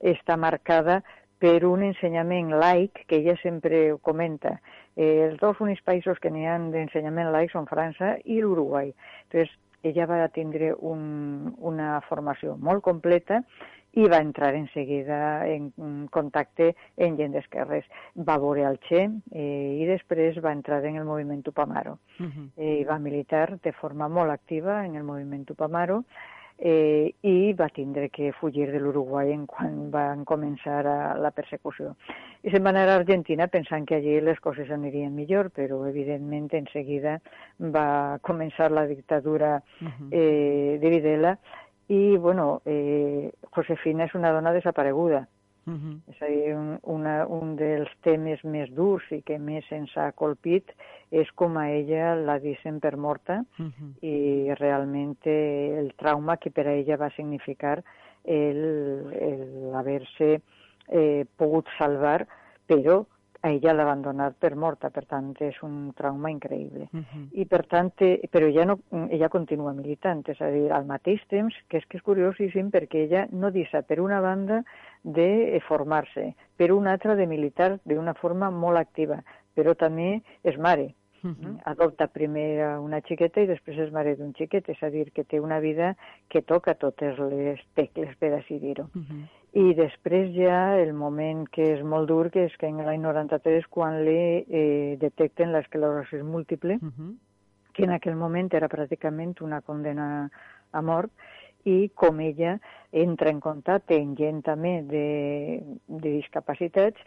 està 0.00 0.38
marcada 0.40 1.02
per 1.38 1.64
un 1.66 1.84
ensenyament 1.86 2.50
laic, 2.58 3.04
que 3.06 3.20
ella 3.20 3.36
sempre 3.42 3.92
ho 3.92 3.98
comenta. 3.98 4.58
Eh, 4.96 5.28
els 5.28 5.38
dos 5.40 5.60
únics 5.62 5.84
països 5.86 6.18
que 6.18 6.30
n'hi 6.34 6.46
ha 6.46 6.58
d'ensenyament 6.72 7.30
laic 7.32 7.54
són 7.54 7.70
França 7.70 8.16
i 8.24 8.40
l'Uruguai. 8.42 8.92
Entonces, 9.28 9.54
ella 9.86 10.06
va 10.10 10.28
tindre 10.34 10.72
un, 10.74 11.54
una 11.58 12.00
formació 12.08 12.56
molt 12.58 12.82
completa 12.82 13.44
i 13.98 14.06
va 14.10 14.18
entrar 14.20 14.52
en 14.54 14.68
seguida 14.74 15.46
en 15.48 15.70
contacte 16.10 16.74
en 16.96 17.16
gent 17.16 17.32
d'esquerres. 17.34 17.86
Va 18.26 18.36
veure 18.38 18.66
el 18.68 18.78
Che 18.84 19.00
eh, 19.06 19.78
i 19.80 19.86
després 19.88 20.38
va 20.44 20.52
entrar 20.52 20.82
en 20.84 20.98
el 21.00 21.06
moviment 21.08 21.42
Tupamaro. 21.42 21.98
Uh 22.18 22.26
-huh. 22.26 22.48
eh, 22.56 22.84
va 22.84 22.98
militar 22.98 23.58
de 23.60 23.72
forma 23.72 24.08
molt 24.08 24.30
activa 24.30 24.84
en 24.84 24.96
el 24.96 25.04
moviment 25.04 25.44
Tupamaro 25.46 26.04
eh, 26.58 27.14
i 27.22 27.52
va 27.54 27.68
tindre 27.74 28.08
que 28.10 28.32
fugir 28.40 28.66
de 28.72 28.80
l'Uruguai 28.82 29.32
en 29.32 29.46
quan 29.46 29.90
van 29.94 30.24
començar 30.28 30.80
a, 30.86 30.98
la 31.18 31.30
persecució. 31.30 31.94
I 32.42 32.50
se'n 32.50 32.64
va 32.64 32.74
anar 32.74 32.86
a 32.88 32.98
Argentina 32.98 33.48
pensant 33.48 33.86
que 33.86 33.98
allí 33.98 34.18
les 34.20 34.40
coses 34.40 34.70
anirien 34.70 35.14
millor, 35.14 35.50
però 35.54 35.84
evidentment 35.88 36.50
en 36.58 36.68
seguida 36.72 37.18
va 37.58 38.18
començar 38.22 38.70
la 38.70 38.86
dictadura 38.90 39.56
eh, 40.10 40.78
de 40.80 40.90
Videla 40.90 41.38
i, 41.88 42.16
bueno, 42.16 42.60
eh, 42.66 43.30
Josefina 43.54 44.04
és 44.06 44.14
una 44.14 44.32
dona 44.34 44.52
desapareguda 44.52 45.26
Uh 45.68 45.74
-huh. 45.74 46.00
És 46.08 46.22
a 46.22 46.26
dir, 46.26 46.54
un, 46.56 46.78
una, 46.82 47.26
un 47.26 47.56
dels 47.56 47.90
temes 48.00 48.42
més 48.44 48.70
durs 48.70 49.04
i 49.12 49.20
que 49.22 49.38
més 49.38 49.64
ens 49.70 49.96
ha 49.96 50.12
colpit 50.12 50.72
és 51.10 51.30
com 51.34 51.56
a 51.56 51.70
ella 51.72 52.14
la 52.16 52.38
dicen 52.38 52.80
per 52.80 52.96
morta 52.96 53.44
uh 53.58 53.64
-huh. 53.66 53.92
i 54.00 54.54
realment 54.54 55.16
el 55.24 55.92
trauma 55.96 56.36
que 56.36 56.50
per 56.50 56.66
a 56.66 56.72
ella 56.72 56.96
va 56.96 57.10
significar 57.10 57.82
el, 58.24 59.12
el 59.20 59.74
haver-se 59.74 60.40
eh, 60.88 61.26
pogut 61.36 61.66
salvar, 61.78 62.26
però 62.66 63.04
a 63.40 63.50
ella 63.50 63.72
l'ha 63.72 63.84
abandonat 63.84 64.34
per 64.42 64.56
morta, 64.58 64.90
per 64.90 65.04
tant 65.06 65.30
és 65.46 65.56
un 65.62 65.92
trauma 65.94 66.30
increïble. 66.30 66.88
Uh 66.92 67.00
-huh. 67.00 67.28
I 67.32 67.44
per 67.46 67.66
tant, 67.66 67.92
però 68.32 68.46
ella, 68.46 68.64
no, 68.64 68.78
ella 68.90 69.28
continua 69.28 69.72
militant, 69.72 70.28
és 70.28 70.40
a 70.40 70.50
dir, 70.50 70.72
al 70.72 70.86
mateix 70.86 71.24
temps, 71.28 71.54
que 71.68 71.78
és 71.78 71.86
que 71.86 71.98
és 71.98 72.02
curiosíssim 72.02 72.70
perquè 72.70 73.04
ella 73.06 73.28
no 73.30 73.50
deixa 73.50 73.82
per 73.82 74.00
una 74.00 74.20
banda 74.20 74.64
de 75.02 75.60
formar-se, 75.68 76.34
per 76.56 76.72
una 76.72 76.92
altra 76.92 77.14
de 77.14 77.26
militar 77.26 77.78
d'una 77.84 78.14
forma 78.14 78.50
molt 78.50 78.76
activa, 78.76 79.22
però 79.58 79.74
també 79.74 80.20
és 80.46 80.56
mare, 80.56 80.92
Uh 81.22 81.30
-huh. 81.30 81.60
Adopta 81.64 82.06
primer 82.06 82.78
una 82.78 83.00
xiqueta 83.00 83.40
i 83.40 83.46
després 83.46 83.76
és 83.78 83.90
mare 83.90 84.14
d'un 84.16 84.32
xiquet, 84.34 84.68
és 84.68 84.82
a 84.82 84.88
dir, 84.88 85.10
que 85.10 85.24
té 85.24 85.40
una 85.40 85.58
vida 85.58 85.96
que 86.28 86.42
toca 86.42 86.74
totes 86.74 87.18
les 87.18 87.60
tecles, 87.74 88.14
per 88.18 88.32
així 88.34 88.58
dir-ho. 88.58 88.84
Uh 88.94 89.02
-huh. 89.02 89.22
I 89.52 89.74
després 89.74 90.30
ja 90.34 90.78
el 90.78 90.92
moment 90.92 91.48
que 91.48 91.74
és 91.74 91.82
molt 91.82 92.08
dur, 92.08 92.30
que 92.30 92.44
és 92.44 92.56
que 92.56 92.66
en 92.66 92.76
l'any 92.76 93.00
93, 93.00 93.66
quan 93.66 94.04
li 94.04 94.44
eh, 94.48 94.96
detecten 95.00 95.52
l'esclerosi 95.52 96.22
múltiple, 96.22 96.74
uh 96.74 96.88
-huh. 96.88 97.16
que 97.72 97.84
en 97.84 97.90
aquell 97.90 98.16
moment 98.16 98.54
era 98.54 98.68
pràcticament 98.68 99.40
una 99.40 99.60
condena 99.60 100.30
a 100.70 100.82
mort, 100.82 101.10
i 101.64 101.90
com 101.94 102.20
ella 102.20 102.58
entra 102.92 103.30
en 103.30 103.40
contacte 103.40 103.94
amb 103.94 104.16
gent 104.16 104.42
també 104.42 104.82
de, 104.82 105.62
de 105.86 106.10
discapacitats 106.10 107.00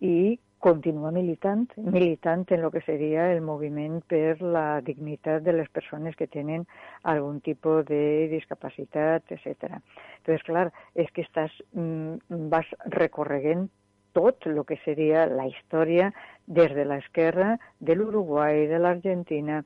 i 0.00 0.38
continua 0.58 1.10
militant, 1.12 1.66
militant 1.76 2.44
en 2.50 2.64
el 2.64 2.70
que 2.72 2.82
seria 2.86 3.30
el 3.32 3.42
moviment 3.44 4.00
per 4.08 4.38
la 4.40 4.80
dignitat 4.82 5.44
de 5.44 5.52
les 5.52 5.68
persones 5.68 6.16
que 6.16 6.26
tenen 6.26 6.64
algun 7.04 7.40
tipus 7.44 7.84
de 7.86 8.28
discapacitat, 8.32 9.30
etc. 9.36 9.80
Entonces, 10.18 10.46
clar, 10.48 10.70
és 10.94 11.10
que 11.12 11.26
estàs, 11.26 11.52
mm, 11.72 12.48
vas 12.52 12.72
recorregent 12.96 13.68
tot 14.16 14.46
el 14.46 14.62
que 14.64 14.78
seria 14.84 15.26
la 15.28 15.44
història 15.46 16.08
des 16.46 16.72
de 16.72 16.86
l'esquerra, 16.88 17.58
de 17.80 17.94
l'Uruguai, 17.94 18.66
de 18.66 18.78
l'Argentina, 18.80 19.60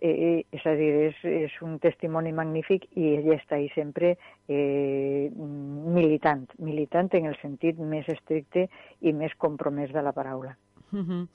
eh, 0.00 0.44
és 0.50 0.66
a 0.66 0.74
dir, 0.78 0.90
és, 1.10 1.20
és 1.24 1.56
un 1.62 1.78
testimoni 1.82 2.32
magnífic 2.32 2.86
i 2.96 3.14
ella 3.18 3.36
està 3.36 3.58
ahí 3.58 3.68
sempre 3.74 4.14
eh, 4.48 5.28
militant, 5.30 6.46
militant 6.58 7.12
en 7.18 7.28
el 7.30 7.36
sentit 7.42 7.78
més 7.78 8.08
estricte 8.08 8.66
i 9.00 9.12
més 9.12 9.34
compromès 9.38 9.92
de 9.92 10.02
la 10.02 10.12
paraula. 10.12 10.56
Uh 10.92 10.98
-huh. 10.98 11.28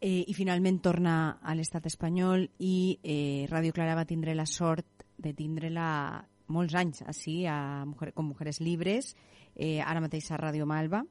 eh, 0.00 0.24
I 0.26 0.34
finalment 0.34 0.80
torna 0.82 1.38
a 1.42 1.54
l'estat 1.54 1.86
espanyol 1.86 2.48
i 2.58 2.98
eh, 3.02 3.46
Ràdio 3.48 3.72
Clara 3.72 3.94
va 3.94 4.04
tindre 4.04 4.34
la 4.34 4.46
sort 4.46 4.86
de 5.16 5.32
tindre-la 5.32 6.24
molts 6.48 6.74
anys 6.74 7.02
així, 7.02 7.46
a, 7.46 7.86
com 8.14 8.26
Mujeres 8.26 8.60
Libres, 8.60 9.16
eh, 9.54 9.80
ara 9.80 10.00
mateix 10.00 10.30
a 10.30 10.38
Ràdio 10.38 10.66
Malva. 10.66 11.04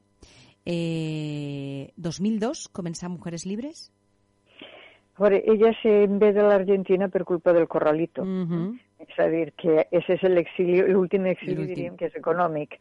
Eh, 0.66 1.91
2002 1.95 2.68
començar 2.68 3.10
Mujeres 3.10 3.45
Libres? 3.45 3.91
A 5.20 5.24
veure, 5.26 5.41
ella 5.51 5.74
se'n 5.82 6.15
ve 6.17 6.30
de 6.32 6.43
l'Argentina 6.47 7.09
per 7.11 7.26
culpa 7.28 7.51
del 7.51 7.67
Corralito. 7.67 8.24
Mm 8.24 8.45
-hmm. 8.47 8.80
És 8.99 9.20
a 9.20 9.28
dir, 9.32 9.53
que 9.55 9.80
aquest 9.80 10.09
és 10.09 10.24
l'exili, 10.28 10.82
l'últim 10.91 11.26
exili, 11.26 11.65
diríem, 11.65 11.95
que 11.95 12.05
és 12.05 12.15
econòmic, 12.15 12.76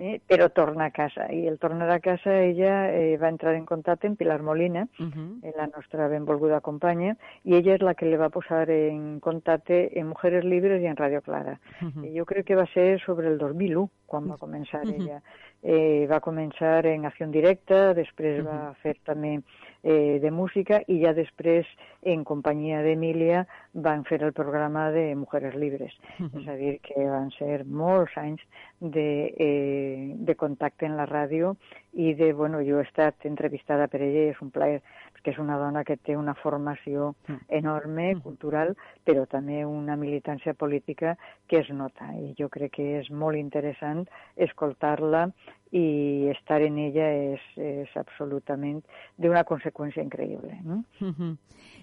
eh? 0.00 0.20
però 0.28 0.48
torna 0.54 0.86
a 0.86 0.90
casa. 0.90 1.26
I 1.34 1.46
el 1.50 1.58
tornar 1.58 1.90
a 1.90 1.98
casa, 1.98 2.30
ella 2.42 2.90
eh, 2.94 3.16
va 3.18 3.28
entrar 3.28 3.54
en 3.54 3.66
contacte 3.66 4.06
amb 4.06 4.18
Pilar 4.18 4.40
Molina, 4.42 4.86
uh 4.98 5.06
-huh. 5.06 5.40
eh, 5.42 5.52
la 5.56 5.66
nostra 5.66 6.06
benvolguda 6.08 6.60
companya, 6.60 7.16
i 7.44 7.54
ella 7.54 7.74
és 7.74 7.82
la 7.82 7.94
que 7.94 8.06
le 8.06 8.16
va 8.16 8.28
posar 8.28 8.70
en 8.70 9.18
contacte 9.20 9.98
en 9.98 10.06
Mujeres 10.06 10.44
Libres 10.44 10.80
i 10.80 10.86
en 10.86 10.96
Radio 10.96 11.20
Clara. 11.22 11.58
Uh 11.80 11.88
-huh. 11.88 12.06
I 12.06 12.18
jo 12.18 12.24
crec 12.24 12.46
que 12.46 12.56
va 12.56 12.66
ser 12.66 13.00
sobre 13.00 13.26
el 13.26 13.38
2001, 13.38 13.90
quan 14.06 14.30
va 14.30 14.38
començar 14.38 14.84
uh 14.84 14.90
-huh. 14.90 14.94
ella. 14.94 15.22
Eh, 15.62 16.06
va 16.10 16.20
començar 16.20 16.86
en 16.86 17.04
Acció 17.04 17.26
Directa, 17.26 17.94
després 17.94 18.40
uh 18.40 18.44
-huh. 18.44 18.50
va 18.50 18.74
fer 18.74 18.96
també 19.04 19.42
eh, 19.82 20.18
de 20.22 20.30
música 20.30 20.80
i 20.86 21.00
ja 21.02 21.12
després, 21.16 21.66
en 22.02 22.24
companyia 22.24 22.82
d'Emília, 22.82 23.44
van 23.72 24.04
fer 24.08 24.20
el 24.22 24.32
programa 24.32 24.90
de 24.94 25.14
Mujeres 25.14 25.54
Libres. 25.54 25.92
Uh 26.18 26.26
-huh. 26.26 26.40
És 26.40 26.48
a 26.48 26.56
dir, 26.56 26.80
que 26.80 27.08
van 27.08 27.30
ser 27.30 27.64
molts 27.64 28.16
anys 28.16 28.40
de, 28.80 29.34
eh, 29.38 30.14
de 30.16 30.34
contacte 30.34 30.86
en 30.86 30.96
la 30.96 31.06
ràdio 31.06 31.56
i 31.92 32.14
de, 32.14 32.32
bueno, 32.32 32.62
jo 32.62 32.78
he 32.78 32.82
estat 32.82 33.14
entrevistada 33.24 33.88
per 33.88 34.00
ella 34.02 34.26
i 34.26 34.30
és 34.30 34.42
un 34.42 34.50
plaer, 34.50 34.82
perquè 35.22 35.34
és 35.36 35.38
una 35.38 35.56
dona 35.58 35.84
que 35.84 35.96
té 35.96 36.16
una 36.16 36.34
formació 36.34 37.14
enorme, 37.48 38.16
cultural, 38.22 38.74
però 39.04 39.26
també 39.26 39.64
una 39.64 39.96
militància 39.96 40.54
política 40.54 41.16
que 41.46 41.60
es 41.60 41.70
nota 41.70 42.10
i 42.18 42.34
jo 42.38 42.48
crec 42.48 42.72
que 42.72 42.98
és 43.00 43.10
molt 43.10 43.36
interessant 43.38 44.08
escoltar-la 44.36 45.30
y 45.70 46.28
estar 46.28 46.60
en 46.62 46.78
ella 46.78 47.08
es, 47.12 47.40
es 47.56 47.96
absolutament 47.96 48.82
d'una 49.16 49.44
conseqüència 49.44 50.02
increïble. 50.02 50.60
No? 50.64 50.84
Uh 51.00 51.14
-huh. 51.14 51.36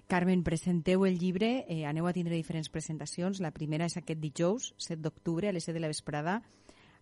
Carmen, 0.08 0.44
presenteu 0.44 1.06
el 1.06 1.18
llibre, 1.18 1.66
eh, 1.70 1.86
aneu 1.86 2.08
a 2.08 2.14
tindre 2.14 2.36
diferents 2.36 2.70
presentacions. 2.70 3.40
La 3.40 3.52
primera 3.52 3.86
és 3.86 3.98
aquest 3.98 4.20
dijous, 4.20 4.74
7 4.78 5.02
d'octubre, 5.02 5.48
a 5.48 5.54
les 5.54 5.64
7 5.64 5.74
de 5.74 5.80
la 5.80 5.88
vesprada, 5.88 6.42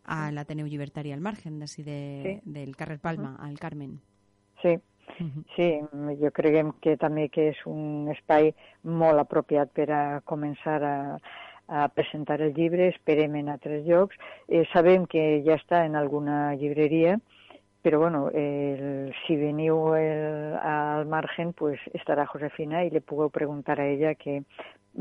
a 0.06 0.32
l'Ateneu 0.32 0.68
Llibertari 0.68 1.12
al 1.12 1.20
Margen, 1.20 1.60
d'ací 1.60 1.84
de, 1.84 2.22
Sí. 2.24 2.52
del 2.52 2.76
carrer 2.76 3.00
Palma, 3.00 3.36
al 3.40 3.58
Carmen. 3.60 4.00
Sí. 4.62 4.80
Sí, 5.56 5.68
jo 6.22 6.32
creguem 6.36 6.72
que 6.82 6.98
també 6.98 7.28
que 7.30 7.50
és 7.54 7.60
un 7.66 8.10
espai 8.14 8.54
molt 8.84 9.20
apropiat 9.20 9.72
per 9.74 9.90
a 9.92 10.04
començar 10.26 10.78
a, 10.84 10.98
a 11.68 11.88
presentar 11.90 12.42
el 12.42 12.54
llibre, 12.54 12.90
esperem 12.94 13.36
en 13.36 13.50
altres 13.50 13.86
llocs. 13.86 14.16
Eh, 14.48 14.66
sabem 14.74 15.06
que 15.06 15.44
ja 15.46 15.58
està 15.60 15.86
en 15.86 15.96
alguna 15.96 16.56
llibreria, 16.56 17.18
però 17.82 18.00
bueno, 18.00 18.30
el, 18.34 19.14
si 19.26 19.38
veniu 19.40 19.94
el, 19.96 20.58
al 20.60 21.06
margen, 21.08 21.54
pues 21.54 21.80
estarà 21.94 22.26
Josefina 22.28 22.84
i 22.84 22.92
li 22.92 23.00
pugueu 23.00 23.30
preguntar 23.30 23.80
a 23.80 23.88
ella 23.88 24.16
que 24.16 24.42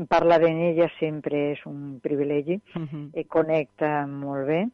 parlar 0.07 0.43
en 0.45 0.59
ella 0.61 0.87
sempre 0.99 1.51
és 1.53 1.65
un 1.65 1.99
privilegi, 1.99 2.61
Uh 2.75 2.83
-huh. 2.83 3.09
eh, 3.13 3.25
connecta 3.25 4.05
molt 4.07 4.47
bé 4.47 4.67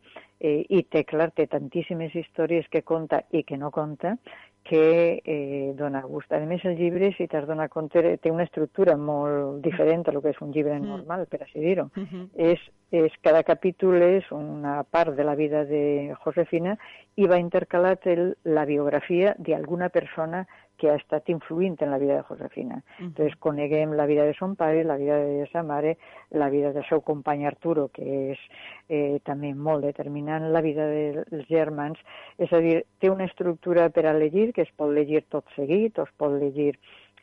eh, 0.44 0.66
i 0.70 0.84
té, 0.84 1.06
clar, 1.08 1.32
té 1.32 1.48
tantíssimes 1.48 2.14
històries 2.20 2.68
que 2.70 2.84
conta 2.84 3.24
i 3.32 3.44
que 3.48 3.58
no 3.58 3.72
conta 3.72 4.18
que 4.64 5.22
eh, 5.26 5.74
dona 5.76 6.02
gust. 6.08 6.32
A 6.32 6.40
més, 6.48 6.64
el 6.64 6.78
llibre, 6.80 7.10
si 7.18 7.28
t'has 7.28 7.44
donat 7.50 7.72
compte, 7.72 8.00
té 8.24 8.32
una 8.32 8.46
estructura 8.48 8.96
molt 8.96 9.60
diferent 9.66 10.08
a 10.08 10.14
lo 10.16 10.22
que 10.24 10.32
és 10.32 10.40
un 10.42 10.54
llibre 10.56 10.78
Mm. 10.80 10.88
normal, 10.88 11.26
per 11.28 11.42
així 11.44 11.60
dir-ho. 11.60 11.90
Uh 11.96 12.04
-huh. 12.04 12.30
És, 12.36 12.60
és, 12.92 13.12
cada 13.22 13.44
capítol 13.44 14.02
és 14.02 14.24
una 14.32 14.84
part 14.84 15.16
de 15.18 15.24
la 15.24 15.36
vida 15.36 15.66
de 15.66 16.16
Josefina 16.24 16.78
i 17.16 17.28
va 17.28 17.40
intercalat 17.40 18.08
el, 18.08 18.38
la 18.44 18.66
biografia 18.66 19.36
d'alguna 19.38 19.90
persona 19.90 20.48
que 20.78 20.90
ha 20.92 20.96
estat 20.96 21.30
influint 21.30 21.78
en 21.82 21.92
la 21.92 21.98
vida 21.98 22.16
de 22.18 22.24
Josefina. 22.24 22.82
Entonces 23.00 23.36
coneguem 23.40 23.94
la 23.94 24.06
vida 24.06 24.26
de 24.26 24.34
son 24.34 24.56
pare, 24.56 24.84
la 24.84 24.98
vida 24.98 25.18
de 25.18 25.48
sa 25.52 25.64
mare, 25.64 25.98
la 26.32 26.50
vida 26.50 26.74
del 26.74 26.86
seu 26.90 27.02
company 27.02 27.46
Arturo, 27.46 27.90
que 27.94 28.34
és 28.34 28.42
eh, 28.90 29.20
també 29.24 29.54
molt 29.54 29.86
determinant, 29.86 30.50
la 30.52 30.64
vida 30.66 30.88
dels 30.90 31.48
germans. 31.50 32.00
És 32.38 32.52
a 32.54 32.60
dir, 32.64 32.82
té 33.00 33.12
una 33.14 33.30
estructura 33.30 33.90
per 33.90 34.08
a 34.08 34.18
llegir 34.18 34.52
que 34.54 34.66
es 34.66 34.74
pot 34.76 34.92
llegir 34.92 35.24
tot 35.30 35.46
seguit, 35.56 36.00
o 36.00 36.08
es 36.08 36.14
pot 36.18 36.36
llegir 36.42 36.74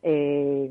eh, 0.03 0.71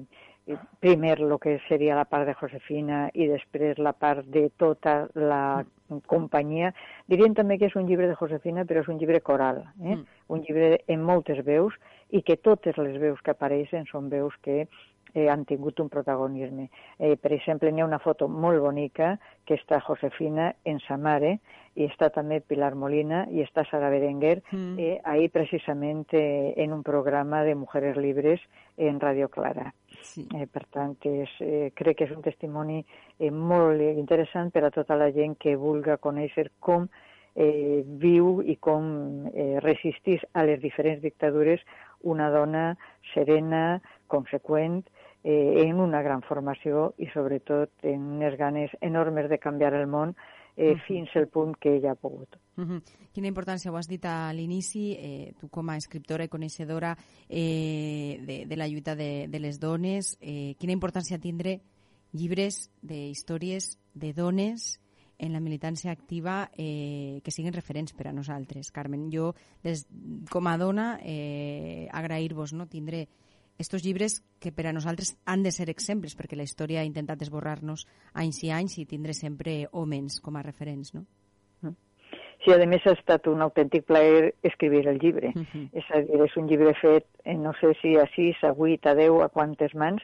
primer 0.80 1.20
el 1.20 1.36
que 1.42 1.58
seria 1.68 1.98
la 1.98 2.06
part 2.10 2.28
de 2.28 2.36
Josefina 2.38 3.08
i 3.14 3.28
després 3.30 3.78
la 3.78 3.94
part 3.94 4.26
de 4.26 4.50
tota 4.58 5.08
la 5.16 5.66
companyia. 6.08 6.72
Dirien 7.10 7.34
també 7.38 7.58
que 7.58 7.70
és 7.70 7.76
un 7.80 7.88
llibre 7.90 8.08
de 8.08 8.18
Josefina, 8.20 8.66
però 8.66 8.84
és 8.84 8.90
un 8.92 9.00
llibre 9.02 9.22
coral, 9.26 9.64
eh? 9.82 9.96
Mm. 9.96 10.06
un 10.30 10.44
llibre 10.46 10.82
en 10.88 11.02
moltes 11.04 11.42
veus 11.46 11.74
i 12.10 12.22
que 12.22 12.38
totes 12.38 12.78
les 12.78 12.98
veus 13.02 13.22
que 13.26 13.34
apareixen 13.34 13.86
són 13.90 14.10
veus 14.10 14.36
que 14.46 14.68
eh, 15.14 15.30
han 15.30 15.46
tingut 15.46 15.80
un 15.80 15.90
protagonisme. 15.90 16.70
Eh, 16.98 17.16
per 17.18 17.34
exemple, 17.34 17.72
n'hi 17.72 17.82
ha 17.82 17.88
una 17.88 18.00
foto 18.00 18.28
molt 18.28 18.62
bonica 18.62 19.18
que 19.46 19.56
està 19.56 19.82
Josefina 19.86 20.54
en 20.66 20.80
sa 20.86 20.98
mare 20.98 21.40
i 21.76 21.86
està 21.88 22.10
també 22.12 22.42
Pilar 22.42 22.74
Molina 22.76 23.26
i 23.32 23.44
està 23.44 23.64
Sara 23.70 23.90
Berenguer 23.90 24.42
Mm. 24.52 24.80
eh, 24.80 25.02
ahir 25.04 25.30
precisament 25.32 26.08
eh, 26.14 26.54
en 26.58 26.74
un 26.74 26.84
programa 26.84 27.44
de 27.44 27.56
Mujeres 27.56 27.98
Libres 27.98 28.42
en 28.78 29.00
Radio 29.00 29.30
Clara. 29.30 29.74
Sí. 30.02 30.28
Eh, 30.36 30.48
per 30.48 30.66
tant, 30.70 30.96
és, 31.04 31.30
eh, 31.40 31.72
crec 31.76 31.98
que 31.98 32.06
és 32.06 32.12
un 32.12 32.22
testimoni 32.22 32.86
eh, 33.20 33.32
molt 33.32 33.82
interessant 33.82 34.52
per 34.52 34.64
a 34.66 34.72
tota 34.72 34.96
la 34.96 35.12
gent 35.12 35.36
que 35.38 35.56
vulga 35.56 35.98
conèixer 35.98 36.50
com 36.60 36.88
eh, 37.36 37.84
viu 37.86 38.42
i 38.42 38.56
com 38.58 39.28
eh, 39.34 39.60
resistís 39.64 40.24
a 40.34 40.44
les 40.44 40.62
diferents 40.62 41.02
dictadures 41.02 41.62
una 42.02 42.30
dona 42.32 42.78
serena, 43.14 43.82
conseqüent, 44.08 44.84
eh, 45.24 45.64
en 45.66 45.80
una 45.80 46.02
gran 46.02 46.22
formació 46.22 46.94
i 46.98 47.08
sobretot 47.14 47.72
en 47.84 48.02
unes 48.18 48.38
ganes 48.38 48.72
enormes 48.82 49.30
de 49.30 49.40
canviar 49.40 49.74
el 49.74 49.88
món 49.88 50.16
eh, 50.56 50.76
fins 50.88 51.10
al 51.16 51.28
punt 51.28 51.56
que 51.58 51.76
ella 51.78 51.92
ha 51.92 51.96
pogut. 51.96 52.36
Uh 52.58 52.64
-huh. 52.64 52.82
Quina 53.14 53.28
importància 53.28 53.72
ho 53.72 53.78
has 53.78 53.88
dit 53.88 54.04
a 54.06 54.32
l'inici, 54.34 54.98
eh, 55.00 55.34
tu 55.40 55.48
com 55.50 55.70
a 55.70 55.78
escriptora 55.78 56.24
i 56.24 56.28
coneixedora 56.28 56.98
eh, 57.30 58.20
de, 58.26 58.46
de 58.46 58.56
la 58.58 58.68
lluita 58.68 58.96
de, 58.96 59.28
de 59.28 59.40
les 59.40 59.60
dones, 59.60 60.18
eh, 60.22 60.56
quina 60.60 60.74
importància 60.74 61.20
tindre 61.20 61.62
llibres 62.12 62.70
d'històries 62.82 63.80
de 63.94 64.14
dones 64.14 64.80
en 65.18 65.34
la 65.34 65.40
militància 65.40 65.92
activa 65.92 66.50
eh, 66.58 67.22
que 67.24 67.32
siguin 67.32 67.54
referents 67.54 67.94
per 67.94 68.08
a 68.08 68.14
nosaltres. 68.14 68.72
Carmen, 68.72 69.10
jo 69.12 69.36
des, 69.64 69.86
com 70.32 70.48
a 70.48 70.58
dona 70.58 71.00
eh, 71.04 71.88
agrair-vos 71.92 72.54
no? 72.54 72.68
tindre 72.68 73.08
estos 73.60 73.84
llibres 73.84 74.24
que 74.40 74.52
per 74.56 74.66
a 74.68 74.74
nosaltres 74.74 75.18
han 75.26 75.44
de 75.44 75.52
ser 75.52 75.70
exemples 75.70 76.16
perquè 76.18 76.40
la 76.40 76.48
història 76.48 76.82
ha 76.82 76.88
intentat 76.88 77.22
esborrar-nos 77.22 77.86
anys 78.14 78.44
i 78.48 78.54
anys 78.56 78.80
i 78.80 78.88
tindre 78.88 79.14
sempre 79.14 79.66
homes 79.72 80.22
com 80.24 80.40
a 80.40 80.44
referents, 80.46 80.96
no? 80.96 81.06
Sí, 82.40 82.54
a 82.56 82.68
més 82.72 82.86
ha 82.88 82.94
estat 82.96 83.28
un 83.28 83.42
autèntic 83.44 83.84
plaer 83.90 84.32
escriure 84.48 84.94
el 84.94 85.00
llibre. 85.04 85.34
Uh 85.36 85.44
-huh. 85.44 85.66
És 85.74 85.86
a 85.92 86.00
dir, 86.00 86.22
és 86.24 86.38
un 86.38 86.48
llibre 86.48 86.74
fet, 86.74 87.06
eh, 87.26 87.36
no 87.36 87.52
sé 87.60 87.74
si 87.82 87.98
a 87.98 88.08
sis, 88.16 88.38
a 88.44 88.54
vuit, 88.54 88.86
a 88.86 88.94
deu, 88.96 89.22
a 89.22 89.28
quantes 89.28 89.76
mans, 89.76 90.02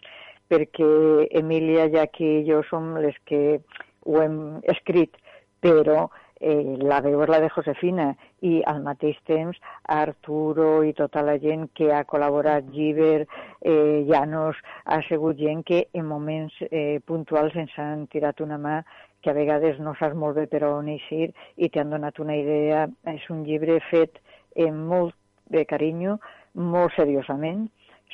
perquè 0.49 1.27
Emília, 1.31 1.87
Jackie 1.87 2.41
i 2.41 2.45
jo 2.45 2.61
som 2.69 2.97
les 2.97 3.15
que 3.25 3.61
ho 4.03 4.21
hem 4.21 4.59
escrit, 4.63 5.15
però 5.61 6.09
eh, 6.41 6.77
la 6.81 6.99
veu 7.05 7.21
és 7.23 7.31
la 7.31 7.39
de 7.43 7.49
Josefina 7.53 8.09
i 8.41 8.59
al 8.67 8.81
mateix 8.83 9.17
temps 9.29 9.57
Arturo 9.95 10.83
i 10.83 10.93
tota 10.97 11.23
la 11.25 11.37
gent 11.41 11.67
que 11.77 11.91
ha 11.93 12.03
col·laborat, 12.09 12.67
Giver, 12.75 13.25
eh, 13.61 14.03
Llanos, 14.09 14.59
ha 14.85 15.01
sigut 15.07 15.39
gent 15.39 15.63
que 15.65 15.85
en 15.93 16.07
moments 16.07 16.55
eh, 16.69 16.99
puntuals 17.05 17.55
ens 17.55 17.75
han 17.79 18.07
tirat 18.11 18.41
una 18.41 18.57
mà 18.57 18.81
que 19.21 19.31
a 19.31 19.37
vegades 19.37 19.79
no 19.81 19.95
saps 19.97 20.15
molt 20.15 20.37
bé 20.37 20.45
per 20.51 20.63
on 20.67 20.89
eixir 20.91 21.31
i 21.57 21.69
t'han 21.69 21.89
donat 21.89 22.19
una 22.21 22.35
idea. 22.37 22.85
És 23.09 23.25
un 23.33 23.41
llibre 23.47 23.79
fet 23.89 24.19
amb 24.61 24.85
molt 24.91 25.15
de 25.49 25.65
carinyo, 25.65 26.19
molt 26.55 26.93
seriosament, 26.95 27.65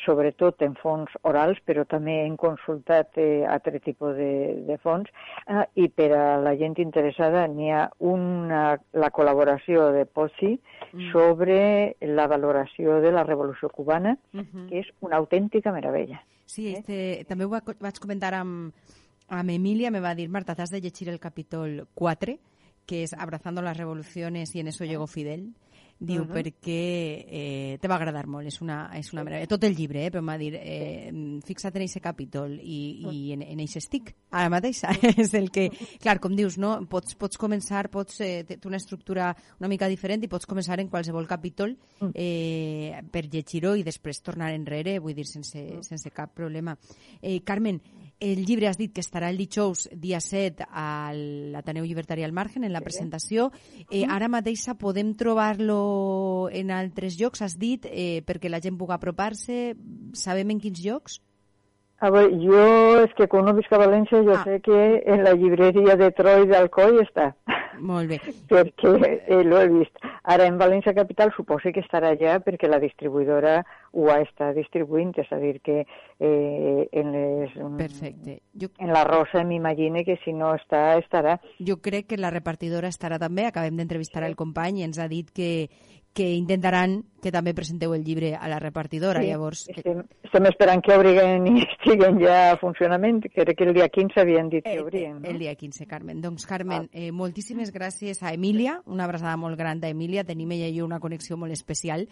sobretot 0.05 0.61
en 0.65 0.73
fons 0.75 1.09
orals, 1.27 1.59
però 1.65 1.83
també 1.85 2.25
hem 2.25 2.37
consultat 2.39 3.17
eh, 3.21 3.45
altre 3.45 3.79
tipus 3.79 4.15
de, 4.17 4.63
de 4.67 4.77
fons. 4.81 5.09
Ah, 5.47 5.67
I 5.75 5.89
per 5.89 6.11
a 6.17 6.37
la 6.41 6.55
gent 6.57 6.79
interessada 6.81 7.45
n'hi 7.47 7.69
ha 7.71 7.89
una, 7.99 8.79
la 8.93 9.11
col·laboració 9.11 9.91
de 9.93 10.05
Pozzi 10.05 10.59
Mm. 10.91 11.11
sobre 11.13 11.95
la 12.01 12.25
valoració 12.27 12.97
de 12.99 13.13
la 13.13 13.23
Revolució 13.23 13.69
Cubana, 13.69 14.17
Uh 14.33 14.41
-huh. 14.41 14.67
que 14.69 14.79
és 14.79 14.87
una 14.99 15.15
autèntica 15.15 15.71
meravella. 15.71 16.21
Sí, 16.45 16.73
este, 16.73 17.23
també 17.29 17.45
ho 17.45 17.49
va- 17.49 17.63
vaig 17.79 17.97
comentar 17.99 18.33
amb, 18.33 18.73
amb 19.29 19.49
Emília, 19.49 19.89
me 19.89 20.01
va 20.01 20.13
dir, 20.13 20.27
Marta, 20.27 20.53
t'has 20.53 20.69
de 20.69 20.81
llegir 20.81 21.07
el 21.07 21.17
capítol 21.19 21.87
4, 21.93 22.37
que 22.85 23.03
és 23.03 23.13
Abrazando 23.13 23.61
las 23.61 23.77
revoluciones 23.77 24.53
y 24.53 24.59
en 24.59 24.67
eso 24.67 24.83
llegó 24.83 25.07
Fidel. 25.07 25.53
Diu, 26.01 26.23
Uh 26.23 26.27
-huh. 26.27 26.33
perquè 26.33 27.25
eh, 27.29 27.77
te 27.79 27.87
va 27.87 27.95
agradar 27.95 28.25
molt, 28.25 28.47
és 28.47 28.59
una, 28.61 28.89
és 28.97 29.13
una 29.13 29.23
meravella. 29.23 29.47
Tot 29.47 29.63
el 29.63 29.75
llibre, 29.75 30.05
eh, 30.05 30.09
però 30.09 30.17
em 30.19 30.29
va 30.29 30.37
dir, 30.37 30.55
eh, 30.55 31.11
fixa't 31.45 31.75
en 31.75 31.83
aquest 31.83 32.01
capítol 32.01 32.57
i, 32.59 33.05
i 33.11 33.33
en, 33.33 33.43
en 33.43 33.59
aquest 33.59 33.77
estic, 33.77 34.15
ara 34.31 34.49
mateix. 34.49 34.81
és 35.23 35.33
el 35.35 35.51
que, 35.51 35.69
clar, 35.99 36.19
com 36.19 36.35
dius, 36.35 36.57
no? 36.57 36.87
pots, 36.89 37.13
pots 37.13 37.37
començar, 37.37 37.87
pots, 37.89 38.19
eh, 38.21 38.43
té 38.43 38.57
té 38.57 38.67
una 38.67 38.77
estructura 38.77 39.35
una 39.59 39.67
mica 39.67 39.87
diferent 39.87 40.23
i 40.23 40.27
pots 40.27 40.47
començar 40.47 40.79
en 40.79 40.89
qualsevol 40.89 41.27
capítol 41.27 41.77
eh, 42.15 42.99
per 43.11 43.27
llegir-ho 43.27 43.75
i 43.75 43.83
després 43.83 44.21
tornar 44.21 44.51
enrere, 44.53 44.99
vull 44.99 45.13
dir, 45.13 45.25
sense, 45.25 45.83
sense 45.83 46.09
cap 46.09 46.33
problema. 46.33 46.75
Eh, 47.21 47.41
Carmen, 47.43 47.79
el 48.21 48.45
llibre 48.45 48.69
has 48.69 48.77
dit 48.77 48.93
que 48.93 49.01
estarà 49.01 49.31
el 49.33 49.39
dijous 49.41 49.87
dia 49.97 50.21
7 50.21 50.67
a 50.69 51.11
l'Ateneu 51.15 51.83
Llibertari 51.83 52.23
al 52.23 52.31
Margen, 52.31 52.63
en 52.63 52.71
la 52.71 52.83
presentació. 52.85 53.49
Eh, 53.89 54.05
ara 54.05 54.29
mateix 54.29 54.67
podem 54.79 55.15
trobar-lo 55.17 56.47
en 56.53 56.71
altres 56.71 57.17
llocs, 57.19 57.41
has 57.41 57.57
dit, 57.57 57.85
eh, 57.89 58.21
perquè 58.25 58.49
la 58.49 58.61
gent 58.61 58.77
pugui 58.77 58.93
apropar-se. 58.93 59.75
Sabem 60.13 60.53
en 60.53 60.61
quins 60.61 60.79
llocs? 60.85 61.19
A 62.01 62.09
veure, 62.09 62.33
jo 62.41 62.61
és 63.03 63.11
que 63.13 63.27
quan 63.29 63.45
no 63.45 63.53
visc 63.53 63.71
a 63.73 63.77
València 63.77 64.23
jo 64.25 64.33
Ah. 64.33 64.43
sé 64.43 64.59
que 64.65 65.03
en 65.05 65.23
la 65.23 65.33
llibreria 65.37 65.95
de 65.95 66.11
Troi 66.17 66.47
d'Alcoi 66.49 66.97
està, 67.03 67.35
Molt 67.79 68.09
bé. 68.09 68.17
perquè 68.49 69.21
eh, 69.27 69.43
l'ho 69.43 69.59
he 69.61 69.67
vist. 69.69 69.99
Ara 70.23 70.45
en 70.49 70.57
València 70.57 70.95
Capital 70.97 71.31
suposo 71.35 71.69
que 71.73 71.81
estarà 71.81 72.11
allà 72.15 72.39
perquè 72.41 72.67
la 72.69 72.79
distribuïdora 72.81 73.63
ho 73.93 74.09
ha 74.09 74.19
estat 74.21 74.55
distribuint, 74.55 75.13
és 75.21 75.29
a 75.31 75.37
dir 75.37 75.59
que 75.61 75.85
eh, 76.19 76.89
en, 76.91 77.11
les, 77.13 77.53
Perfecte. 77.77 78.39
Jo, 78.59 78.69
en 78.79 78.93
la 78.93 79.03
Rosa 79.03 79.43
m'imagine 79.43 80.03
que 80.03 80.17
si 80.25 80.33
no 80.33 80.53
està, 80.55 80.97
estarà. 80.97 81.39
jo 81.59 81.77
crec 81.81 82.07
que 82.07 82.17
la 82.17 82.31
repartidora 82.31 82.87
estarà 82.89 83.19
també. 83.19 83.45
Acabem 83.45 83.77
d'entrevistar 83.77 84.23
el 84.23 84.35
company 84.35 84.79
i 84.79 84.83
ens 84.89 84.97
ha 84.99 85.07
dit 85.07 85.29
que, 85.31 85.69
que 86.13 86.33
intentaran 86.33 87.03
que 87.21 87.31
també 87.31 87.53
presenteu 87.53 87.93
el 87.95 88.03
llibre 88.03 88.33
a 88.35 88.47
la 88.49 88.59
repartidora, 88.59 89.21
Sí, 89.21 89.27
llavors... 89.29 89.67
eh, 89.69 89.75
estem, 89.77 90.01
estem 90.23 90.45
esperant 90.49 90.81
que 90.83 90.95
obriguen 90.97 91.47
i 91.55 91.63
estiguen 91.63 92.19
ja 92.21 92.51
a 92.51 92.57
funcionament. 92.57 93.21
Crec 93.33 93.55
que 93.57 93.63
el 93.69 93.73
dia 93.77 93.87
15 93.89 94.19
havien 94.21 94.49
dit 94.49 94.63
que 94.65 94.73
Eh, 94.75 94.81
obrien. 94.81 95.21
No? 95.21 95.29
El 95.29 95.39
dia 95.39 95.53
15, 95.55 95.85
Carmen. 95.87 96.21
Doncs, 96.21 96.45
Carmen, 96.49 96.89
eh, 96.93 97.11
moltíssimes 97.11 97.71
gràcies 97.73 98.21
a 98.23 98.33
Emília, 98.33 98.81
una 98.85 99.05
abraçada 99.05 99.37
molt 99.37 99.57
gran 99.59 99.79
d'Emília, 99.79 100.23
tenim 100.25 100.51
ella 100.51 100.67
i 100.67 100.77
jo 100.79 100.85
una 100.85 100.99
connexió 100.99 101.37
molt 101.37 101.51
especial, 101.53 102.07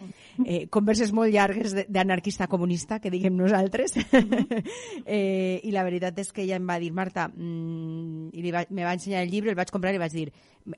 eh, 0.46 0.68
converses 0.70 1.12
molt 1.14 1.34
llargues 1.34 1.74
de- 1.74 1.86
d'anarquista 1.90 2.48
comunista, 2.48 3.00
que 3.00 3.10
diguem 3.10 3.36
nosaltres, 3.36 3.96
eh, 5.06 5.60
i 5.64 5.72
la 5.72 5.84
veritat 5.84 6.18
és 6.20 6.32
que 6.34 6.44
ella 6.44 6.58
em 6.60 6.68
va 6.70 6.80
dir, 6.80 6.92
Marta, 6.94 7.28
mm, 7.30 8.30
i 8.34 8.42
li 8.44 8.52
va, 8.54 8.66
me 8.70 8.84
va 8.86 8.94
ensenyar 8.94 9.24
el 9.24 9.32
llibre, 9.32 9.52
el 9.52 9.58
vaig 9.60 9.72
comprar 9.72 9.94
i 9.96 10.02
vaig 10.02 10.14
dir, 10.14 10.28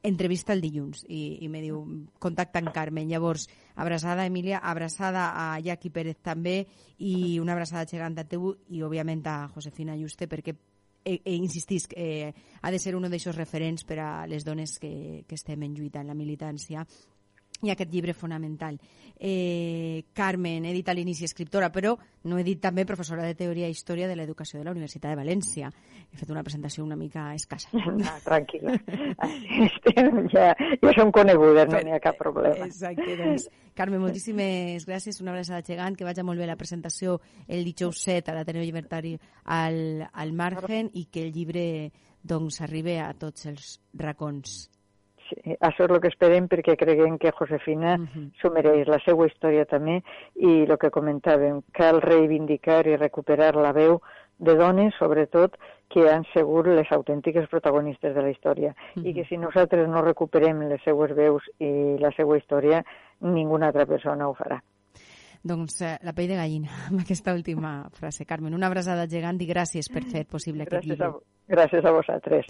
entrevista 0.04 0.54
el 0.54 0.62
dilluns, 0.62 1.04
i, 1.10 1.40
i 1.44 1.50
me 1.50 1.62
diu, 1.64 1.82
contacta 2.20 2.60
amb 2.62 2.72
Carmen. 2.72 3.10
Llavors, 3.10 3.48
abraçada 3.76 4.26
Emília, 4.26 4.60
abraçada 4.60 5.32
a 5.36 5.60
Jacqui 5.62 5.90
Pérez 5.90 6.18
també, 6.22 6.66
i 6.98 7.40
una 7.40 7.54
abraçada 7.54 7.88
gegant 7.90 8.18
a 8.20 8.26
teu, 8.26 8.56
i 8.70 8.84
òbviament 8.84 9.24
a 9.28 9.38
Josefina 9.54 9.98
Juste, 9.98 10.28
perquè 10.28 10.56
eh, 11.04 11.20
eh, 11.24 11.36
insistisc, 11.36 11.94
eh, 11.96 12.34
ha 12.62 12.72
de 12.72 12.80
ser 12.80 12.96
un 12.96 13.10
d'aixòs 13.10 13.38
referents 13.38 13.86
per 13.88 14.00
a 14.00 14.12
les 14.28 14.46
dones 14.46 14.78
que, 14.80 15.24
que 15.28 15.36
estem 15.36 15.64
en 15.64 15.76
lluita 15.76 16.02
en 16.02 16.12
la 16.12 16.18
militància 16.18 16.86
i 17.62 17.72
aquest 17.72 17.91
llibre 17.93 18.14
fonamental. 18.14 18.80
Eh, 19.24 20.05
Carmen, 20.18 20.66
he 20.66 20.74
dit 20.74 20.88
a 20.89 20.95
l'inici 20.97 21.28
escriptora, 21.28 21.70
però 21.70 21.93
no 22.26 22.39
he 22.39 22.43
dit 22.43 22.57
també 22.57 22.88
professora 22.89 23.22
de 23.22 23.36
Teoria 23.38 23.68
i 23.70 23.76
Història 23.76 24.07
de 24.09 24.16
l'Educació 24.18 24.57
de 24.57 24.66
la 24.66 24.74
Universitat 24.74 25.12
de 25.12 25.20
València. 25.20 25.70
He 26.09 26.18
fet 26.18 26.32
una 26.34 26.41
presentació 26.41 26.84
una 26.84 26.97
mica 26.97 27.30
escassa. 27.36 27.70
No, 28.01 28.16
tranquil·la. 28.26 28.74
Estem, 29.68 30.24
ja, 30.34 30.47
ja 30.57 30.93
som 30.97 31.12
conegudes, 31.14 31.70
no 31.70 31.84
n'hi 31.86 31.93
ha 31.93 32.01
cap 32.01 32.18
problema. 32.18 32.66
Exacte, 32.66 33.14
doncs, 33.20 33.45
Carmen, 33.78 34.01
moltíssimes 34.01 34.88
gràcies, 34.89 35.22
una 35.22 35.36
abraçada 35.36 35.62
gegant, 35.68 35.93
que 35.95 36.07
vagi 36.07 36.26
molt 36.26 36.41
bé 36.41 36.49
la 36.49 36.57
presentació 36.57 37.20
el 37.47 37.62
dijous 37.68 38.01
7 38.07 38.32
a 38.34 38.39
l'Ateneu 38.39 38.66
Llibertari 38.66 39.14
al, 39.45 40.07
al 40.12 40.34
Margen 40.34 40.89
i 40.97 41.05
que 41.14 41.28
el 41.28 41.34
llibre 41.36 41.66
doncs 42.24 42.62
arribi 42.66 42.97
a 42.97 43.12
tots 43.14 43.45
els 43.53 43.76
racons. 43.93 44.64
Això 45.60 45.86
és 45.86 45.92
el 45.92 46.00
que 46.02 46.12
esperem 46.12 46.48
perquè 46.52 46.76
creguem 46.78 47.18
que 47.18 47.32
Josefina 47.38 47.96
uh 47.96 48.06
-huh. 48.06 48.32
s'ho 48.40 48.52
mereix, 48.52 48.88
la 48.88 49.00
seva 49.06 49.28
història 49.28 49.66
també, 49.66 50.04
i 50.36 50.66
el 50.70 50.78
que 50.78 50.92
comentàvem, 50.92 51.62
cal 51.72 52.02
reivindicar 52.02 52.88
i 52.88 52.98
recuperar 52.98 53.56
la 53.56 53.72
veu 53.72 54.02
de 54.40 54.56
dones, 54.56 54.94
sobretot, 54.98 55.56
que 55.88 56.10
han 56.10 56.24
sigut 56.34 56.68
les 56.68 56.92
autèntiques 56.92 57.48
protagonistes 57.50 58.16
de 58.16 58.22
la 58.22 58.30
història. 58.30 58.76
Uh 58.96 59.02
-huh. 59.02 59.08
I 59.10 59.14
que 59.14 59.26
si 59.26 59.38
nosaltres 59.38 59.88
no 59.88 60.02
recuperem 60.02 60.60
les 60.70 60.82
seues 60.84 61.16
veus 61.16 61.44
i 61.60 61.98
la 62.00 62.12
seva 62.12 62.38
història, 62.38 62.84
ninguna 63.20 63.68
altra 63.68 63.86
persona 63.86 64.28
ho 64.28 64.34
farà. 64.34 64.62
Doncs 65.44 65.82
eh, 65.82 65.98
la 66.04 66.14
pell 66.14 66.28
de 66.28 66.36
gallina, 66.36 66.70
amb 66.90 67.02
aquesta 67.02 67.34
última 67.34 67.90
frase. 67.92 68.26
Carmen, 68.26 68.54
una 68.54 68.68
abraçada 68.68 69.08
gegant 69.08 69.42
i 69.42 69.48
gràcies 69.48 69.90
per 69.92 70.04
fer 70.04 70.26
possible 70.26 70.64
aquest 70.64 70.86
Gràcies 70.86 71.00
llibre. 71.00 71.08
a, 71.08 71.56
gràcies 71.56 71.86
a 71.86 71.92
vosaltres. 71.92 72.46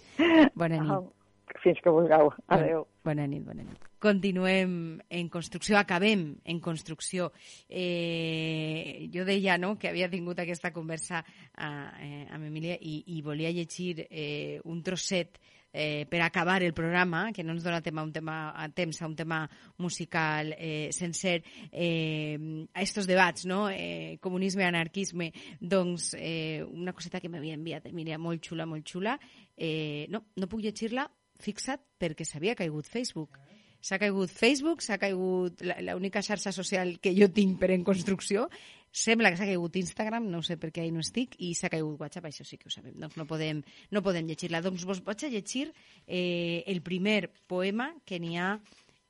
Bona 0.55 0.77
nit. 0.83 1.20
Fins 1.59 1.79
que 1.83 1.91
vulgueu. 1.91 2.31
Adéu. 2.47 2.85
Bona 3.03 3.27
nit, 3.27 3.43
bona 3.45 3.65
nit. 3.65 3.87
Continuem 4.01 4.99
en 5.09 5.29
construcció, 5.29 5.77
acabem 5.77 6.25
en 6.45 6.59
construcció. 6.59 7.31
Eh, 7.69 9.07
jo 9.13 9.25
deia 9.27 9.59
no, 9.61 9.75
que 9.77 9.91
havia 9.91 10.09
tingut 10.09 10.41
aquesta 10.41 10.71
conversa 10.73 11.21
a, 11.21 11.71
eh, 12.01 12.25
amb 12.31 12.47
Emília 12.47 12.79
i, 12.81 13.01
i 13.13 13.21
volia 13.21 13.53
llegir 13.53 14.07
eh, 14.09 14.59
un 14.65 14.81
trosset 14.81 15.37
eh, 15.73 16.05
per 16.09 16.21
acabar 16.21 16.63
el 16.63 16.73
programa, 16.73 17.31
que 17.31 17.43
no 17.43 17.53
ens 17.53 17.63
dona 17.63 17.81
tema, 17.81 18.03
un 18.03 18.11
tema, 18.11 18.51
a 18.51 18.67
temps 18.69 19.01
a 19.01 19.07
un 19.07 19.15
tema 19.15 19.49
musical 19.77 20.53
eh, 20.57 20.89
sencer, 20.91 21.43
eh, 21.71 22.67
a 22.73 22.81
estos 22.81 23.07
debats, 23.07 23.45
no? 23.45 23.69
eh, 23.69 24.17
comunisme, 24.21 24.65
anarquisme, 24.65 25.31
doncs 25.59 26.13
eh, 26.19 26.63
una 26.63 26.93
coseta 26.93 27.21
que 27.21 27.29
m'havia 27.29 27.55
enviat 27.55 27.87
Emília, 27.87 28.19
molt 28.19 28.43
xula, 28.43 28.67
molt 28.67 28.85
xula, 28.85 29.17
eh, 29.55 30.07
no, 30.09 30.25
no 30.35 30.51
puc 30.51 30.65
llegir-la, 30.65 31.07
fixa't, 31.41 31.81
perquè 32.01 32.27
s'havia 32.27 32.55
caigut 32.55 32.87
Facebook. 32.89 33.39
S'ha 33.81 33.97
caigut 33.97 34.29
Facebook, 34.29 34.83
s'ha 34.85 34.99
caigut 35.01 35.63
l'única 35.65 36.21
xarxa 36.21 36.53
social 36.53 36.99
que 37.01 37.15
jo 37.17 37.27
tinc 37.33 37.57
per 37.59 37.71
en 37.73 37.83
construcció, 37.83 38.45
sembla 38.91 39.31
que 39.31 39.39
s'ha 39.39 39.47
caigut 39.49 39.79
Instagram, 39.79 40.27
no 40.29 40.43
sé 40.45 40.59
per 40.61 40.69
què 40.69 40.83
ahí 40.83 40.91
no 40.93 41.01
estic, 41.01 41.33
i 41.41 41.55
s'ha 41.57 41.71
caigut 41.73 41.97
WhatsApp, 41.99 42.27
això 42.29 42.45
sí 42.45 42.59
que 42.61 42.69
ho 42.69 42.73
sabem, 42.73 42.93
doncs 43.01 43.17
no 43.17 43.25
podem, 43.25 43.63
no 43.89 44.03
podem 44.05 44.29
llegir-la. 44.29 44.61
Doncs 44.61 44.85
vos 44.85 45.01
vaig 45.05 45.25
a 45.25 45.31
llegir 45.33 45.71
eh, 46.05 46.61
el 46.67 46.83
primer 46.85 47.31
poema 47.49 47.89
que 48.05 48.21
n'hi 48.21 48.37
ha 48.37 48.53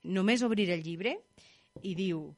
només 0.03 0.45
obrir 0.47 0.69
el 0.71 0.85
llibre 0.85 1.17
i 1.83 1.95
diu 1.95 2.29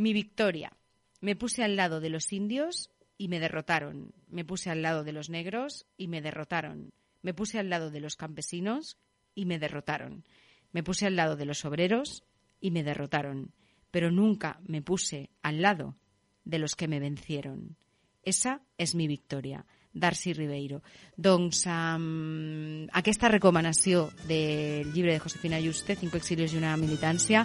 Mi 0.00 0.12
victoria. 0.14 0.72
Me 1.20 1.36
puse 1.36 1.62
al 1.62 1.76
lado 1.76 2.00
de 2.00 2.08
los 2.08 2.32
indios 2.32 2.90
y 3.18 3.28
me 3.28 3.38
derrotaron. 3.38 4.14
Me 4.28 4.46
puse 4.46 4.70
al 4.70 4.80
lado 4.80 5.04
de 5.04 5.12
los 5.12 5.28
negros 5.28 5.84
y 5.98 6.08
me 6.08 6.22
derrotaron. 6.22 6.90
Me 7.22 7.34
puse 7.34 7.58
al 7.58 7.70
lado 7.70 7.90
de 7.90 8.00
los 8.00 8.16
campesinos 8.16 8.98
y 9.34 9.46
me 9.46 9.58
derrotaron. 9.58 10.24
Me 10.72 10.82
puse 10.82 11.06
al 11.06 11.16
lado 11.16 11.36
de 11.36 11.44
los 11.44 11.64
obreros 11.64 12.24
y 12.60 12.70
me 12.70 12.82
derrotaron. 12.82 13.54
Pero 13.90 14.10
nunca 14.10 14.60
me 14.64 14.82
puse 14.82 15.30
al 15.42 15.62
lado 15.62 15.96
de 16.44 16.58
los 16.58 16.76
que 16.76 16.88
me 16.88 17.00
vencieron. 17.00 17.76
Esa 18.22 18.60
és 18.76 18.94
mi 18.94 19.06
victòria. 19.08 19.64
Darcy 19.92 20.32
Ribeiro. 20.32 20.80
Doncs 21.16 21.64
um, 21.66 22.86
aquesta 22.96 23.28
recomanació 23.28 24.06
del 24.28 24.92
llibre 24.94 25.12
de 25.12 25.20
Josefina 25.20 25.60
Juste, 25.60 25.96
Cinco 25.98 26.16
exilios 26.16 26.54
i 26.54 26.60
una 26.60 26.76
militància, 26.80 27.44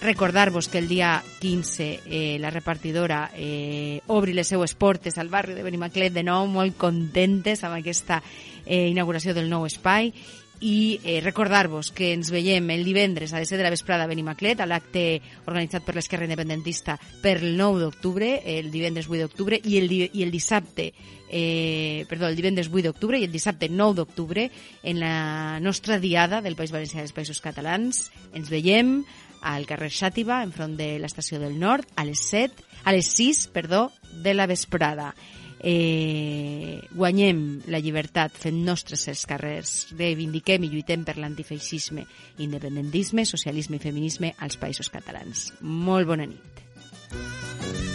recordar-vos 0.00 0.68
que 0.68 0.78
el 0.78 0.88
dia 0.88 1.22
15 1.40 1.88
eh, 2.06 2.38
la 2.40 2.50
repartidora 2.50 3.30
eh, 3.34 4.00
obri 4.06 4.32
les 4.32 4.48
seues 4.48 4.74
portes 4.74 5.18
al 5.18 5.28
barri 5.28 5.54
de 5.58 5.66
Benimaclet 5.66 6.14
de 6.14 6.24
nou, 6.24 6.46
molt 6.46 6.78
contentes 6.78 7.64
amb 7.64 7.80
aquesta 7.80 8.22
eh, 8.64 8.86
inauguració 8.88 9.34
del 9.34 9.50
nou 9.50 9.66
espai 9.66 10.14
i 10.60 11.00
eh, 11.04 11.20
recordar-vos 11.24 11.90
que 11.96 12.12
ens 12.12 12.30
veiem 12.30 12.68
el 12.74 12.84
divendres 12.84 13.32
a 13.32 13.40
les 13.40 13.48
7 13.48 13.58
de 13.58 13.66
la 13.66 13.72
vesprada 13.72 14.04
a 14.04 14.10
Benimaclet 14.10 14.60
a 14.60 14.68
l'acte 14.68 15.20
organitzat 15.46 15.86
per 15.86 15.96
l'Esquerra 15.96 16.28
Independentista 16.28 16.98
per 17.22 17.38
el 17.40 17.56
9 17.56 17.80
d'octubre, 17.80 18.28
el 18.44 18.70
divendres 18.70 19.08
8 19.08 19.24
d'octubre 19.24 19.60
i, 19.64 19.78
el, 19.80 19.90
i 19.92 20.22
el 20.22 20.30
dissabte 20.30 20.90
eh, 21.30 22.04
perdó, 22.08 22.28
el 22.28 22.36
divendres 22.36 22.68
8 22.68 22.90
d'octubre 22.90 23.18
i 23.18 23.24
el 23.24 23.32
dissabte 23.32 23.70
9 23.70 23.96
d'octubre 24.02 24.50
en 24.82 25.00
la 25.00 25.58
nostra 25.60 25.98
diada 25.98 26.42
del 26.42 26.58
País 26.58 26.74
Valencià 26.74 27.00
dels 27.00 27.16
Països 27.16 27.40
Catalans. 27.40 28.10
Ens 28.34 28.50
veiem 28.52 29.00
al 29.40 29.64
carrer 29.64 29.88
Xàtiva, 29.88 30.42
enfront 30.44 30.76
de 30.76 30.98
l'estació 31.00 31.40
del 31.40 31.56
Nord, 31.58 31.88
a 31.96 32.04
les 32.04 32.20
7, 32.28 32.66
a 32.84 32.92
les 32.92 33.08
6, 33.16 33.46
perdó, 33.54 33.88
de 34.20 34.34
la 34.34 34.46
vesprada 34.50 35.14
eh, 35.60 36.80
guanyem 36.92 37.42
la 37.72 37.80
llibertat 37.82 38.38
fent 38.40 38.62
nostres 38.64 39.06
els 39.12 39.26
carrers, 39.28 39.74
reivindiquem 39.98 40.64
i 40.64 40.72
lluitem 40.72 41.04
per 41.04 41.18
l'antifeixisme, 41.20 42.06
independentisme, 42.38 43.26
socialisme 43.28 43.76
i 43.76 43.84
feminisme 43.84 44.34
als 44.38 44.58
països 44.60 44.90
catalans. 44.92 45.50
Molt 45.60 46.08
bona 46.10 46.28
nit. 46.30 47.89